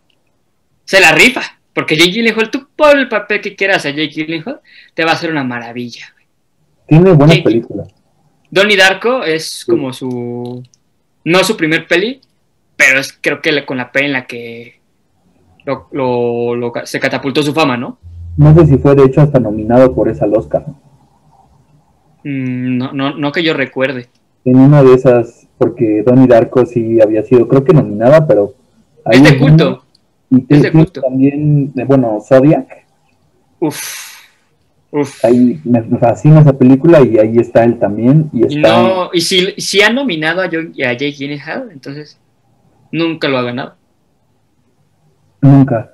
[0.85, 1.43] se la rifa.
[1.73, 4.61] Porque Jake Gyllenhaal, tú por el papel que quieras a Jake Gyllenhaal,
[4.95, 6.07] te va a hacer una maravilla.
[6.15, 6.27] güey.
[6.87, 7.89] Tiene buenas Jake- películas.
[8.51, 10.63] Donnie Darko es como su.
[11.25, 12.21] No su primer peli,
[12.77, 14.81] pero es creo que con la peli en la que
[15.65, 17.99] lo, lo- lo- se catapultó su fama, ¿no?
[18.37, 20.65] No sé si fue de hecho hasta nominado por esa al Oscar.
[22.23, 24.09] Mm, No, no, no que yo recuerde.
[24.45, 28.55] En una de esas, porque Donnie Darko sí había sido, creo que nominada, pero...
[29.11, 29.85] Es de culto.
[30.31, 31.01] Y es de tiene culto.
[31.03, 32.67] también, eh, bueno, Zodiac.
[33.61, 34.15] Uf.
[34.91, 35.25] Uf.
[35.25, 38.31] Ahí me, fascina esa película y ahí está él también.
[38.33, 38.83] Y está...
[38.83, 42.19] no, y si, si ha nominado a, Jo- a Jake Gyllenhaal, entonces
[42.93, 43.75] nunca lo ha ganado.
[45.41, 45.93] Nunca.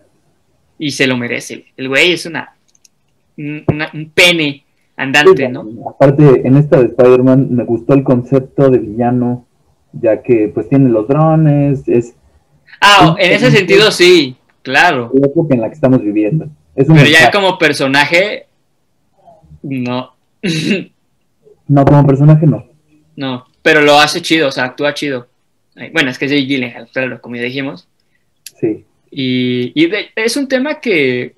[0.78, 1.66] Y se lo merece.
[1.76, 2.54] El güey es una,
[3.36, 4.64] un- una- un pene
[5.02, 5.66] andante, ¿no?
[5.88, 9.46] Aparte, en esta de Spider-Man me gustó el concepto de villano,
[9.92, 12.14] ya que pues tiene los drones, es
[12.80, 15.10] Ah, en ese sentido sí, claro.
[15.14, 16.46] la época en la que estamos viviendo.
[16.74, 17.32] Es un Pero ya mensaje.
[17.36, 18.46] como personaje,
[19.62, 20.12] no.
[21.68, 22.64] No, como personaje no.
[23.14, 25.28] no, pero lo hace chido, o sea, actúa chido.
[25.92, 27.86] Bueno, es que es Gyllenhaal, claro, como ya dijimos.
[28.60, 28.84] Sí.
[29.10, 31.36] Y, y de- es un tema que,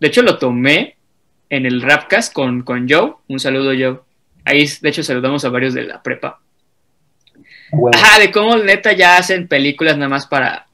[0.00, 0.96] de hecho, lo tomé
[1.48, 3.14] en el Rapcast con, con Joe.
[3.28, 4.00] Un saludo, Joe.
[4.44, 6.40] Ahí, de hecho, saludamos a varios de la prepa.
[7.92, 10.66] Ajá, de cómo neta ya hacen películas nada más para,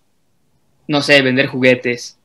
[0.88, 2.18] no sé, vender juguetes,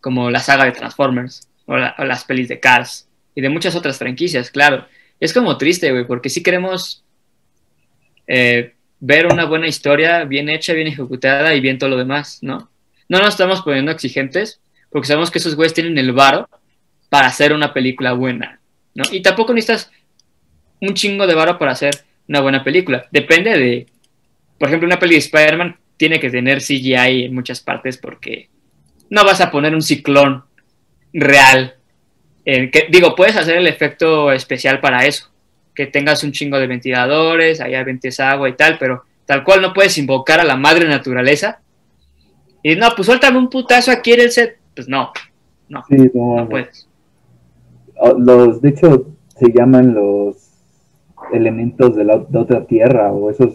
[0.00, 3.74] como la saga de Transformers, o, la- o las pelis de Cars, y de muchas
[3.74, 4.86] otras franquicias, claro.
[5.18, 7.02] Es como triste, güey, porque sí queremos
[8.26, 12.70] eh, ver una buena historia, bien hecha, bien ejecutada y bien todo lo demás, ¿no?
[13.08, 14.60] No nos estamos poniendo exigentes,
[14.90, 16.48] porque sabemos que esos güeyes tienen el varo
[17.10, 18.60] para hacer una película buena,
[18.94, 19.04] ¿no?
[19.12, 19.90] Y tampoco necesitas
[20.80, 23.06] un chingo de varo para hacer una buena película.
[23.10, 23.86] Depende de,
[24.56, 28.48] por ejemplo, una peli de Spider-Man tiene que tener CGI en muchas partes porque
[29.10, 30.44] no vas a poner un ciclón
[31.12, 31.74] real.
[32.44, 35.30] en que, digo, puedes hacer el efecto especial para eso,
[35.74, 39.74] que tengas un chingo de ventiladores, allá ventes agua y tal, pero tal cual no
[39.74, 41.60] puedes invocar a la madre naturaleza.
[42.62, 44.58] Y no, pues suéltame un putazo aquí en el set.
[44.74, 45.12] Pues no,
[45.68, 46.89] no, Sí, no, no puedes.
[48.02, 49.06] Oh, Los, de hecho,
[49.38, 50.36] se llaman los
[51.32, 53.54] elementos de la de otra tierra o esos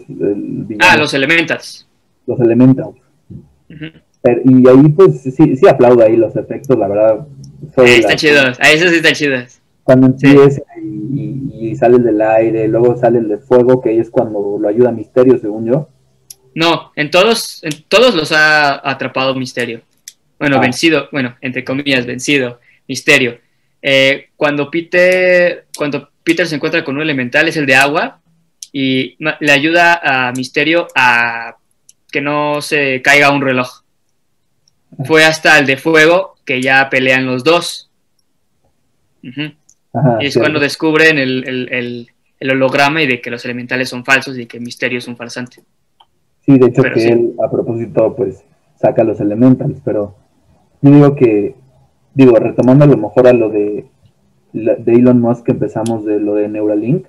[0.80, 1.86] Ah, los elementals.
[2.26, 2.94] los elementos.
[4.22, 7.26] Pero- y ahí pues sí, sí aplaudo ahí los efectos, la verdad.
[7.74, 9.36] fue Ah, Está la- chido, a eso sí está chido.
[9.82, 10.26] Cuando Sí.
[10.28, 13.98] empieza y, y, y sale el del aire, luego sale el de fuego, que ahí
[13.98, 15.88] es cuando lo ayuda Misterio, según yo.
[16.54, 19.80] No, en todos, en todos los ha atrapado Misterio.
[20.38, 20.60] Bueno, Ah.
[20.60, 22.58] vencido, bueno, entre comillas, vencido,
[22.88, 23.38] Misterio.
[23.88, 28.20] Eh, cuando Peter, cuando Peter se encuentra con un elemental es el de agua
[28.72, 31.54] y le ayuda a Misterio a
[32.10, 33.82] que no se caiga un reloj.
[35.04, 37.88] Fue hasta el de fuego que ya pelean los dos.
[39.92, 42.08] Ajá, Y es cuando descubren el, el- el-
[42.38, 45.62] el holograma y de que los elementales son falsos y que Misterio es un farsante.
[46.44, 47.08] Sí, de hecho Pero que sí.
[47.08, 48.44] él a propósito pues
[48.80, 50.14] saca los elementals, pero
[50.82, 51.54] yo digo que,
[52.16, 53.84] digo, retomando a lo mejor a lo de,
[54.54, 57.06] Elon Musk que empezamos de lo de Neuralink,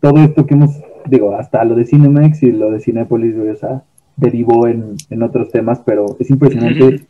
[0.00, 0.70] todo esto que hemos,
[1.06, 3.84] digo, hasta lo de Cinemex y lo de Cinepolis, o sea,
[4.16, 7.06] derivó en, en otros temas, pero es impresionante,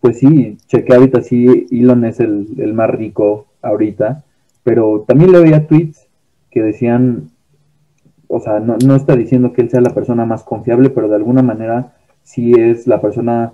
[0.00, 4.24] pues sí, chequé ahorita sí, Elon es el, el más rico ahorita,
[4.64, 6.08] pero también le veía tweets
[6.50, 7.28] que decían,
[8.26, 11.16] o sea, no, no está diciendo que él sea la persona más confiable, pero de
[11.16, 11.94] alguna manera
[12.24, 13.52] sí es la persona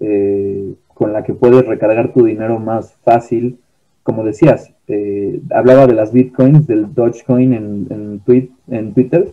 [0.00, 3.58] eh, con la que puedes recargar tu dinero más fácil.
[4.02, 9.32] Como decías, eh, hablaba de las bitcoins, del Dogecoin en, en, tweet, en Twitter,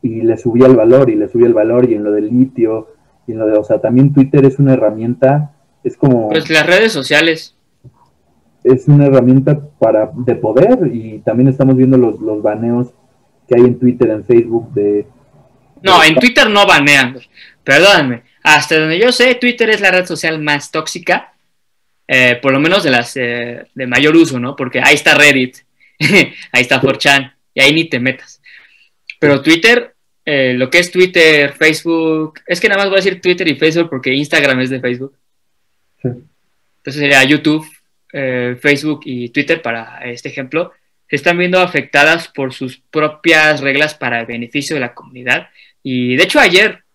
[0.00, 2.94] y le subía el valor, y le subía el valor, y en lo del litio,
[3.26, 5.52] y en lo de, o sea, también Twitter es una herramienta,
[5.84, 7.54] es como Pues las redes sociales.
[8.64, 12.88] es una herramienta para de poder y también estamos viendo los, los baneos
[13.46, 15.06] que hay en Twitter, en Facebook de
[15.82, 17.26] No, en Twitter no banean, güey.
[18.46, 21.32] Hasta donde yo sé, Twitter es la red social más tóxica,
[22.06, 24.54] eh, por lo menos de las eh, de mayor uso, ¿no?
[24.54, 25.56] Porque ahí está Reddit,
[25.98, 28.40] ahí está 4chan, y ahí ni te metas.
[29.18, 33.20] Pero Twitter, eh, lo que es Twitter, Facebook, es que nada más voy a decir
[33.20, 35.16] Twitter y Facebook porque Instagram es de Facebook.
[36.00, 36.08] Sí.
[36.08, 37.66] Entonces sería YouTube,
[38.12, 40.70] Facebook y Twitter para este ejemplo.
[41.10, 45.48] Se están viendo afectadas por sus propias reglas para el beneficio de la comunidad.
[45.82, 46.85] Y de hecho ayer,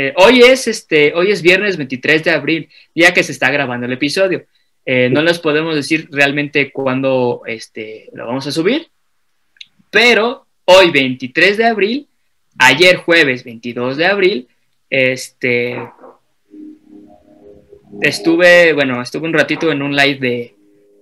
[0.00, 3.84] eh, hoy es este, hoy es viernes 23 de abril, día que se está grabando
[3.84, 4.44] el episodio.
[4.86, 8.86] Eh, no les podemos decir realmente cuándo este, lo vamos a subir,
[9.90, 12.06] pero hoy 23 de abril,
[12.60, 14.48] ayer jueves 22 de abril,
[14.88, 15.76] este,
[18.00, 20.54] estuve, bueno, estuve un ratito en un live de,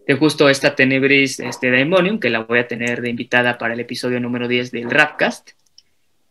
[0.07, 3.81] de justo esta Tenebris este, Daemonium, que la voy a tener de invitada para el
[3.81, 5.51] episodio número 10 del Rapcast.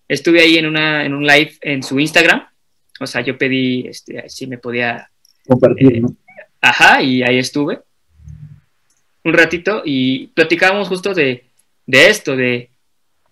[0.08, 2.48] Estuve ahí en, una, en un live en su Instagram,
[3.00, 5.10] o sea, yo pedí este, si me podía
[5.48, 6.16] compartir, eh, ¿no?
[6.62, 7.80] Ajá, y ahí estuve
[9.26, 11.46] un ratito y platicábamos justo de,
[11.86, 12.70] de esto, de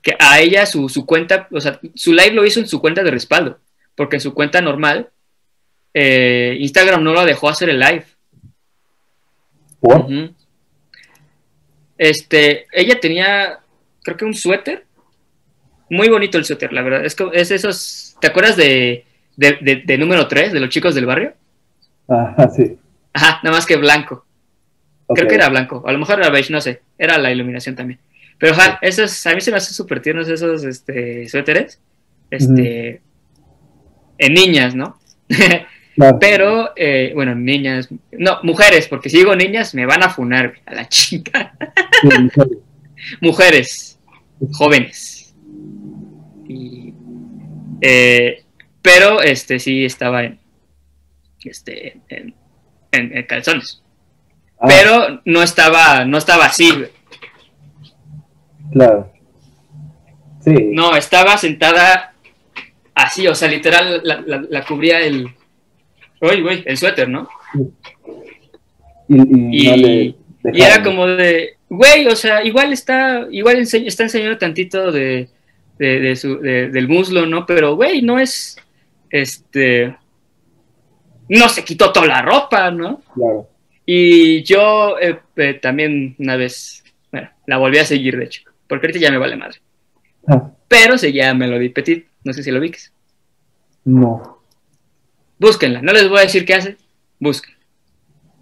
[0.01, 3.03] que a ella su, su, cuenta, o sea, su live lo hizo en su cuenta
[3.03, 3.59] de respaldo,
[3.95, 5.09] porque en su cuenta normal,
[5.93, 8.05] eh, Instagram no lo dejó hacer el live.
[9.79, 10.07] ¿Por?
[11.97, 13.59] Este, ella tenía,
[14.01, 14.85] creo que un suéter,
[15.89, 19.97] muy bonito el suéter, la verdad, es, es esos, ¿te acuerdas de, de, de, de
[19.97, 21.33] número 3, de los chicos del barrio?
[22.07, 22.77] Ajá, sí.
[23.13, 24.25] Ajá, nada más que blanco.
[25.05, 25.21] Okay.
[25.21, 27.99] Creo que era blanco, a lo mejor era beige, no sé, era la iluminación también.
[28.37, 31.79] Pero ajá, esos, a mí se me hacen súper tiernos esos este, suéteres,
[32.31, 33.01] este,
[34.17, 34.97] en niñas, ¿no?
[35.95, 36.17] Claro.
[36.19, 40.73] Pero, eh, bueno, niñas, no, mujeres, porque si digo niñas me van a funar a
[40.73, 41.53] la chica.
[42.01, 42.57] Sí, mujeres.
[43.21, 43.99] mujeres,
[44.53, 45.35] jóvenes.
[46.47, 46.95] Y,
[47.79, 48.42] eh,
[48.83, 50.39] pero, este, sí estaba en,
[51.43, 52.35] este, en,
[52.91, 53.81] en, en calzones.
[54.59, 54.67] Ah.
[54.67, 56.89] Pero no estaba, no estaba así, güey.
[58.71, 59.11] Claro.
[60.43, 60.53] Sí.
[60.71, 62.13] No, estaba sentada
[62.93, 65.27] así, o sea, literal la, la, la cubría el.
[66.21, 67.29] Uy, güey, el suéter, ¿no?
[69.09, 74.03] Y, y, y, no y era como de, güey, o sea, igual está, igual está
[74.03, 75.29] enseñando tantito de,
[75.77, 77.45] de, de su, del muslo, ¿no?
[77.45, 78.57] Pero, güey, no es,
[79.13, 79.95] este,
[81.29, 83.01] no se quitó toda la ropa, ¿no?
[83.13, 83.47] Claro.
[83.85, 88.87] Y yo eh, eh, también una vez, bueno, la volví a seguir, de hecho, porque
[88.87, 89.59] ahorita ya me vale madre.
[90.27, 90.49] Ah.
[90.67, 92.91] Pero seguía Melody Petit, no sé si lo viques.
[93.85, 94.41] No.
[95.37, 96.77] Búsquenla, no les voy a decir qué hace,
[97.19, 97.53] busquen.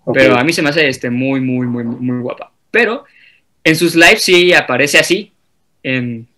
[0.06, 0.24] Okay.
[0.24, 2.54] Pero a mí se me hace este, muy, muy, muy, muy guapa.
[2.72, 3.04] Pero
[3.66, 5.34] en sus lives sí aparece así.
[5.84, 6.30] En,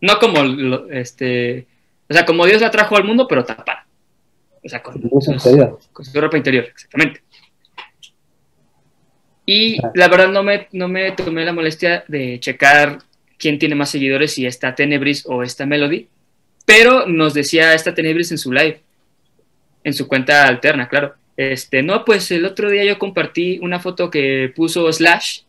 [0.00, 0.42] no como
[0.90, 1.68] este.
[2.08, 3.86] O sea, como Dios la trajo al mundo, pero tapada.
[4.62, 5.42] O sea, con, sus,
[5.92, 7.22] con su ropa interior, exactamente.
[9.46, 12.98] Y la verdad no me, no me tomé la molestia de checar
[13.38, 16.08] quién tiene más seguidores, si está Tenebris o esta Melody.
[16.64, 18.80] Pero nos decía esta Tenebris en su live,
[19.82, 21.14] en su cuenta alterna, claro.
[21.36, 25.40] Este, no, pues el otro día yo compartí una foto que puso Slash,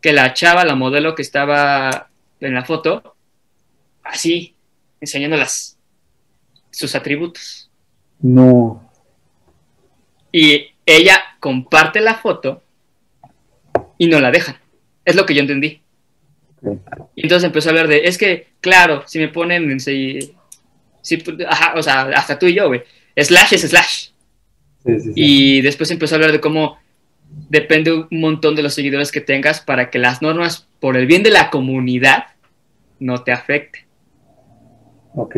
[0.00, 2.08] que la chava, la modelo que estaba
[2.40, 3.14] en la foto,
[4.02, 4.56] así,
[5.00, 5.78] enseñando las,
[6.80, 7.70] sus atributos.
[8.20, 8.90] No.
[10.32, 12.62] Y ella comparte la foto
[13.98, 14.56] y no la dejan.
[15.04, 15.82] Es lo que yo entendí.
[16.58, 16.78] Okay.
[17.14, 20.34] Y entonces empezó a hablar de, es que, claro, si me ponen en sí,
[21.02, 22.82] sí, ajá, o sea, hasta tú y yo, güey,
[23.16, 24.08] slash es slash.
[24.84, 25.12] Sí, sí, sí.
[25.14, 26.78] Y después empezó a hablar de cómo
[27.48, 31.22] depende un montón de los seguidores que tengas para que las normas, por el bien
[31.22, 32.26] de la comunidad,
[32.98, 33.84] no te afecten.
[35.14, 35.36] Ok.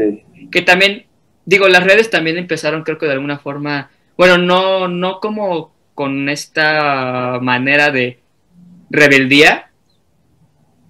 [0.51, 1.07] Que también,
[1.45, 6.29] digo, las redes también empezaron, creo que de alguna forma, bueno, no, no como con
[6.29, 8.21] esta manera de
[8.91, 9.71] rebeldía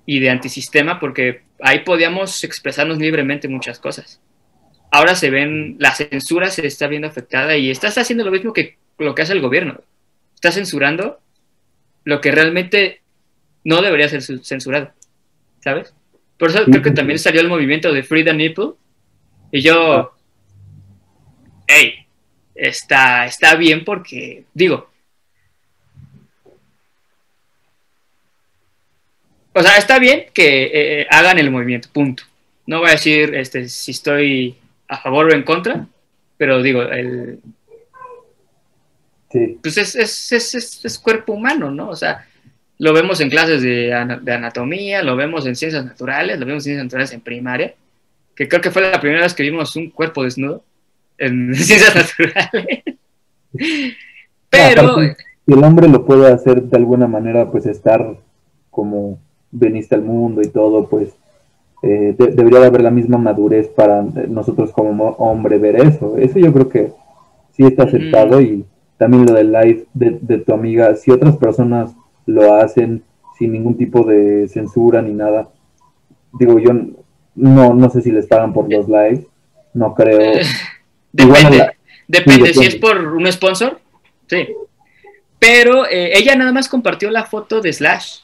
[0.06, 4.20] y de antisistema, porque ahí podíamos expresarnos libremente muchas cosas.
[4.90, 8.76] Ahora se ven, la censura se está viendo afectada y estás haciendo lo mismo que
[8.98, 9.80] lo que hace el gobierno.
[10.34, 11.20] Está censurando
[12.04, 13.00] lo que realmente
[13.64, 14.92] no debería ser censurado,
[15.60, 15.94] ¿sabes?
[16.38, 18.72] Por eso creo que también salió el movimiento de Free the Nipple
[19.52, 20.12] y yo,
[21.66, 22.06] hey,
[22.54, 24.90] está, está bien porque, digo,
[29.52, 32.24] o sea, está bien que eh, hagan el movimiento, punto.
[32.66, 34.56] No voy a decir este, si estoy
[34.88, 35.86] a favor o en contra,
[36.36, 37.40] pero digo, el...
[39.30, 39.58] Sí.
[39.62, 41.88] Pues es, es, es, es, cuerpo humano, ¿no?
[41.88, 42.26] O sea,
[42.78, 46.72] lo vemos en clases de, de, anatomía, lo vemos en ciencias naturales, lo vemos en
[46.72, 47.74] ciencias naturales en primaria,
[48.36, 50.62] que creo que fue la primera vez que vimos un cuerpo desnudo
[51.18, 52.82] en ciencias naturales.
[54.50, 54.96] pero...
[55.46, 58.16] si el hombre lo puede hacer de alguna manera, pues estar
[58.70, 59.18] como
[59.50, 61.14] veniste al mundo y todo, pues
[61.82, 66.16] eh, de, debería de haber la misma madurez para nosotros como hombre ver eso.
[66.16, 66.92] Eso yo creo que
[67.52, 68.44] sí está aceptado mm.
[68.44, 68.64] y
[68.96, 71.92] también lo del live de, de, tu amiga, si otras personas
[72.24, 73.02] lo hacen
[73.36, 75.48] sin ningún tipo de censura ni nada,
[76.38, 76.72] digo yo
[77.34, 79.26] no, no sé si les pagan por los lives,
[79.74, 80.40] no creo.
[82.08, 83.80] depende, si es por un sponsor,
[84.28, 84.48] sí.
[85.38, 88.18] Pero eh, ella nada más compartió la foto de Slash.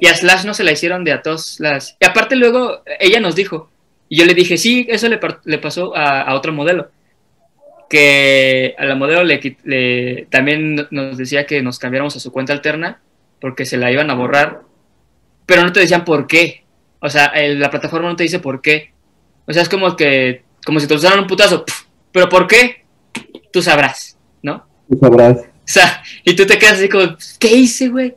[0.00, 1.96] Y a Slash no se la hicieron de a todas las...
[2.00, 3.70] Y aparte luego ella nos dijo,
[4.08, 6.90] y yo le dije, sí, eso le, le pasó a, a, otro modelo.
[7.88, 12.52] que a la modelo le, le- también nos decía que nos cambiáramos a su cuenta
[12.52, 13.00] alterna
[13.40, 14.60] porque se la iban a borrar,
[15.46, 16.64] pero no te decían por qué.
[17.00, 18.92] O sea, el- la plataforma no te dice por qué.
[19.46, 21.64] O sea, es como que, como si te usaran un putazo.
[21.64, 22.84] Pf, ¿Pero por qué?
[23.52, 24.66] Tú sabrás, ¿no?
[24.88, 25.38] Tú sabrás.
[25.38, 28.16] O sea, y tú te quedas así como, ¿qué hice, güey?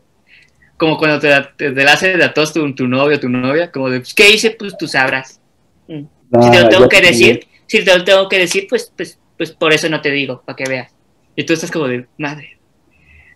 [0.77, 3.29] Como cuando te, te, te la hace de a tos tu, tu novio o tu
[3.29, 4.51] novia, como de, ¿qué hice?
[4.51, 5.39] Pues tú sabrás.
[5.87, 9.19] Si te lo Ah, tengo que decir, si te lo tengo que decir, pues, pues,
[9.37, 10.91] pues por eso no te digo, para que veas.
[11.35, 12.57] Y tú estás como de, madre,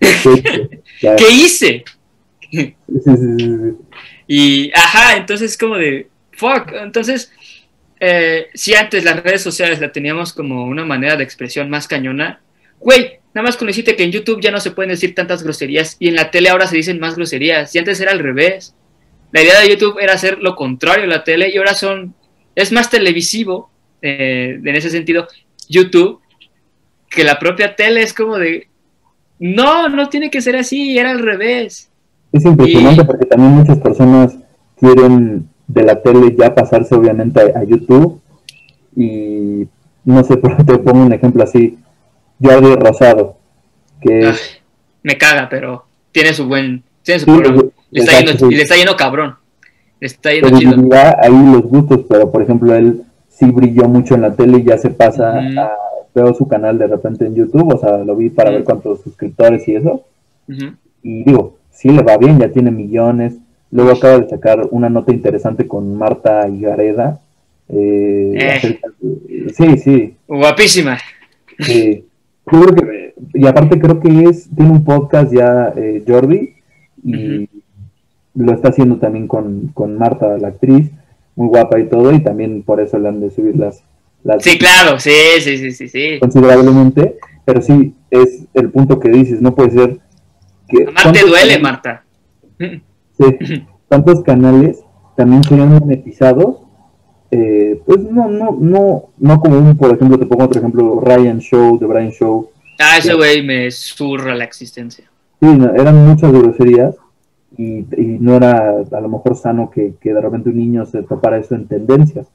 [0.01, 0.29] Sí.
[1.01, 1.83] ¿qué hice?
[2.51, 2.75] Sí,
[3.15, 3.73] sí.
[4.27, 6.71] Y, ajá, entonces es como de, fuck.
[6.73, 7.31] Entonces,
[7.99, 12.41] eh, si antes las redes sociales la teníamos como una manera de expresión más cañona,
[12.79, 15.95] güey, nada más con decirte que en YouTube ya no se pueden decir tantas groserías
[15.99, 18.73] y en la tele ahora se dicen más groserías y antes era al revés.
[19.31, 22.13] La idea de YouTube era hacer lo contrario a la tele y ahora son,
[22.55, 23.69] es más televisivo
[24.01, 25.27] eh, en ese sentido
[25.67, 26.21] YouTube
[27.09, 28.67] que la propia tele es como de,
[29.39, 31.89] no, no tiene que ser así, era al revés.
[32.31, 34.35] Es impresionante Y- porque también muchas personas
[34.79, 38.21] quieren de la tele ya pasarse obviamente a, a YouTube
[38.95, 39.67] y
[40.05, 41.77] no sé, por te pongo un ejemplo así,
[42.41, 43.37] Jordi Rosado,
[44.01, 44.61] que Ay, es
[45.03, 47.63] me caga, pero tiene su buen, tiene su Sí, programa.
[47.91, 48.55] Le está, exacto, yendo, sí.
[48.55, 49.35] le está yendo cabrón.
[49.99, 50.73] Le está yendo chido.
[51.21, 54.77] ahí los gustos, pero por ejemplo él sí brilló mucho en la tele y ya
[54.77, 55.71] se pasa a
[56.13, 59.67] veo su canal de repente en YouTube, o sea, lo vi para ver cuántos suscriptores
[59.67, 60.03] y eso,
[61.03, 63.35] y digo, sí le va bien, ya tiene millones.
[63.71, 67.19] Luego acaba de sacar una nota interesante con Marta Higareda.
[67.69, 68.31] eh,
[68.63, 68.79] Eh.
[69.01, 70.97] de- sí, sí, Guapísima.
[71.59, 72.05] sí.
[72.49, 76.53] Yo creo que, y aparte creo que es, tiene un podcast ya eh, Jordi,
[77.03, 77.49] y
[78.35, 80.89] lo está haciendo también con, con Marta, la actriz,
[81.35, 83.83] muy guapa y todo, y también por eso le han de subir las,
[84.23, 85.11] las Sí, claro, sí,
[85.41, 86.19] sí, sí, sí, sí.
[86.21, 89.99] considerablemente, pero sí, es el punto que dices, no puede ser
[90.69, 90.83] que...
[90.83, 92.05] Amar te ¿cuántos duele, Marta.
[93.17, 94.83] Sí, ¿cuántos canales
[95.15, 96.57] también serían monetizados?
[97.31, 101.39] Eh, pues no, no, no, no como un, por ejemplo, te pongo otro ejemplo, Ryan
[101.39, 102.49] Show, The Brian Show,
[102.79, 105.05] Ah, ese güey me zurra la existencia.
[105.39, 106.95] sí, no, eran muchas groserías
[107.57, 111.01] y, y no era a lo mejor sano que, que de repente un niño se
[111.01, 112.27] topara eso en tendencias,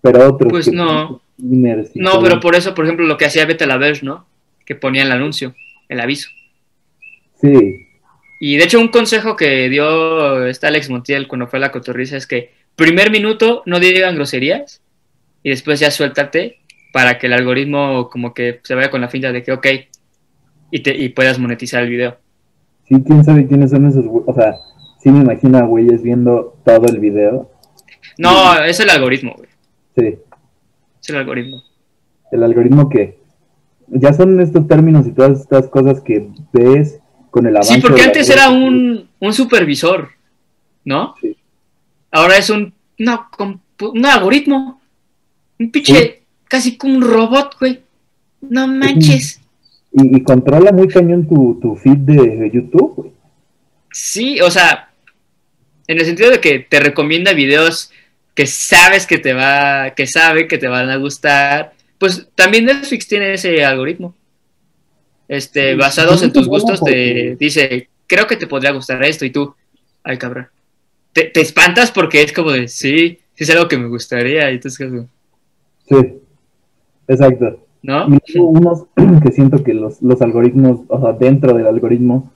[0.00, 0.50] pero otros...
[0.50, 1.20] Pues que- no.
[1.38, 4.26] No, pero por eso, por ejemplo, lo que hacía Beta la Verge, ¿no?
[4.66, 5.54] Que ponía el anuncio,
[5.88, 6.28] el aviso.
[7.40, 7.86] Sí,
[8.42, 12.16] Y de hecho, un consejo que dio este Alex Montiel cuando fue a la cotorriza
[12.16, 14.80] es que primer minuto no digan groserías
[15.42, 16.56] y después ya suéltate
[16.92, 19.66] para que el algoritmo como que se vaya con la finta de que ok
[20.70, 22.16] y, te, y puedas monetizar el video.
[22.88, 24.54] sí, quién sabe quiénes son esos, o sea,
[25.00, 27.50] sí me imagino a güeyes viendo todo el video,
[28.16, 29.48] No, es el algoritmo, güey.
[29.98, 30.18] sí.
[31.02, 31.62] Es el algoritmo.
[32.32, 33.18] el algoritmo que
[33.88, 36.99] ya son estos términos y todas estas cosas que ves
[37.30, 37.74] con el avance.
[37.74, 40.10] Sí, porque la antes era un, un supervisor,
[40.84, 41.14] ¿no?
[41.20, 41.36] Sí.
[42.10, 43.28] Ahora es un, no,
[43.80, 44.80] un algoritmo.
[45.58, 46.12] Un pinche, Sí.
[46.48, 47.80] casi como un robot, güey.
[48.40, 49.40] No manches.
[49.92, 52.94] Y, y controla muy cañón tu, tu feed de, de YouTube.
[52.94, 53.10] güey.
[53.90, 54.90] Sí, o sea,
[55.88, 57.90] en el sentido de que te recomienda videos
[58.36, 61.72] que sabes que te va, que sabe que te van a gustar.
[61.98, 64.14] Pues también Netflix tiene ese algoritmo.
[65.30, 69.54] Este, basados en tus gustos, te dice, creo que te podría gustar esto, y tú,
[70.02, 70.48] ay cabrón.
[71.12, 74.58] Te, te espantas porque es como de, sí, sí es algo que me gustaría, y
[74.58, 75.06] tú es como,
[75.88, 76.18] Sí,
[77.06, 77.64] exacto.
[77.80, 78.08] ¿no?
[78.26, 78.86] Y unos
[79.22, 82.32] que siento que los, los algoritmos, o sea, dentro del algoritmo,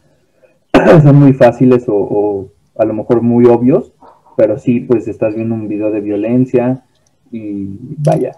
[1.02, 3.90] son muy fáciles o, o a lo mejor muy obvios,
[4.36, 6.84] pero sí, pues estás viendo un video de violencia
[7.32, 8.36] y vaya,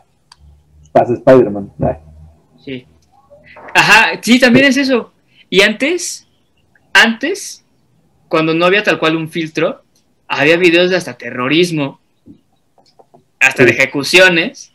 [0.93, 1.73] pasa Spider-Man.
[2.65, 2.87] Sí.
[3.77, 5.13] Ajá, sí, también es eso.
[5.51, 6.27] Y antes,
[6.95, 7.63] antes,
[8.27, 9.83] cuando no había tal cual un filtro,
[10.27, 12.01] había videos de hasta terrorismo,
[13.39, 14.73] hasta de ejecuciones,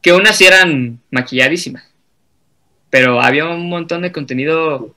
[0.00, 1.82] que unas eran maquilladísimas.
[2.90, 4.94] Pero había un montón de contenido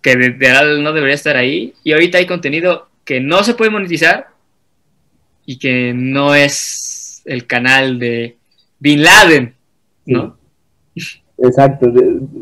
[0.00, 1.74] que de, de no debería estar ahí.
[1.82, 4.28] Y ahorita hay contenido que no se puede monetizar
[5.44, 8.36] y que no es el canal de
[8.78, 9.56] Bin Laden,
[10.06, 10.43] ¿no?
[11.46, 11.92] Exacto,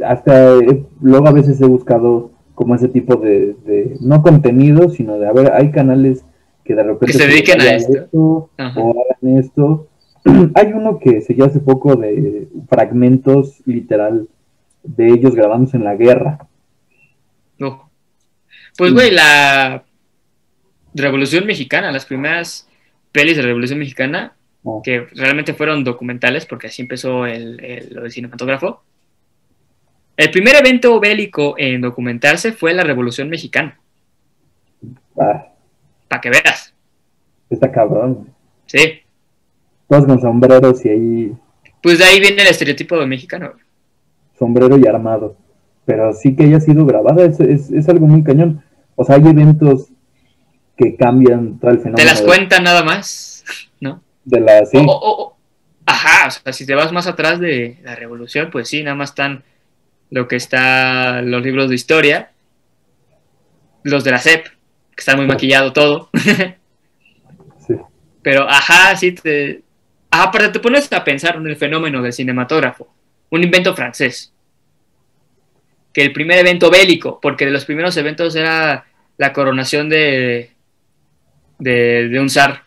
[0.05, 5.19] hasta eh, luego a veces he buscado como ese tipo de, de- no contenido, sino
[5.19, 6.25] de, a ver, hay canales
[6.65, 8.09] que de repente Que se dediquen a esto.
[8.13, 9.89] O hagan esto.
[10.55, 14.29] hay uno que se hace poco de fragmentos literal
[14.85, 16.47] de ellos grabándose en la guerra.
[17.59, 17.91] No.
[18.77, 19.85] Pues, güey, la
[20.95, 22.69] Revolución Mexicana, las primeras
[23.13, 24.35] pelis de la Revolución Mexicana,
[24.65, 24.81] Oh.
[24.81, 28.85] que realmente fueron documentales, porque así empezó el, el- lo del cinematógrafo.
[30.17, 33.79] El primer evento bélico en documentarse fue la Revolución Mexicana,
[35.19, 35.47] Ah,
[36.09, 36.75] para que veas.
[37.51, 38.29] está cabrón.
[38.67, 39.01] Sí,
[39.89, 41.33] Todos con sombreros y ahí
[41.83, 43.53] pues de ahí viene el estereotipo de mexicano.
[44.39, 45.37] sombrero y armado.
[45.85, 48.63] Pero sí que haya sido grabada, es, es, es algo muy cañón.
[48.95, 49.89] O sea, hay eventos
[50.77, 51.97] que cambian todo el fenómeno.
[51.97, 53.45] Te las de- cuentan nada más,
[53.81, 54.01] ¿no?
[54.25, 55.37] De la, sí, O- o- o-
[55.87, 59.11] ajá, o sea, si te vas más atrás de la revolución, pues sí, nada más
[59.11, 59.43] están
[60.13, 62.33] lo que está los libros de historia,
[63.83, 66.11] los de la SEP, que está muy maquillado todo,
[67.67, 67.75] sí.
[68.23, 69.63] pero ajá, sí te...
[70.11, 72.95] Ajá, aparte te pones a pensar en el fenómeno del cinematógrafo,
[73.31, 74.35] un invento francés,
[75.95, 78.85] que el primer evento bélico, porque de los primeros eventos era
[79.17, 80.51] la coronación de,
[81.59, 82.65] de, de un zar,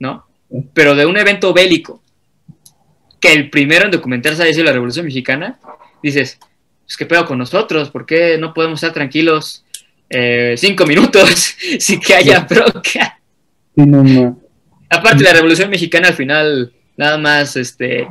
[0.00, 0.26] ¿no?
[0.72, 2.02] Pero de un evento bélico,
[3.20, 5.60] que el primero en documentarse haya sido la Revolución Mexicana,
[6.02, 6.40] dices,
[6.84, 9.64] pues qué pedo con nosotros, ¿por qué no podemos estar tranquilos
[10.10, 13.20] eh, cinco minutos sin que haya bronca?
[13.74, 14.40] Sí, no, no.
[14.90, 18.06] Aparte, la Revolución Mexicana al final, nada más este,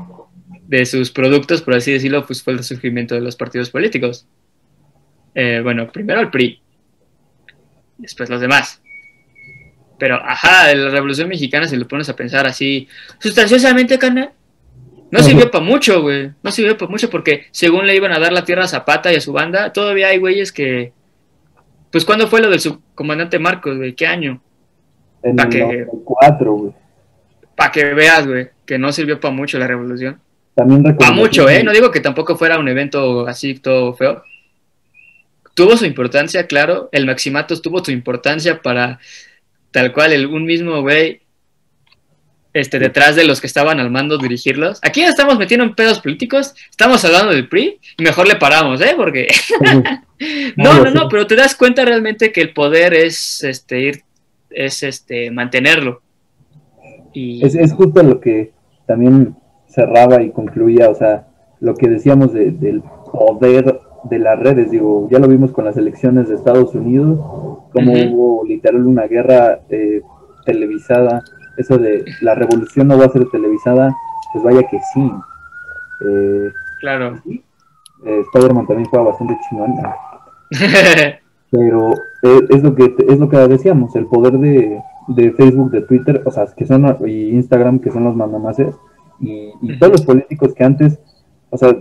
[0.68, 4.26] de sus productos, por así decirlo, pues fue el surgimiento de los partidos políticos.
[5.36, 6.62] Eh, bueno, primero el PRI,
[7.98, 8.82] después los demás.
[10.00, 12.88] Pero, ajá, la Revolución Mexicana, si lo pones a pensar así,
[13.20, 14.32] sustanciosamente, carnal,
[15.14, 16.31] no sirvió para mucho, güey.
[16.41, 19.15] No sirvió para mucho porque según le iban a dar la tierra a Zapata y
[19.18, 20.91] a su banda, todavía hay güeyes que...
[21.91, 23.94] Pues, ¿cuándo fue lo del subcomandante Marcos, güey?
[23.94, 24.41] ¿Qué año?
[25.22, 26.73] En Pa' el que- 94, güey.
[27.56, 30.19] Para que veas, güey, que no sirvió para mucho la revolución.
[30.56, 31.14] También Para recuerdo.
[31.14, 31.64] mucho, ¿eh?
[31.64, 34.23] No digo que tampoco fuera un evento así todo feo.
[35.56, 36.90] Tuvo su importancia, claro.
[36.91, 38.99] El Maximatos tuvo su importancia para
[39.72, 41.22] tal cual el, un mismo güey
[42.54, 44.80] este, detrás de los que estaban al mando dirigirlos.
[44.84, 46.54] Aquí ya estamos metiendo en pedos políticos.
[46.70, 48.94] Estamos hablando del PRI y mejor le paramos, ¿eh?
[48.96, 49.28] Porque
[50.58, 54.02] no, no, no, pero te das cuenta realmente que el poder es este ir,
[54.50, 56.02] es este mantenerlo.
[57.14, 58.52] Y Es, es justo lo que
[58.88, 59.36] también
[59.68, 61.28] cerraba y concluía, o sea,
[61.60, 62.82] lo que decíamos de- del
[63.12, 67.18] poder de las redes, digo, ya lo vimos con las elecciones de Estados Unidos,
[67.72, 70.02] como hubo literal una guerra eh,
[70.46, 71.24] televisada,
[71.58, 73.96] eso de la revolución no va a ser televisada,
[74.32, 75.12] pues vaya que sí.
[76.06, 77.22] Eh, claro.
[78.06, 79.76] eh, Spider-Man también juega bastante chingón,
[81.50, 81.94] pero
[82.24, 86.22] eh, es lo que es lo que decíamos, el poder de, de Facebook, de Twitter,
[86.26, 88.76] o sea, que son y Instagram, que son los mandamases,
[89.20, 91.00] y, y todos los políticos que antes,
[91.50, 91.76] o sea,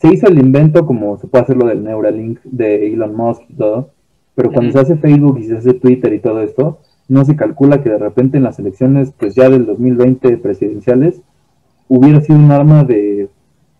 [0.00, 3.54] se hizo el invento como se puede hacer lo del Neuralink de Elon Musk y
[3.54, 3.90] todo,
[4.34, 7.82] pero cuando se hace Facebook y se hace Twitter y todo esto, no se calcula
[7.82, 11.20] que de repente en las elecciones, pues ya del 2020 presidenciales,
[11.88, 13.28] hubiera sido un arma de,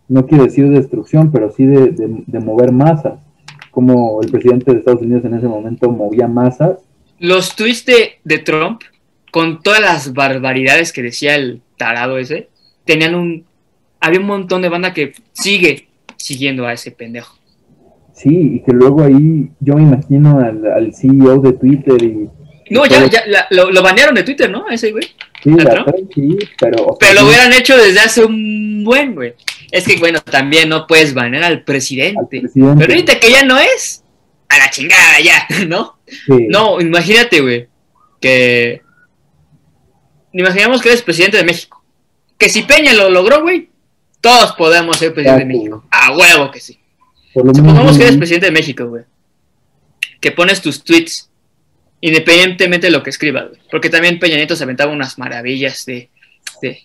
[0.08, 3.18] no quiero decir destrucción, pero sí de, de- de mover masas,
[3.70, 6.78] como el presidente de Estados Unidos en ese momento movía masas.
[7.18, 8.80] Los tweets de, de Trump,
[9.30, 12.48] con todas las barbaridades que decía el tarado ese,
[12.84, 13.44] tenían un.
[14.00, 17.36] Había un montón de banda que sigue siguiendo a ese pendejo.
[18.14, 22.28] Sí, y que luego ahí yo me imagino al, al CEO de Twitter y...
[22.70, 24.66] No, ya, ya la- lo, lo banearon de Twitter, ¿no?
[24.68, 25.04] A ese güey.
[25.42, 25.86] Sí, ¿a la Trump?
[25.88, 26.84] Trump, sí, pero...
[26.84, 29.34] o sea, Pero lo hubieran hecho desde hace un buen, güey.
[29.70, 32.40] Es que, bueno, también no puedes banear al al presidente.
[32.40, 34.02] presidente, Pero ahorita que ya no es,
[34.48, 35.98] a la chingada ya, ¿no?
[36.06, 37.68] sí, No, imagínate, güey,
[38.20, 38.82] que...
[40.32, 41.82] Imaginamos que eres presidente de México.
[42.36, 43.70] Que si Peña lo logró, güey,
[44.20, 45.52] todos podemos ser presidente de.
[45.54, 45.84] México.
[45.90, 46.78] A huevo que sí.
[47.32, 49.04] Supongamos que eres presidente de México, güey.
[50.20, 51.27] Que pones tus tweets,
[52.00, 53.60] independientemente de lo que escribas, güey.
[53.70, 56.08] Porque también Peña Nieto se aventaba unas maravillas de,
[56.62, 56.82] de,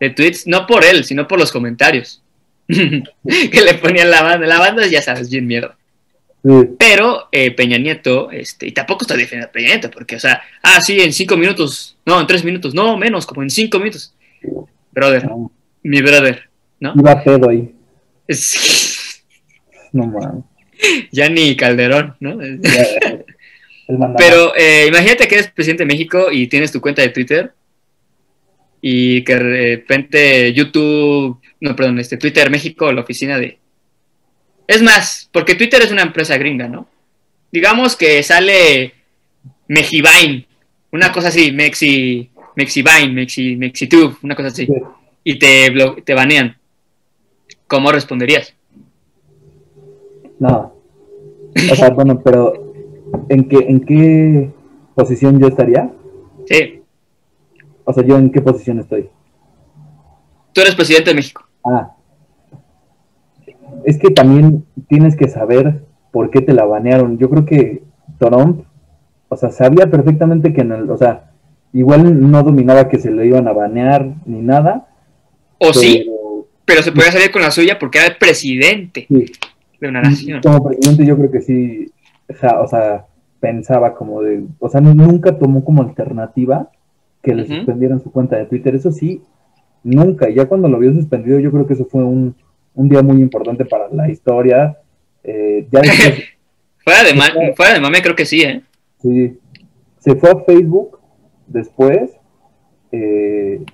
[0.00, 2.22] de tweets, no por él, sino por los comentarios.
[2.68, 4.46] que le ponían la banda.
[4.46, 5.76] La banda, ya sabes, bien mierda.
[6.44, 10.20] sí, Pero eh, Peña Nieto, este, y tampoco estoy defendiendo a Peña Nieto, porque, o
[10.20, 13.78] sea, ah, sí, en cinco minutos, no, en tres minutos, no, menos, como en cinco
[13.78, 14.14] minutos.
[14.92, 15.50] Brother, no,
[15.82, 16.48] mi brother,
[16.80, 16.94] ¿no?
[16.96, 17.72] iba pedo ahí,
[18.28, 19.24] Es-
[19.92, 20.44] no mames.
[21.12, 22.38] ya ni Calderón, ¿no?
[22.42, 23.21] Ya,
[23.88, 23.98] el.
[24.16, 27.52] Pero eh, imagínate que eres presidente de México y tienes tu cuenta de Twitter
[28.80, 33.58] y que de repente YouTube, no, perdón, este Twitter México, la oficina de...
[34.66, 36.88] Es más, porque Twitter es una empresa gringa, ¿no?
[37.52, 38.92] Digamos que sale
[39.68, 40.46] Mexivine,
[40.90, 44.72] una cosa así, Mexi, Mexivine, Mexi, Mexitube, una cosa así, Sí.
[45.24, 45.72] y te,
[46.04, 46.56] te banean.
[47.68, 48.54] ¿Cómo responderías?
[50.40, 50.74] No.
[51.70, 52.61] O sea, bueno, pero
[53.28, 54.50] ¿en qué, ¿en qué
[54.94, 55.90] posición yo estaría?
[56.46, 56.82] Sí.
[57.84, 59.08] O sea, ¿yo en qué posición estoy?
[60.52, 61.46] Tú eres presidente de México.
[61.64, 61.94] Ah.
[63.84, 67.18] Es que también tienes que saber por qué te la banearon.
[67.18, 67.82] Yo creo que
[68.18, 68.64] Trump,
[69.28, 71.30] o sea, sabía perfectamente que en el, o sea,
[71.72, 74.88] igual no dominaba que se le iban a banear ni nada.
[75.58, 76.08] O sí,
[76.64, 80.40] pero se podía salir con la suya porque era el presidente de una nación.
[80.42, 81.90] Como presidente yo creo que sí,
[82.28, 83.06] o sea,
[83.40, 86.70] pensaba como de, o sea, nunca tomó como alternativa
[87.22, 88.74] que le suspendieran su cuenta de Twitter.
[88.74, 89.22] Eso sí,
[89.82, 90.28] nunca.
[90.30, 92.34] Ya cuando lo vio suspendido, yo creo que eso fue un,
[92.74, 94.78] día muy importante para la historia.
[95.24, 95.80] Eh, ya
[96.84, 98.62] fuera, de fuera de mame, creo que sí, ¿eh?
[99.00, 99.38] Sí.
[99.98, 100.98] Se fue a Facebook
[101.46, 102.10] después,
[102.90, 103.64] eh,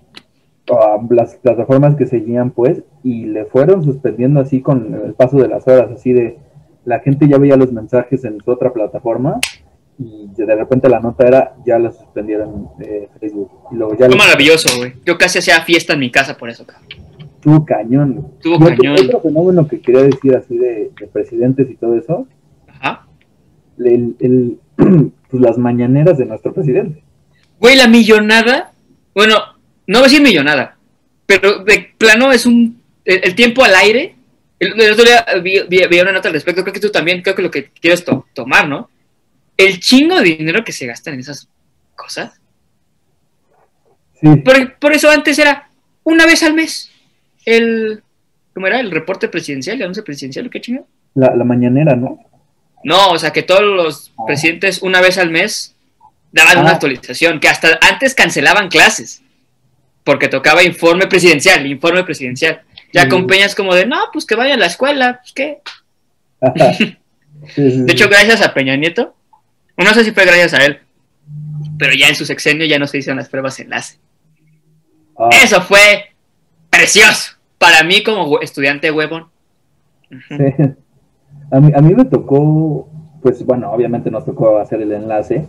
[0.71, 5.49] a las plataformas que seguían, pues, y le fueron suspendiendo así con el paso de
[5.49, 6.39] las horas, así de
[6.89, 9.39] la gente ya veía los mensajes en su otra plataforma
[9.99, 13.51] y de repente la nota era ya la suspendieron de Facebook.
[13.71, 14.95] Y luego ya Fue maravilloso, güey.
[15.05, 16.89] Yo casi hacía fiesta en mi casa por eso, cabrón.
[17.43, 18.33] Tuvo cañón.
[18.41, 18.97] Tuvo cañón.
[19.05, 22.27] Otro fenómeno que quería decir así de, presidentes y todo eso.
[22.69, 23.07] Ajá.
[23.79, 27.03] El, pues las mañaneras de nuestro presidente.
[27.61, 28.73] Güey, la millonada.
[29.15, 29.35] Bueno,
[29.87, 30.79] no voy a decir millonada,
[31.27, 32.81] pero de plano es un.
[33.05, 34.15] El, tiempo al aire.
[34.59, 36.63] El, otro día vi, una nota al respecto.
[36.63, 38.05] Creo que tú también, creo que lo que quieres
[38.35, 38.91] tomar, ¿no?
[39.59, 41.49] el chingo de dinero que se gasta en esas
[41.95, 42.41] cosas.
[44.21, 44.29] Sí.
[44.81, 45.69] Por, eso antes era
[46.05, 46.91] una vez al mes
[47.45, 48.03] el.
[48.55, 48.81] ¿Cómo era?
[48.81, 50.87] El reporte presidencial, el anuncio presidencial, ¿qué chingo?
[51.15, 52.19] La, mañanera, ¿no?
[52.85, 54.23] No, o sea que todos los ah.
[54.27, 55.77] presidentes una vez al mes
[56.33, 56.75] daban una ah.
[56.75, 59.23] actualización, que hasta antes cancelaban clases,
[60.05, 62.63] porque tocaba informe presidencial, informe presidencial.
[62.93, 65.59] Ya con Peñas como de, no, pues que vaya a la escuela, pues qué.
[67.57, 69.15] de hecho, gracias a Peña Nieto,
[69.77, 70.81] no sé si fue gracias a él,
[71.79, 73.99] pero ya en su sexenio ya no se hicieron las pruebas enlace.
[75.19, 75.29] Ah.
[75.33, 76.13] Eso fue
[76.71, 79.27] precioso para mí como estudiante huevón.
[81.51, 82.89] a, mí, a mí me tocó,
[83.21, 85.49] pues bueno, obviamente nos tocó hacer el enlace,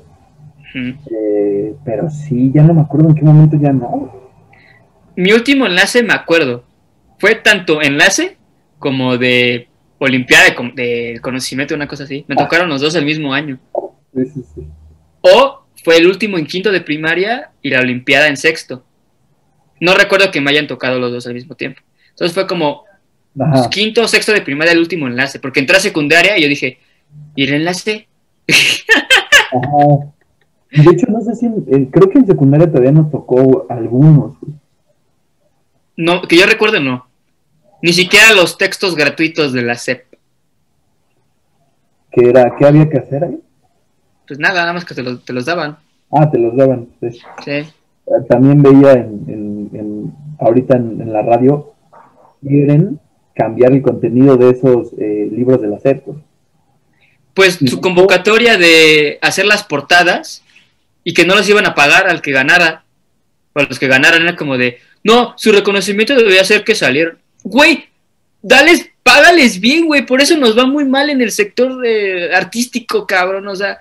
[0.75, 4.29] eh, pero sí, ya no me acuerdo en qué momento ya no.
[5.15, 6.63] Mi último enlace me acuerdo,
[7.19, 8.37] fue tanto enlace
[8.79, 9.67] como de
[10.01, 12.23] Olimpiada de, conocimiento, una cosa así.
[12.29, 12.43] Me ah.
[12.43, 13.59] tocaron los dos el mismo año.
[15.21, 18.85] O fue el último en quinto de primaria y la Olimpiada en sexto.
[19.81, 21.81] No recuerdo que me hayan tocado los dos al mismo tiempo.
[22.11, 22.85] Entonces fue como
[23.35, 26.47] pues, quinto o sexto de primaria el último enlace, porque entré a secundaria y yo
[26.47, 26.79] dije,
[27.35, 28.07] ¿y el enlace?
[30.71, 31.47] De hecho, no sé si,
[31.91, 34.37] creo que en secundaria todavía nos tocó algunos.
[35.97, 37.08] No, que yo recuerde no.
[37.81, 40.05] Ni siquiera los textos gratuitos de la SEP.
[42.11, 42.55] ¿Qué era?
[42.57, 43.39] ¿Qué había que hacer ahí?
[44.29, 45.79] pues nada, nada más que te, los daban.
[46.11, 47.19] Ah, te los daban, sí.
[47.47, 47.65] Eh,
[48.29, 51.73] también veía en, ahorita en, la radio,
[52.39, 52.99] quieren
[53.33, 56.03] cambiar el contenido de esos eh, libros de la SEP.
[57.33, 60.43] Pues su convocatoria de hacer las portadas
[61.03, 62.83] y que no los iban a pagar al que ganara,
[63.53, 67.17] o a los que ganaran era como de, no, su reconocimiento debería ser que salieron.
[67.43, 67.85] Güey,
[68.41, 73.05] dales, págales bien, güey, por eso nos va muy mal en el sector eh, artístico,
[73.07, 73.79] cabrón, o sea,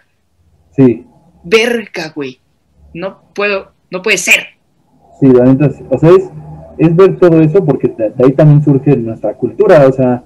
[0.78, 1.04] Sí.
[1.42, 2.38] Verga, güey.
[2.94, 4.46] No puedo, no puede ser.
[5.18, 6.10] Sí, la neta, o sea,
[6.78, 10.22] es, ver todo eso porque de, ahí también surge nuestra cultura, o sea,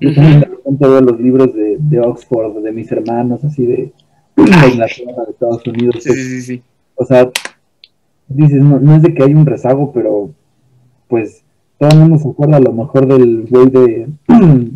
[0.00, 3.92] yo también de repente veo los libros de, de, Oxford, de mis hermanos, así de,
[4.36, 5.96] Inglaterra, de Estados Unidos.
[6.04, 6.62] Sí, sí, sí.
[6.94, 7.28] O sea,
[8.28, 10.30] dices, no, no es de que hay un rezago, pero
[11.08, 11.42] pues
[11.78, 14.08] todo el mundo se acuerda a lo mejor del güey de,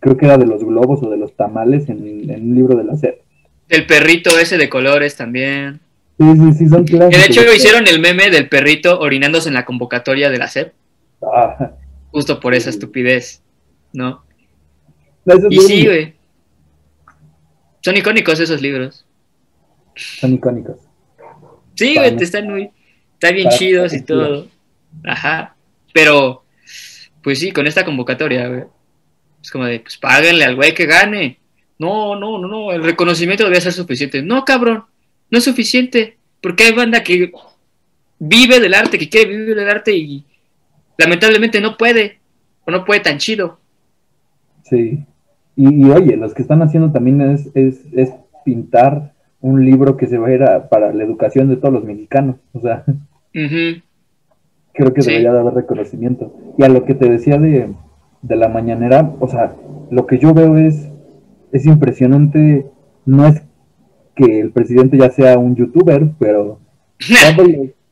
[0.00, 2.84] creo que era de los globos o de los tamales en, en un libro de
[2.84, 3.20] la SEP.
[3.68, 5.80] El perrito ese de colores también.
[6.18, 9.64] Sí, sí, sí, son Que de hecho hicieron el meme del perrito orinándose en la
[9.64, 10.72] convocatoria de la SEP.
[11.22, 11.72] Ah.
[12.12, 13.42] Justo por esa estupidez,
[13.92, 14.22] ¿no?
[15.50, 16.14] y sí, güey.
[17.80, 19.04] Son icónicos esos libros.
[19.96, 20.76] Son icónicos.
[21.74, 22.70] Sí, güey, están muy.
[23.14, 24.46] Están bien chidos y todo.
[25.04, 25.56] Ajá.
[25.92, 26.43] Pero,
[27.24, 28.64] pues sí, con esta convocatoria, güey.
[29.42, 31.38] Es como de, pues páguenle al güey que gane.
[31.78, 34.22] No, no, no, no, el reconocimiento debe ser suficiente.
[34.22, 34.84] No, cabrón,
[35.30, 37.32] no es suficiente, porque hay banda que
[38.18, 40.24] vive del arte, que quiere vivir del arte y
[40.98, 42.18] lamentablemente no puede,
[42.66, 43.58] o no puede tan chido.
[44.62, 45.04] Sí,
[45.56, 48.12] y, oye, los que están haciendo también es, es,
[48.44, 52.36] pintar un libro que se va a ir para la educación de todos los mexicanos,
[52.52, 52.84] o sea,
[54.74, 56.34] creo que debería de haber reconocimiento.
[56.58, 57.72] Y a lo que te decía de,
[58.22, 59.54] de la mañanera, o sea,
[59.90, 60.88] lo que yo veo es
[61.52, 62.66] es impresionante,
[63.06, 63.40] no es
[64.16, 66.58] que el presidente ya sea un youtuber, pero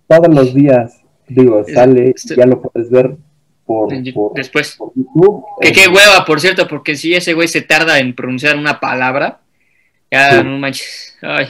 [0.09, 3.16] todos los días, digo, sale, este- ya lo puedes ver
[3.64, 3.88] por,
[4.34, 4.74] Después.
[4.76, 5.44] por YouTube.
[5.60, 8.80] Que Eh, qué hueva, por cierto, porque si ese güey se tarda en pronunciar una
[8.80, 9.40] palabra,
[10.10, 10.44] ya Sí.
[10.44, 11.16] no manches.
[11.22, 11.46] Ay,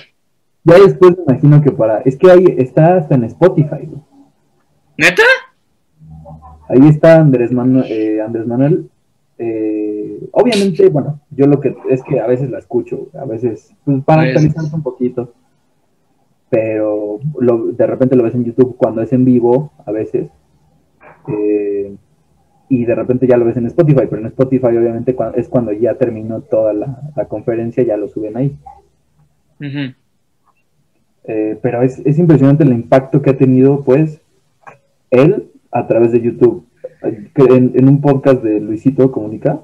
[0.64, 4.02] Ya después me imagino que para, es que ahí está hasta en Spotify, güey.
[5.02, 5.22] ¿Neta?
[6.68, 8.88] Ahí está Andrés Manuel, eh, Andrés Manuel.
[9.38, 14.02] eh, obviamente, bueno, yo lo que es que a veces la escucho, a veces, pues
[14.04, 15.32] para actualizarse un poquito.
[16.48, 20.30] Pero lo- de repente lo ves en YouTube cuando es en vivo, a veces.
[21.28, 21.94] eh,
[22.68, 25.94] y de repente ya lo ves en Spotify, pero en Spotify obviamente es cuando ya
[25.94, 28.56] terminó toda la, la conferencia, ya lo suben ahí.
[31.24, 34.20] Eh, pero es, es impresionante el impacto que ha tenido, pues,
[35.12, 36.66] él a través de YouTube.
[37.36, 39.60] En, en un podcast de Luisito Comunica,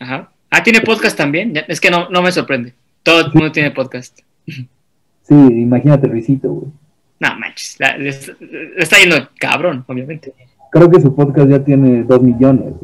[0.00, 0.30] Ajá.
[0.50, 1.52] Ah, ¿tiene podcast también?
[1.68, 2.74] Es que no, no me sorprende.
[3.02, 4.20] Todo el mundo tiene podcast.
[4.46, 6.70] sí, imagínate Luisito, güey.
[7.18, 7.76] No manches.
[7.80, 10.32] la- le, está- le está yendo cabrón, obviamente.
[10.70, 12.74] Creo que su podcast ya tiene dos millones,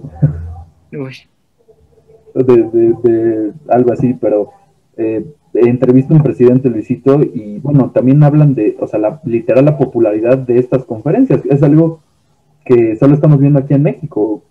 [0.93, 1.15] Uy.
[2.35, 4.51] de, de- de algo así, pero
[4.97, 5.25] eh,
[5.55, 9.77] entrevista a un presidente Luisito y bueno, también hablan de, o sea, la, literal la
[9.77, 11.45] popularidad de estas conferencias.
[11.47, 12.01] Es algo
[12.65, 14.43] que solo estamos viendo aquí en México.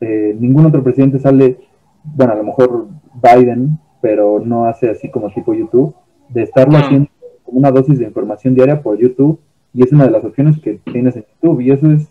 [0.00, 1.58] Eh, ningún otro presidente sale,
[2.04, 2.88] bueno, a lo mejor
[3.22, 5.94] Biden, pero no hace así como tipo YouTube,
[6.28, 7.08] de estarlo haciendo
[7.44, 9.40] como una dosis de información diaria por YouTube
[9.72, 12.08] y es una de las opciones que tienes en YouTube y eso es,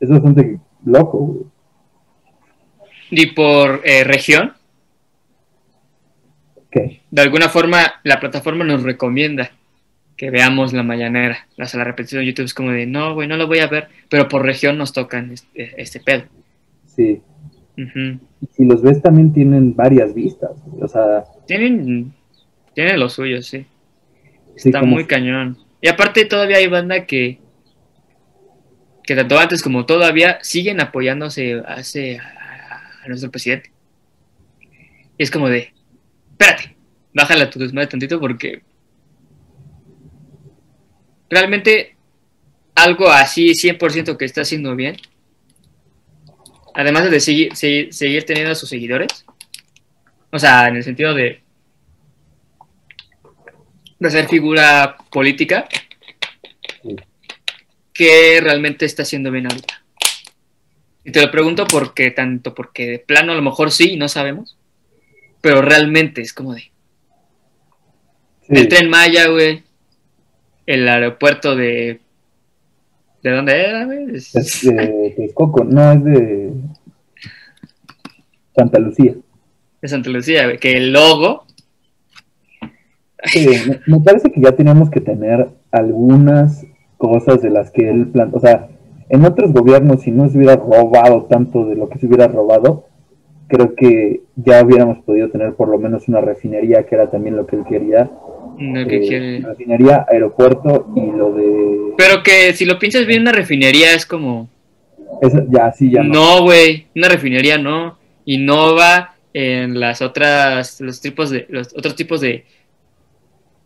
[0.00, 1.18] es bastante loco.
[1.18, 1.40] güey.
[3.10, 4.52] Y por eh, región,
[6.72, 9.50] De alguna forma la plataforma nos recomienda
[10.16, 11.46] que veamos la mañanera.
[11.58, 13.66] O sea, la repetición de YouTube es como de, no, güey, no lo voy a
[13.66, 16.24] ver, pero por región nos tocan este, este pedo.
[16.86, 17.20] Sí.
[17.76, 20.52] Y si los ves también tienen varias vistas.
[20.80, 22.14] O sea, Tienen,
[22.74, 23.66] tienen lo suyo, sí.
[24.56, 25.58] sí, Está muy cañón.
[25.82, 27.38] Y aparte todavía hay banda que,
[29.02, 33.70] que tanto antes como todavía siguen apoyándose hace a, a nuestro presidente.
[35.18, 35.74] Y es como de,
[36.38, 36.76] espérate,
[37.14, 38.62] bájala tu desmadre tantito porque
[41.30, 41.96] realmente
[42.74, 44.96] algo así 100% que está haciendo bien,
[46.74, 49.24] además de seguir, seguir, seguir teniendo a sus seguidores,
[50.30, 51.46] o sea, en el sentido de
[53.98, 55.66] de ser figura política
[57.92, 59.82] que realmente está haciendo bien ahorita.
[61.04, 64.58] Y te lo pregunto porque tanto porque de plano a lo mejor sí, no sabemos,
[65.46, 66.72] pero realmente es como de sí,
[68.48, 69.62] el tren Maya, güey,
[70.66, 72.00] el aeropuerto de
[73.22, 74.16] ¿de dónde era, güey?
[74.16, 74.32] Es-
[74.66, 76.52] de Texcoco, no es de
[78.56, 79.14] Santa Lucía.
[79.80, 81.46] de Santa Lucía, güey, que el logo
[83.26, 83.48] Sí,
[83.86, 86.66] me, parece que ya teníamos que tener algunas
[86.98, 88.68] cosas de las que él plan, o sea,
[89.10, 92.86] en otros gobiernos si no se hubiera robado tanto de lo que se hubiera robado,
[93.48, 97.46] creo que ya hubiéramos podido tener por lo menos una refinería que era también lo
[97.46, 98.10] que él quería,
[98.58, 99.40] lo que eh, quiere.
[99.40, 104.48] refinería, aeropuerto y lo de Pero que si lo piensas bien, una refinería es como
[105.50, 106.12] ya sí ya no.
[106.12, 107.98] No, güey, una refinería no.
[108.24, 112.44] Innova en las otras, los tipos de, los otros tipos de,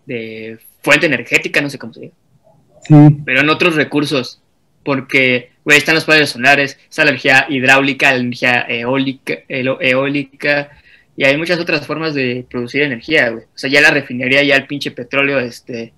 [0.07, 2.15] de fuente energética, no sé cómo se diga,
[2.83, 2.95] Sí,
[3.25, 4.43] pero en otros recursos,
[4.85, 10.71] porque, güey, están los paneles solares, está la energía hidráulica, la energía eólica, eólica,
[11.17, 13.45] y hay muchas otras formas de producir energía, güey.
[13.45, 15.93] O sea, ya la refinería, ya el pinche petróleo, este,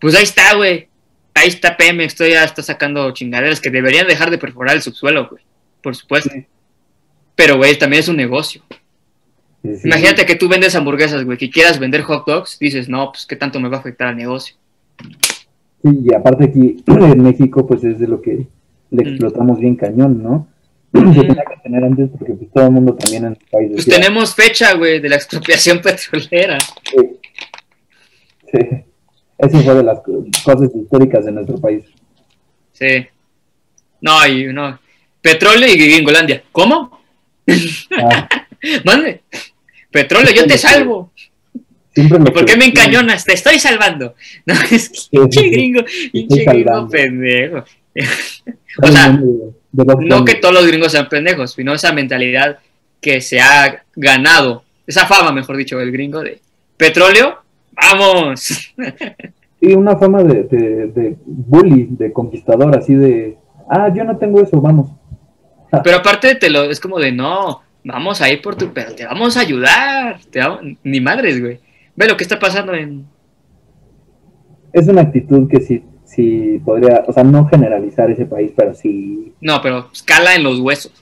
[0.00, 0.88] pues ahí está, güey.
[1.34, 5.42] Ahí está Pemex, ya está sacando chingaderas que deberían dejar de perforar el subsuelo, güey.
[5.82, 6.30] Por supuesto.
[6.32, 6.46] Sí.
[7.34, 8.62] Pero, güey, también es un negocio.
[9.62, 9.88] sí, sí.
[9.88, 13.36] Imagínate que tú vendes hamburguesas, güey, que quieras vender hot dogs, dices, no, pues qué
[13.36, 14.56] tanto me va a afectar al negocio.
[15.82, 18.46] Sí, y aparte aquí en México, pues es de lo que
[18.90, 20.48] le explotamos bien cañón, ¿no?
[20.92, 23.84] Se tenía que tener antes porque pues todo el mundo también en el país Pues
[23.86, 26.58] decía, tenemos fecha, güey, de la expropiación petrolera.
[26.60, 26.98] Sí.
[28.52, 28.58] Sí.
[29.38, 31.84] Eso fue de las co- cosas históricas de nuestro país.
[32.72, 33.06] Sí.
[34.00, 34.78] No, y no.
[35.20, 36.42] Petróleo y Gringolandia.
[36.52, 37.00] ¿Cómo?
[37.98, 38.28] Ah,
[38.84, 39.22] Mande.
[39.90, 41.12] Petróleo, yo te salvo.
[41.94, 43.24] siempre lo ¿Y por qué me encañonas?
[43.24, 44.14] Te estoy salvando.
[44.46, 45.80] No, es que pinche gringo,
[46.12, 47.64] pinche gringo pendejo.
[48.82, 49.18] o sea,
[49.72, 52.58] No que todos los gringos sean pendejos, sino esa mentalidad
[53.00, 56.40] que se ha ganado, esa fama, mejor dicho, del gringo de
[56.76, 57.38] petróleo,
[57.72, 58.74] vamos.
[59.58, 63.38] Sí, una fama de, de, de bully, de conquistador, así de,
[63.70, 64.90] ah, yo no tengo eso, vamos.
[65.82, 69.06] Pero aparte te lo, es como de no, vamos a ir por tu pedo, te
[69.06, 71.58] vamos a ayudar, te vamos- ni madres, güey.
[71.96, 73.06] Ve lo que está pasando en
[74.74, 79.32] Es una actitud que sí, sí podría, o sea, no generalizar ese país, pero sí.
[79.40, 80.92] No, pero escala en los huesos.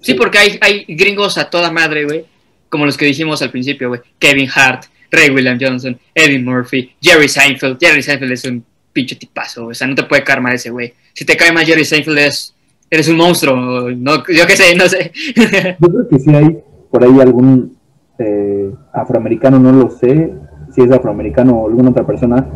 [0.00, 0.14] Sí, Sí.
[0.14, 2.24] porque hay, hay gringos a toda madre, güey.
[2.68, 4.00] Como los que dijimos al principio, güey.
[4.18, 7.78] Kevin Hart, Ray William Johnson, Eddie Murphy, Jerry Seinfeld.
[7.80, 9.72] Jerry Seinfeld es un pinche tipazo, güey.
[9.72, 10.92] O sea, no te puede caer mal ese güey.
[11.12, 12.54] Si te cae mal Jerry Seinfeld, es,
[12.90, 13.90] eres un monstruo.
[13.90, 15.12] No, yo qué sé, no sé.
[15.80, 16.58] Yo creo que sí hay
[16.90, 17.76] por ahí algún
[18.18, 20.32] eh, afroamericano, no lo sé,
[20.74, 22.46] si es afroamericano o alguna otra persona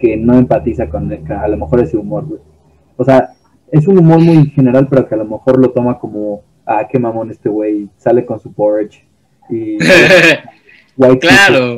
[0.00, 2.40] que no empatiza con el- a lo mejor ese humor, güey.
[2.96, 3.30] O sea,
[3.70, 6.98] es un humor muy general, pero que a lo mejor lo toma como, ah, qué
[6.98, 9.04] mamón este güey, sale con su Porsche
[9.50, 9.76] y
[10.96, 11.76] white Claro.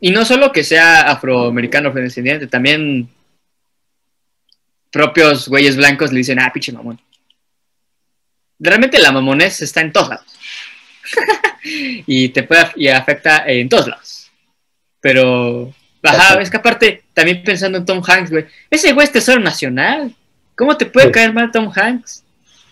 [0.00, 3.08] y no solo que sea afroamericano afrodescendiente, también
[4.90, 7.00] propios güeyes blancos le dicen, ah, pinche mamón.
[8.58, 10.38] Realmente la mamonés está en todos lados.
[12.06, 14.30] y te puede y afecta en todos lados.
[15.00, 15.72] Pero,
[16.02, 20.14] ajá, es que aparte, también pensando en Tom Hanks, güey, ese güey es tesoro nacional.
[20.56, 21.12] ¿Cómo te puede Sí.
[21.12, 22.24] caer mal Tom Hanks?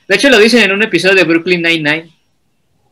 [0.09, 2.11] De hecho, lo dicen en un episodio de Brooklyn Nine-Nine.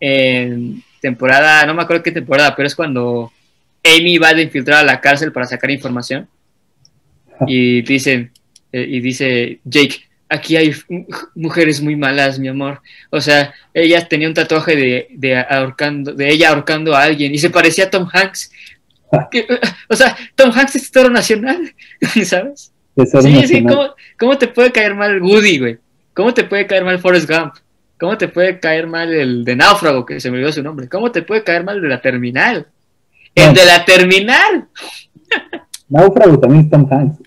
[0.01, 3.33] En temporada, no me acuerdo qué temporada, pero es cuando
[3.85, 6.29] Amy va de infiltrar a la cárcel para sacar información.
[7.47, 8.33] Y dicen,
[8.73, 10.75] eh, y dice Jake, aquí hay
[11.35, 12.81] mujeres muy malas, mi amor.
[13.11, 17.39] O sea, ella tenía un tatuaje de, de ahorcando, de ella ahorcando a alguien y
[17.39, 18.51] se parecía a Tom Hanks.
[19.31, 19.47] Que,
[19.89, 21.75] O sea, Tom Hanks es toro nacional,
[22.25, 22.73] ¿sabes?
[22.95, 23.63] Tesoro Sí, sí.
[23.65, 25.79] ¿cómo, ¿cómo te puede caer mal Woody, güey?
[26.15, 27.55] ¿Cómo te puede caer mal Forrest Gump?
[27.99, 30.89] ¿Cómo te puede caer mal el de Náufrago, que se me olvidó su nombre?
[30.89, 32.67] ¿Cómo te puede caer mal el de la terminal?
[33.35, 34.69] ¡El de la terminal!
[35.89, 37.19] Náufrago también es Tom Hanks.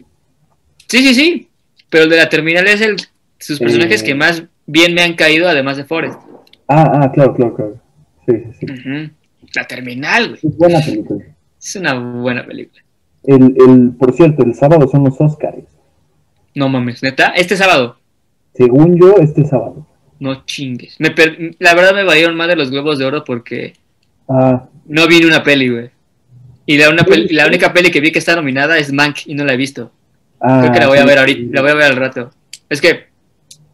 [0.87, 1.49] Sí, sí, sí.
[1.89, 2.97] Pero el de la terminal es el
[3.39, 4.05] sus personajes Eh.
[4.05, 6.19] que más bien me han caído, además de Forrest.
[6.67, 7.81] Ah, ah, claro, claro, claro.
[8.27, 9.11] Sí, sí, sí.
[9.55, 10.39] La terminal, güey.
[10.43, 11.25] Es buena película.
[11.61, 12.81] Es una buena película.
[13.23, 15.63] El, el, por cierto, el sábado son los Oscars.
[16.55, 17.27] No mames, neta.
[17.35, 17.97] Este sábado.
[18.53, 19.85] Según yo, este sábado.
[20.19, 20.95] No chingues.
[20.99, 23.73] Me per- La verdad me valieron más de los Globos de Oro porque
[24.27, 25.89] Ah, no vi ni una peli, güey.
[26.65, 29.33] Y la, una peli- la única peli que vi que está nominada es Mank y
[29.35, 29.91] no la he visto.
[30.39, 32.31] ah, Creo que la voy a ver ahorita, la voy a ver al rato.
[32.69, 33.05] Es que,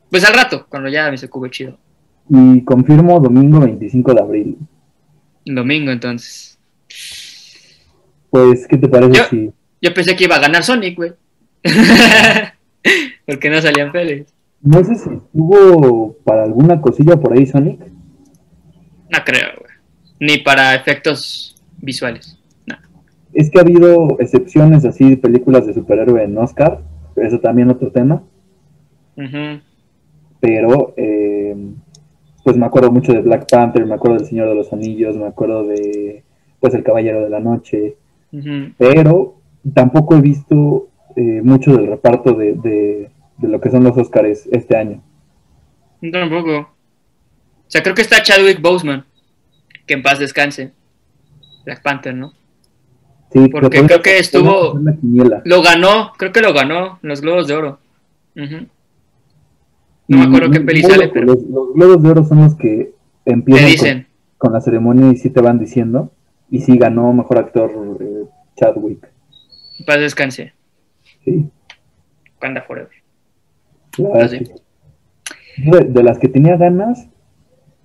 [0.09, 1.77] pues al rato, cuando ya me se chido.
[2.30, 4.57] Y confirmo domingo 25 de abril.
[5.45, 6.56] Domingo, entonces.
[8.45, 9.51] Pues, ¿qué te parece Yo- si
[9.81, 11.14] Yo pensé que iba a ganar Sonic, güey.
[13.26, 14.34] Porque no salían pelis.
[14.61, 17.80] no sé si estuvo para alguna cosilla por ahí Sonic?
[19.09, 19.72] No creo, güey.
[20.19, 22.38] Ni para efectos visuales.
[22.65, 22.76] No.
[23.34, 26.81] Es que ha habido excepciones así de películas de superhéroe en Oscar,
[27.15, 28.22] eso también otro tema,
[30.39, 31.55] pero eh,
[32.43, 35.26] pues me acuerdo mucho de Black Panther, me acuerdo del Señor de los Anillos, me
[35.27, 36.23] acuerdo de
[36.59, 37.97] pues El Caballero de la Noche,
[38.77, 39.39] Pero
[39.73, 44.47] tampoco he visto eh, mucho del reparto de, de, de lo que son los Oscars
[44.51, 45.01] este año.
[46.11, 46.57] Tampoco.
[46.59, 49.05] O sea, creo que está Chadwick Boseman.
[49.85, 50.71] Que en paz descanse.
[51.65, 52.33] Black Panther, ¿no?
[53.31, 54.79] Sí, Porque creo que estuvo-.
[55.43, 57.79] Lo ganó, creo que lo ganó en los Globos de Oro.
[60.07, 62.93] No me acuerdo qué peli sale, pero Los, los globos de oro son los que
[63.25, 64.03] empiezan
[64.37, 66.11] con, con la ceremonia y sí te van diciendo.
[66.49, 68.26] Y sí ganó mejor actor eh,
[68.56, 69.07] Chadwick.
[69.86, 70.53] Paz descanse.
[71.24, 71.49] Sí,
[72.36, 72.91] Wakanda Forever.
[73.98, 74.56] la verdad Ah, es que-
[75.72, 77.07] de, de las que tenía ganas,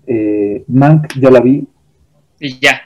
[0.06, 1.66] eh, Mank ya la vi,
[2.38, 2.82] Y ya.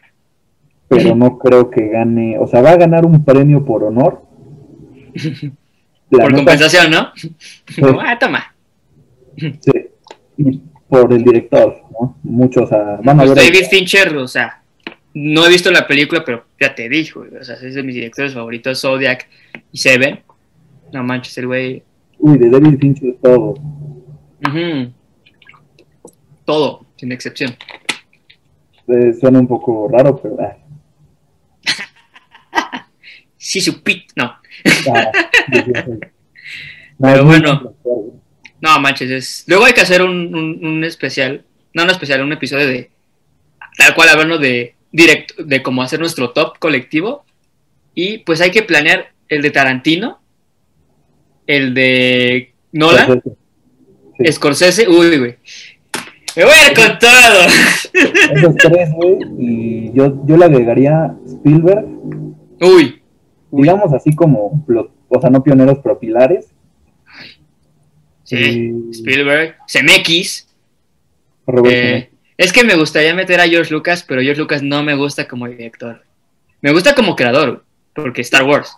[0.88, 2.38] pero no creo que gane.
[2.38, 4.22] O sea, va a ganar un premio por honor.
[6.08, 7.08] La Por neta, compensación, ¿no?
[7.84, 8.54] Como, ah, toma.
[9.36, 9.72] sí,
[10.36, 12.16] y por el director, ¿no?
[12.22, 13.44] Muchos, o sea, van a Pues ver.
[13.52, 14.62] David Fincher, o sea,
[15.18, 18.34] no he visto la película, pero ya te dijo, o sea, es de mis directores
[18.34, 19.26] favoritos, Zodiac
[19.72, 20.20] y Seven.
[20.92, 21.82] No manches, el güey.
[22.18, 23.54] Uy, de David Fincher todo.
[24.46, 24.92] Ujú.
[26.44, 27.56] Todo, sin excepción.
[28.88, 30.36] Eh, suena un poco raro, pero.
[30.38, 30.56] ah,
[33.38, 34.24] Sí, su pit, no.
[34.24, 34.42] ah,
[35.50, 35.92] sí, sí, sí.
[36.98, 37.74] No, Pero bueno.
[38.60, 39.44] No manches, es.
[39.46, 42.90] Luego hay que hacer un, un, un especial, no, no especial, un episodio de.
[43.78, 47.24] Tal cual hablando de directo, de cómo hacer nuestro top colectivo.
[47.94, 50.20] Y pues hay que planear el de Tarantino,
[51.46, 53.22] el de Nolan.
[54.18, 54.32] Sí.
[54.32, 55.36] Scorsese, uy, güey.
[56.36, 57.46] Me voy a ir con todo.
[58.34, 61.86] Esos tres, güey, y yo, yo le agregaría Spielberg,
[62.60, 63.02] Uy,
[63.50, 66.46] digamos así como, lo- o sea, no pioneros, pero pilares.
[68.24, 68.36] sí.
[68.36, 70.48] Y Spielberg, Zemeckis.
[71.46, 72.10] Robert eh.
[72.38, 75.48] Es que me gustaría meter a George Lucas, pero George Lucas no me gusta como
[75.48, 76.04] director.
[76.60, 77.64] Me gusta como creador,
[77.94, 78.76] porque Star Wars.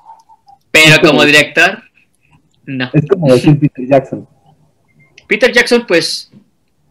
[0.71, 1.83] Pero como director,
[2.67, 2.91] No.
[2.93, 4.29] Es como decir Peter Jackson.
[5.27, 6.31] Peter Jackson, pues,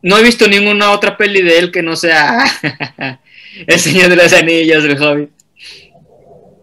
[0.01, 2.45] no he visto ninguna otra peli de él que no sea
[3.67, 5.29] El Señor de los Anillos, El Hobbit.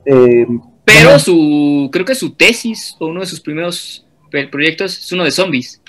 [0.06, 0.46] Eh,
[0.84, 4.04] Pero bueno, su, creo que su tesis o uno de sus primeros
[4.50, 5.80] proyectos es uno de zombies.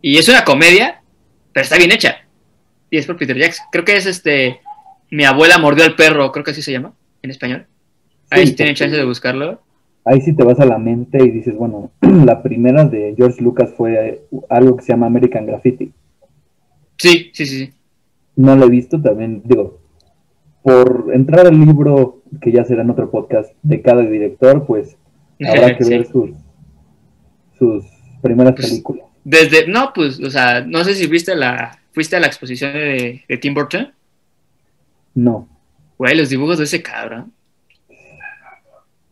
[0.00, 1.02] Y es una comedia,
[1.52, 2.27] pero está bien hecha.
[2.90, 3.66] Y es por Peter Jackson.
[3.72, 4.60] Creo que es este,
[5.10, 6.92] Mi abuela mordió al perro, creo que así se llama
[7.22, 7.66] en español.
[8.30, 9.60] Ahí Sí, tienen chance de buscarlo.
[10.04, 13.72] ahí sí te vas a la mente y dices, bueno, la primera de George Lucas
[13.76, 15.92] fue eh, algo que se llama American Graffiti.
[16.96, 17.66] Sí, sí, sí.
[17.66, 17.72] sí.
[18.36, 19.80] No lo he visto también, digo,
[20.62, 24.96] por entrar al libro, que ya será en otro podcast, de cada director, pues
[25.46, 25.90] habrá que Sí.
[25.90, 26.30] ver sus,
[27.58, 27.84] sus
[28.22, 29.06] primeras Pues, películas.
[29.24, 33.24] Desde, no, pues, o sea, no sé si viste la, fuiste a la exposición de,
[33.28, 33.92] de Tim Burton.
[35.14, 35.48] No.
[35.96, 37.32] Güey, los dibujos de ese cabrón.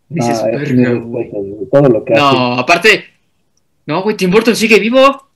[0.09, 0.41] Dices,
[0.75, 2.23] no, es todo lo que hace.
[2.23, 3.05] No, aparte,
[3.87, 5.29] no, güey, Tim Burton sigue vivo.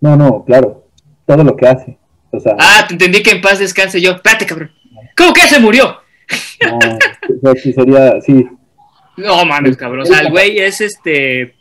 [0.00, 0.88] No, no, claro,
[1.26, 1.98] todo lo que hace.
[2.30, 4.12] O sea, Ah, te entendí que en paz descanse yo.
[4.12, 4.70] Espérate, cabrón.
[5.16, 5.98] ¿Cómo que se murió?
[6.62, 6.78] no,
[7.42, 8.46] sea, sí sería, sí,
[9.16, 10.02] No mames, cabrón.
[10.02, 11.54] O sea, el güey es este.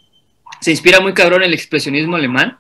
[0.62, 2.58] Se inspira muy cabrón en el expresionismo alemán.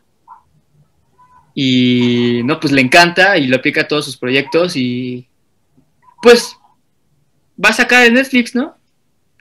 [1.60, 4.76] Y no, pues le encanta y lo aplica a todos sus proyectos.
[4.78, 5.28] Y
[6.22, 6.56] pues
[7.64, 8.76] va a sacar en Netflix, ¿no?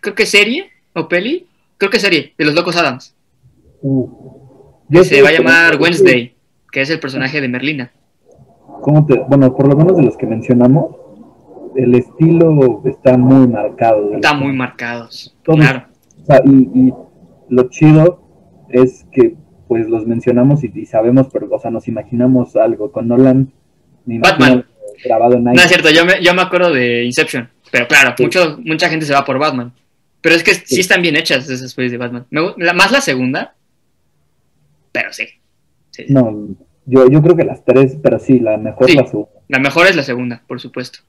[0.00, 1.46] Creo que serie o peli.
[1.76, 3.14] Creo que serie de los Locos Adams.
[3.82, 4.08] uh.
[4.88, 6.34] Yo se va a que- llamar Wednesday,
[6.72, 7.92] que es el personaje de Merlina.
[8.80, 10.96] ¿Cómo te- bueno, por lo menos de los que mencionamos,
[11.76, 14.14] el estilo está muy marcado.
[14.14, 15.36] Está muy marcados.
[15.42, 15.58] Todos.
[15.60, 15.84] Claro.
[16.22, 16.94] O sea, y, y
[17.50, 18.22] lo chido
[18.70, 19.34] es que
[19.68, 23.52] pues los mencionamos y, y sabemos, pero o sea, nos imaginamos algo con Nolan.
[24.04, 24.64] me Batman.
[25.04, 27.48] Grabado en No es cierto, yo me, yo me acuerdo de Inception.
[27.70, 28.22] Pero claro, Sí.
[28.24, 29.72] mucho, mucha gente se va por Batman.
[30.20, 32.26] Pero es que sí, están bien hechas esas pelis de Batman.
[32.30, 33.54] Me la- más la segunda.
[34.92, 35.26] Pero sí.
[35.90, 36.12] Sí, sí.
[36.12, 36.48] No,
[36.86, 38.96] yo, yo creo que las tres, pero sí, la mejor Sí.
[38.96, 39.30] la segunda.
[39.48, 41.00] La mejor es la segunda, por supuesto.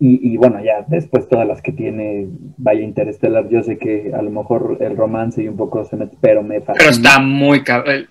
[0.00, 2.26] Y, y bueno, ya después todas las que tiene
[2.58, 6.16] Vaya Interestelar, yo sé que a lo mejor el romance y un poco se mete,
[6.20, 6.74] pero me fascina.
[6.78, 8.08] Pero está muy cabrón.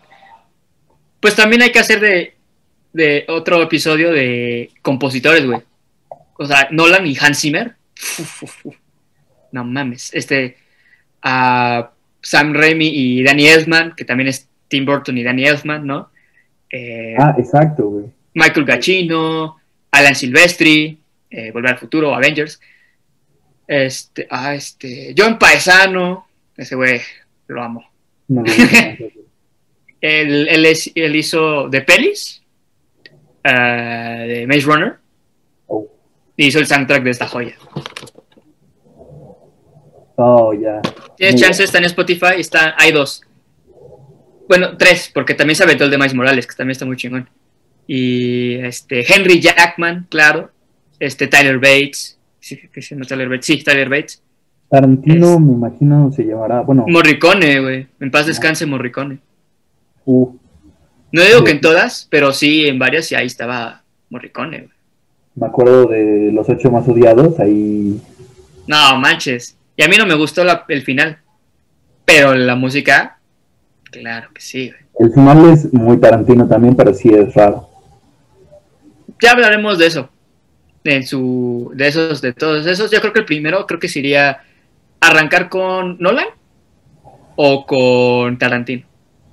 [1.19, 2.33] Pues también hay que hacer de,
[2.93, 5.59] de otro episodio de compositores, güey.
[6.37, 7.75] O sea, Nolan y Hans Zimmer.
[8.19, 8.75] Uf, uf, uf.
[9.51, 10.13] No mames.
[10.13, 10.57] Este.
[11.21, 11.91] a
[12.21, 16.09] Sam Raimi y Danny Elfman, que también es Tim Burton y Danny Elfman, ¿no?
[16.71, 18.05] Eh, Ah, exacto, güey.
[18.33, 19.57] Michael Giacchino,
[19.91, 20.97] Alan Silvestri,
[21.33, 22.59] eh, Volver al Futuro, Avengers.
[23.67, 27.01] Este, ah, este, John Paesano, ese güey,
[27.47, 27.83] lo amo.
[28.27, 28.43] No.
[30.01, 32.43] Él, él, es- él hizo The Pelis,
[33.41, 34.97] eh, de Maze Runner,
[35.67, 35.87] oh,
[36.35, 37.55] y hizo el soundtrack de esta joya.
[40.17, 40.81] oh, ya.
[41.15, 43.21] Tienes chance, está en Spotify, está, hay dos.
[44.49, 47.29] Bueno, tres, porque también se aventó el de Miles Morales, que también está muy chingón.
[47.87, 50.51] Y este, Henry Jackman, claro.
[51.03, 52.17] Este, Tyler Bates.
[52.39, 53.45] Sí, que se llama Tyler Bates.
[53.45, 54.21] Sí, Tyler Bates.
[54.69, 57.87] Tarantino, Es- me imagino, se llevará, bueno, Morricone, güey.
[57.99, 59.19] En paz descanse Morricone.
[60.05, 60.33] uh,
[61.11, 64.69] No digo que en todas, pero sí en varias y ahí estaba Morricone, güey.
[65.35, 67.99] me acuerdo de los ocho más odiados, ahí,
[68.67, 69.57] No, manches.
[69.75, 71.17] Y a mí no me gustó la- el final.
[72.05, 73.19] Pero la música,
[73.91, 74.81] claro que sí, güey.
[74.99, 77.67] el final es muy Tarantino también, pero sí es raro.
[79.21, 80.09] Ya hablaremos de eso.
[80.85, 82.91] En su, de esos, de todos esos.
[82.91, 84.41] Yo creo que el primero, creo que sería
[84.99, 86.27] arrancar con Nolan
[87.35, 88.85] o con Tarantino.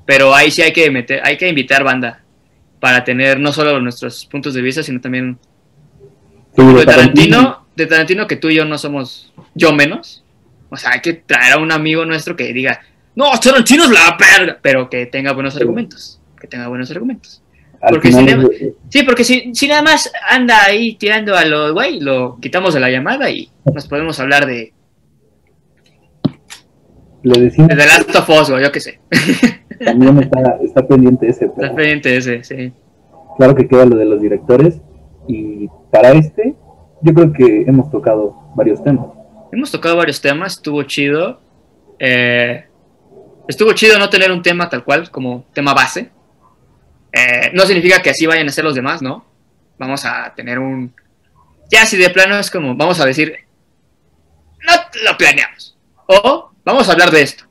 [0.07, 2.23] Pero ahí sí hay que meter, hay que invitar banda
[2.81, 5.39] para tener no solo nuestros puntos de vista, sino también
[6.57, 10.25] de Tarantino, de Tarantino que tú y yo no somos yo menos.
[10.71, 12.81] O sea, hay que traer a un amigo nuestro que diga,
[13.15, 16.21] no, Tarantino es la verga, pero que tenga buenos argumentos.
[16.41, 17.43] Que tenga buenos argumentos.
[17.81, 21.45] Al porque final cinema- es- Sí, porque si, si nada más anda ahí tirando a
[21.45, 24.73] lo güey, lo quitamos de la llamada y nos podemos hablar de,
[27.23, 29.01] le decimos de The Last of Us, yo qué sé.
[29.85, 32.73] también está, está pendiente ese, Está pendiente ese, sí.
[33.37, 34.81] claro que queda lo de los directores,
[35.29, 36.55] y para este,
[37.03, 39.07] yo creo que hemos tocado varios temas.
[39.53, 41.41] Hemos tocado varios temas, estuvo chido.
[41.99, 42.65] Eh,
[43.49, 46.11] estuvo chido no tener un tema tal cual como tema base.
[47.21, 49.25] Eh, no significa que así vayan a ser los demás, ¿no?
[49.79, 50.93] Vamos a tener un...
[51.71, 53.35] Ya si de plano es como, vamos a decir,
[54.67, 54.73] no
[55.11, 55.77] lo planeamos.
[56.07, 57.45] O vamos a hablar de esto.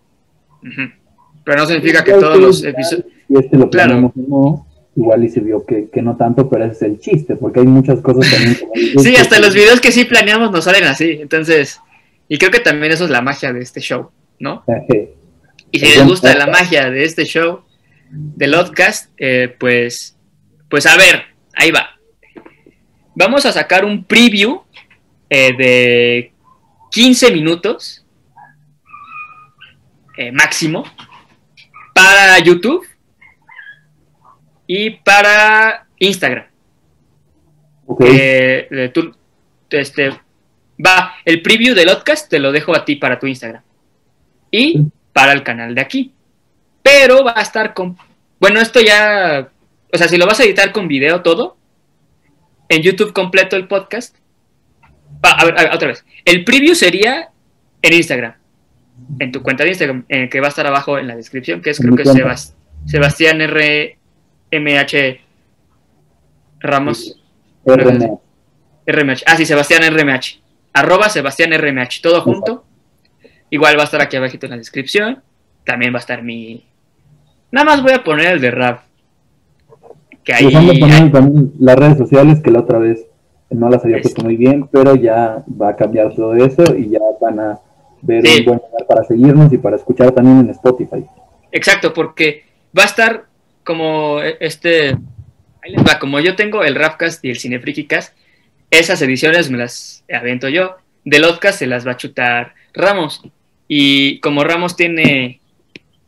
[1.43, 3.05] Pero no significa que todos los episodios...
[3.27, 3.89] Si este lo Claro.
[3.91, 6.99] planeamos o no, igual y se vio que, que no tanto, pero ese es el
[6.99, 8.57] chiste, porque hay muchas cosas también.
[8.73, 11.11] dices, Sí, que- hasta los videos que sí planeamos nos salen así.
[11.21, 11.79] Entonces,
[12.27, 14.09] y creo que también eso es la magia de este show,
[14.39, 14.63] ¿no?
[14.67, 15.13] Ajé.
[15.71, 17.61] Y si les gusta la magia de este show,
[18.09, 20.17] del podcast, eh, pues,
[20.69, 21.23] pues a ver,
[21.53, 21.99] ahí va.
[23.15, 24.63] Vamos a sacar un preview
[25.29, 26.33] eh, de
[26.91, 28.05] 15 minutos
[30.17, 30.83] eh, máximo
[31.93, 32.85] para YouTube
[34.65, 36.45] y para Instagram.
[39.69, 40.09] este,
[40.83, 43.63] va, el preview del podcast te lo dejo a ti para tu Instagram
[44.51, 44.83] y
[45.13, 46.13] para el canal de aquí.
[46.89, 47.97] Pero va a estar con...
[48.39, 49.49] Bueno, esto ya...
[49.93, 51.57] O sea, si lo vas a editar con video todo,
[52.67, 54.15] en YouTube completo el podcast.
[55.21, 56.05] a, ver, otra vez.
[56.25, 57.29] El preview sería
[57.81, 58.33] en Instagram.
[59.19, 61.61] En tu cuenta de Instagram, en el que va a estar abajo en la descripción,
[61.61, 62.53] que es creo que es
[62.85, 65.19] Sebastián RMH
[66.59, 67.15] Ramos.
[67.65, 68.19] RMH.
[68.87, 69.23] RMH.
[69.25, 70.41] Ah, sí, Sebastián RMH.
[70.73, 72.01] Arroba Sebastián RMH.
[72.01, 72.65] Todo junto.
[73.49, 75.23] Igual va a estar aquí abajito en la descripción.
[75.63, 76.68] También va a estar mi,
[77.51, 78.81] Nada más voy a poner el de rap.
[80.23, 80.51] Que ahí,
[81.11, 83.05] también las redes sociales que la otra vez
[83.49, 86.99] no las había puesto muy bien, pero ya va a cambiar todo eso y ya
[87.19, 87.59] van a
[88.01, 91.05] ver un buen lugar para seguirnos y para escuchar también en Spotify.
[91.51, 92.43] Exacto, porque
[92.77, 93.25] va a estar
[93.63, 98.15] como este, ahí les va, como yo tengo el Rapcast y el Cinefrikicast,
[98.69, 103.21] esas ediciones me las avento yo, del podcast se las va a chutar Ramos,
[103.67, 105.39] y como Ramos tiene,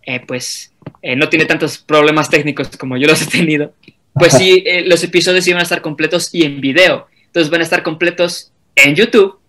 [0.06, 0.71] eh, pues,
[1.02, 3.74] eh, no tiene tantos problemas técnicos como yo los he tenido,
[4.14, 7.08] pues sí, eh, los episodios iban a estar completos y en video.
[7.26, 9.40] Entonces van a estar completos en YouTube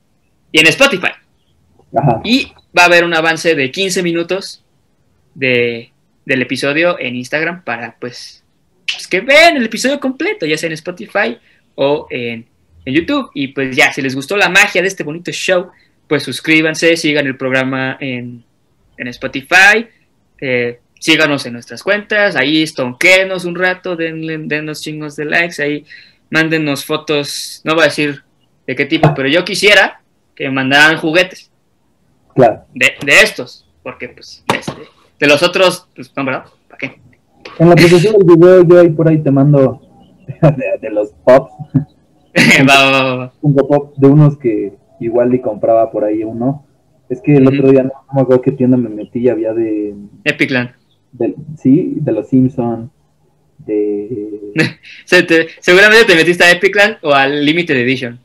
[0.52, 1.12] y en Spotify.
[2.24, 4.64] Y va a haber un avance de 15 minutos
[5.34, 5.90] de,
[6.24, 8.44] del episodio en Instagram para pues,
[8.86, 11.38] pues, que vean el episodio completo, ya sea en Spotify
[11.74, 12.46] o en,
[12.84, 13.30] en YouTube.
[13.34, 15.70] Y pues ya, si les gustó la magia de este bonito show,
[16.08, 18.44] pues suscríbanse, sigan el programa en,
[18.96, 19.86] en Spotify.
[20.40, 25.84] Eh, síganos en nuestras cuentas, ahí stonquenos un rato, denle, denos chingos de likes, ahí
[26.30, 28.22] mándenos fotos, no voy a decir
[28.68, 30.00] de qué tipo, pero yo quisiera
[30.36, 31.50] que mandaran juguetes.
[32.36, 32.66] Claro.
[32.72, 34.82] De, estos, porque pues este,
[35.18, 36.44] de los otros, pues no, ¿verdad?
[36.68, 37.00] ¿Para qué?
[37.58, 39.82] En la presentación del video yo ahí por ahí te mando
[40.80, 41.52] de, los pops.
[43.42, 46.64] Un pop de unos que igual y compraba por ahí uno.
[47.10, 49.96] Es que el otro día no, me acuerdo qué tienda me metí y había de...
[50.24, 50.70] Epicland
[51.58, 52.90] sí, de los Simpsons,
[53.58, 54.52] de...
[55.60, 58.18] seguramente te metiste a Epicland o al Limited Edition.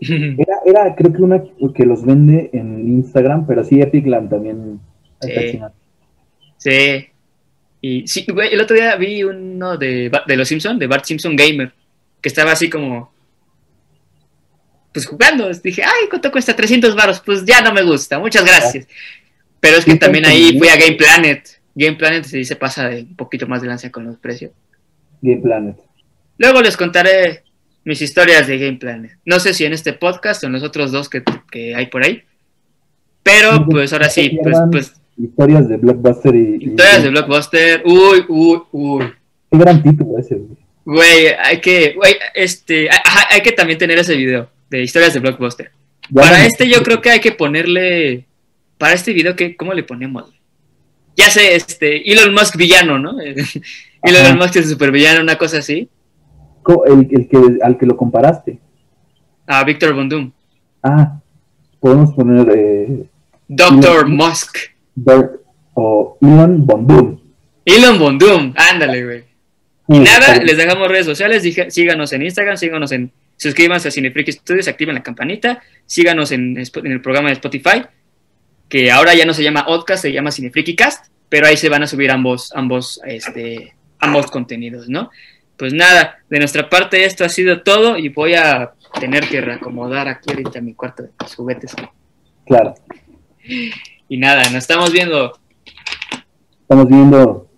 [0.00, 1.42] era, era, creo que una
[1.74, 4.80] que los vende en Instagram, pero sí, Epicland también.
[5.20, 5.60] Sí.
[6.56, 7.06] sí.
[7.82, 11.72] Y sí, el otro día vi uno de, de los Simpsons, de Bart Simpson Gamer,
[12.20, 13.10] que estaba así como
[14.92, 15.50] pues jugando.
[15.52, 16.54] Dije, ay, ¿cuánto cuesta?
[16.54, 17.20] 300 baros.
[17.20, 18.86] Pues ya no me gusta, muchas gracias.
[19.60, 21.59] Pero es que también ahí fui a Game Planet.
[21.74, 24.52] Game Planet se dice pasa de un poquito más de lanza con los precios.
[25.22, 25.76] Game Planet.
[26.38, 27.44] Luego les contaré
[27.84, 29.18] mis historias de Game Planet.
[29.24, 32.22] No sé si en este podcast o en los otros dos que, hay por ahí.
[33.22, 36.64] Pero pues ahora sí, pues, pues, Historias de Blockbuster y...
[36.64, 37.82] Historias de Blockbuster.
[37.84, 39.04] Uy, uy, uy.
[39.50, 40.56] Qué gran título ese, güey.
[40.84, 42.88] Güey, hay que, güey, este,
[43.30, 45.70] hay, que también tener ese video de historias de Blockbuster.
[46.12, 48.24] para este yo creo que hay que ponerle,
[48.78, 50.32] para este video, ¿qué, ¿cómo le ponemos?
[51.16, 53.16] Ya sé, este, Elon Musk villano, ¿no?
[54.02, 55.88] Elon Musk es supervillano, una cosa así.
[56.86, 58.58] El, el, que, al que lo comparaste.
[59.46, 60.32] A Víctor Von
[60.82, 61.20] Ah,
[61.80, 62.46] podemos poner...
[62.56, 63.04] Eh,
[63.48, 64.56] Doctor Musk.
[65.74, 67.20] o Elon Von
[67.64, 69.24] Elon Von ándale, güey.
[69.88, 74.68] Y nada, les dejamos redes sociales, síganos en Instagram, síganos en, suscríbanse a Cinefreak Studios,
[74.68, 77.82] activen la campanita, síganos en, en el programa de Spotify
[78.70, 81.86] que ahora ya no se llama Podcast, se llama Cinefrikicast, pero ahí se van a
[81.88, 85.10] subir ambos, ambos, este, ambos contenidos, ¿no?
[85.56, 90.08] Pues nada, de nuestra parte esto ha sido todo y voy a tener que reacomodar
[90.08, 91.74] aquí ahorita mi cuarto de juguetes.
[92.46, 92.74] Claro.
[94.08, 95.32] Y nada, nos estamos viendo.
[96.62, 97.49] Estamos viendo.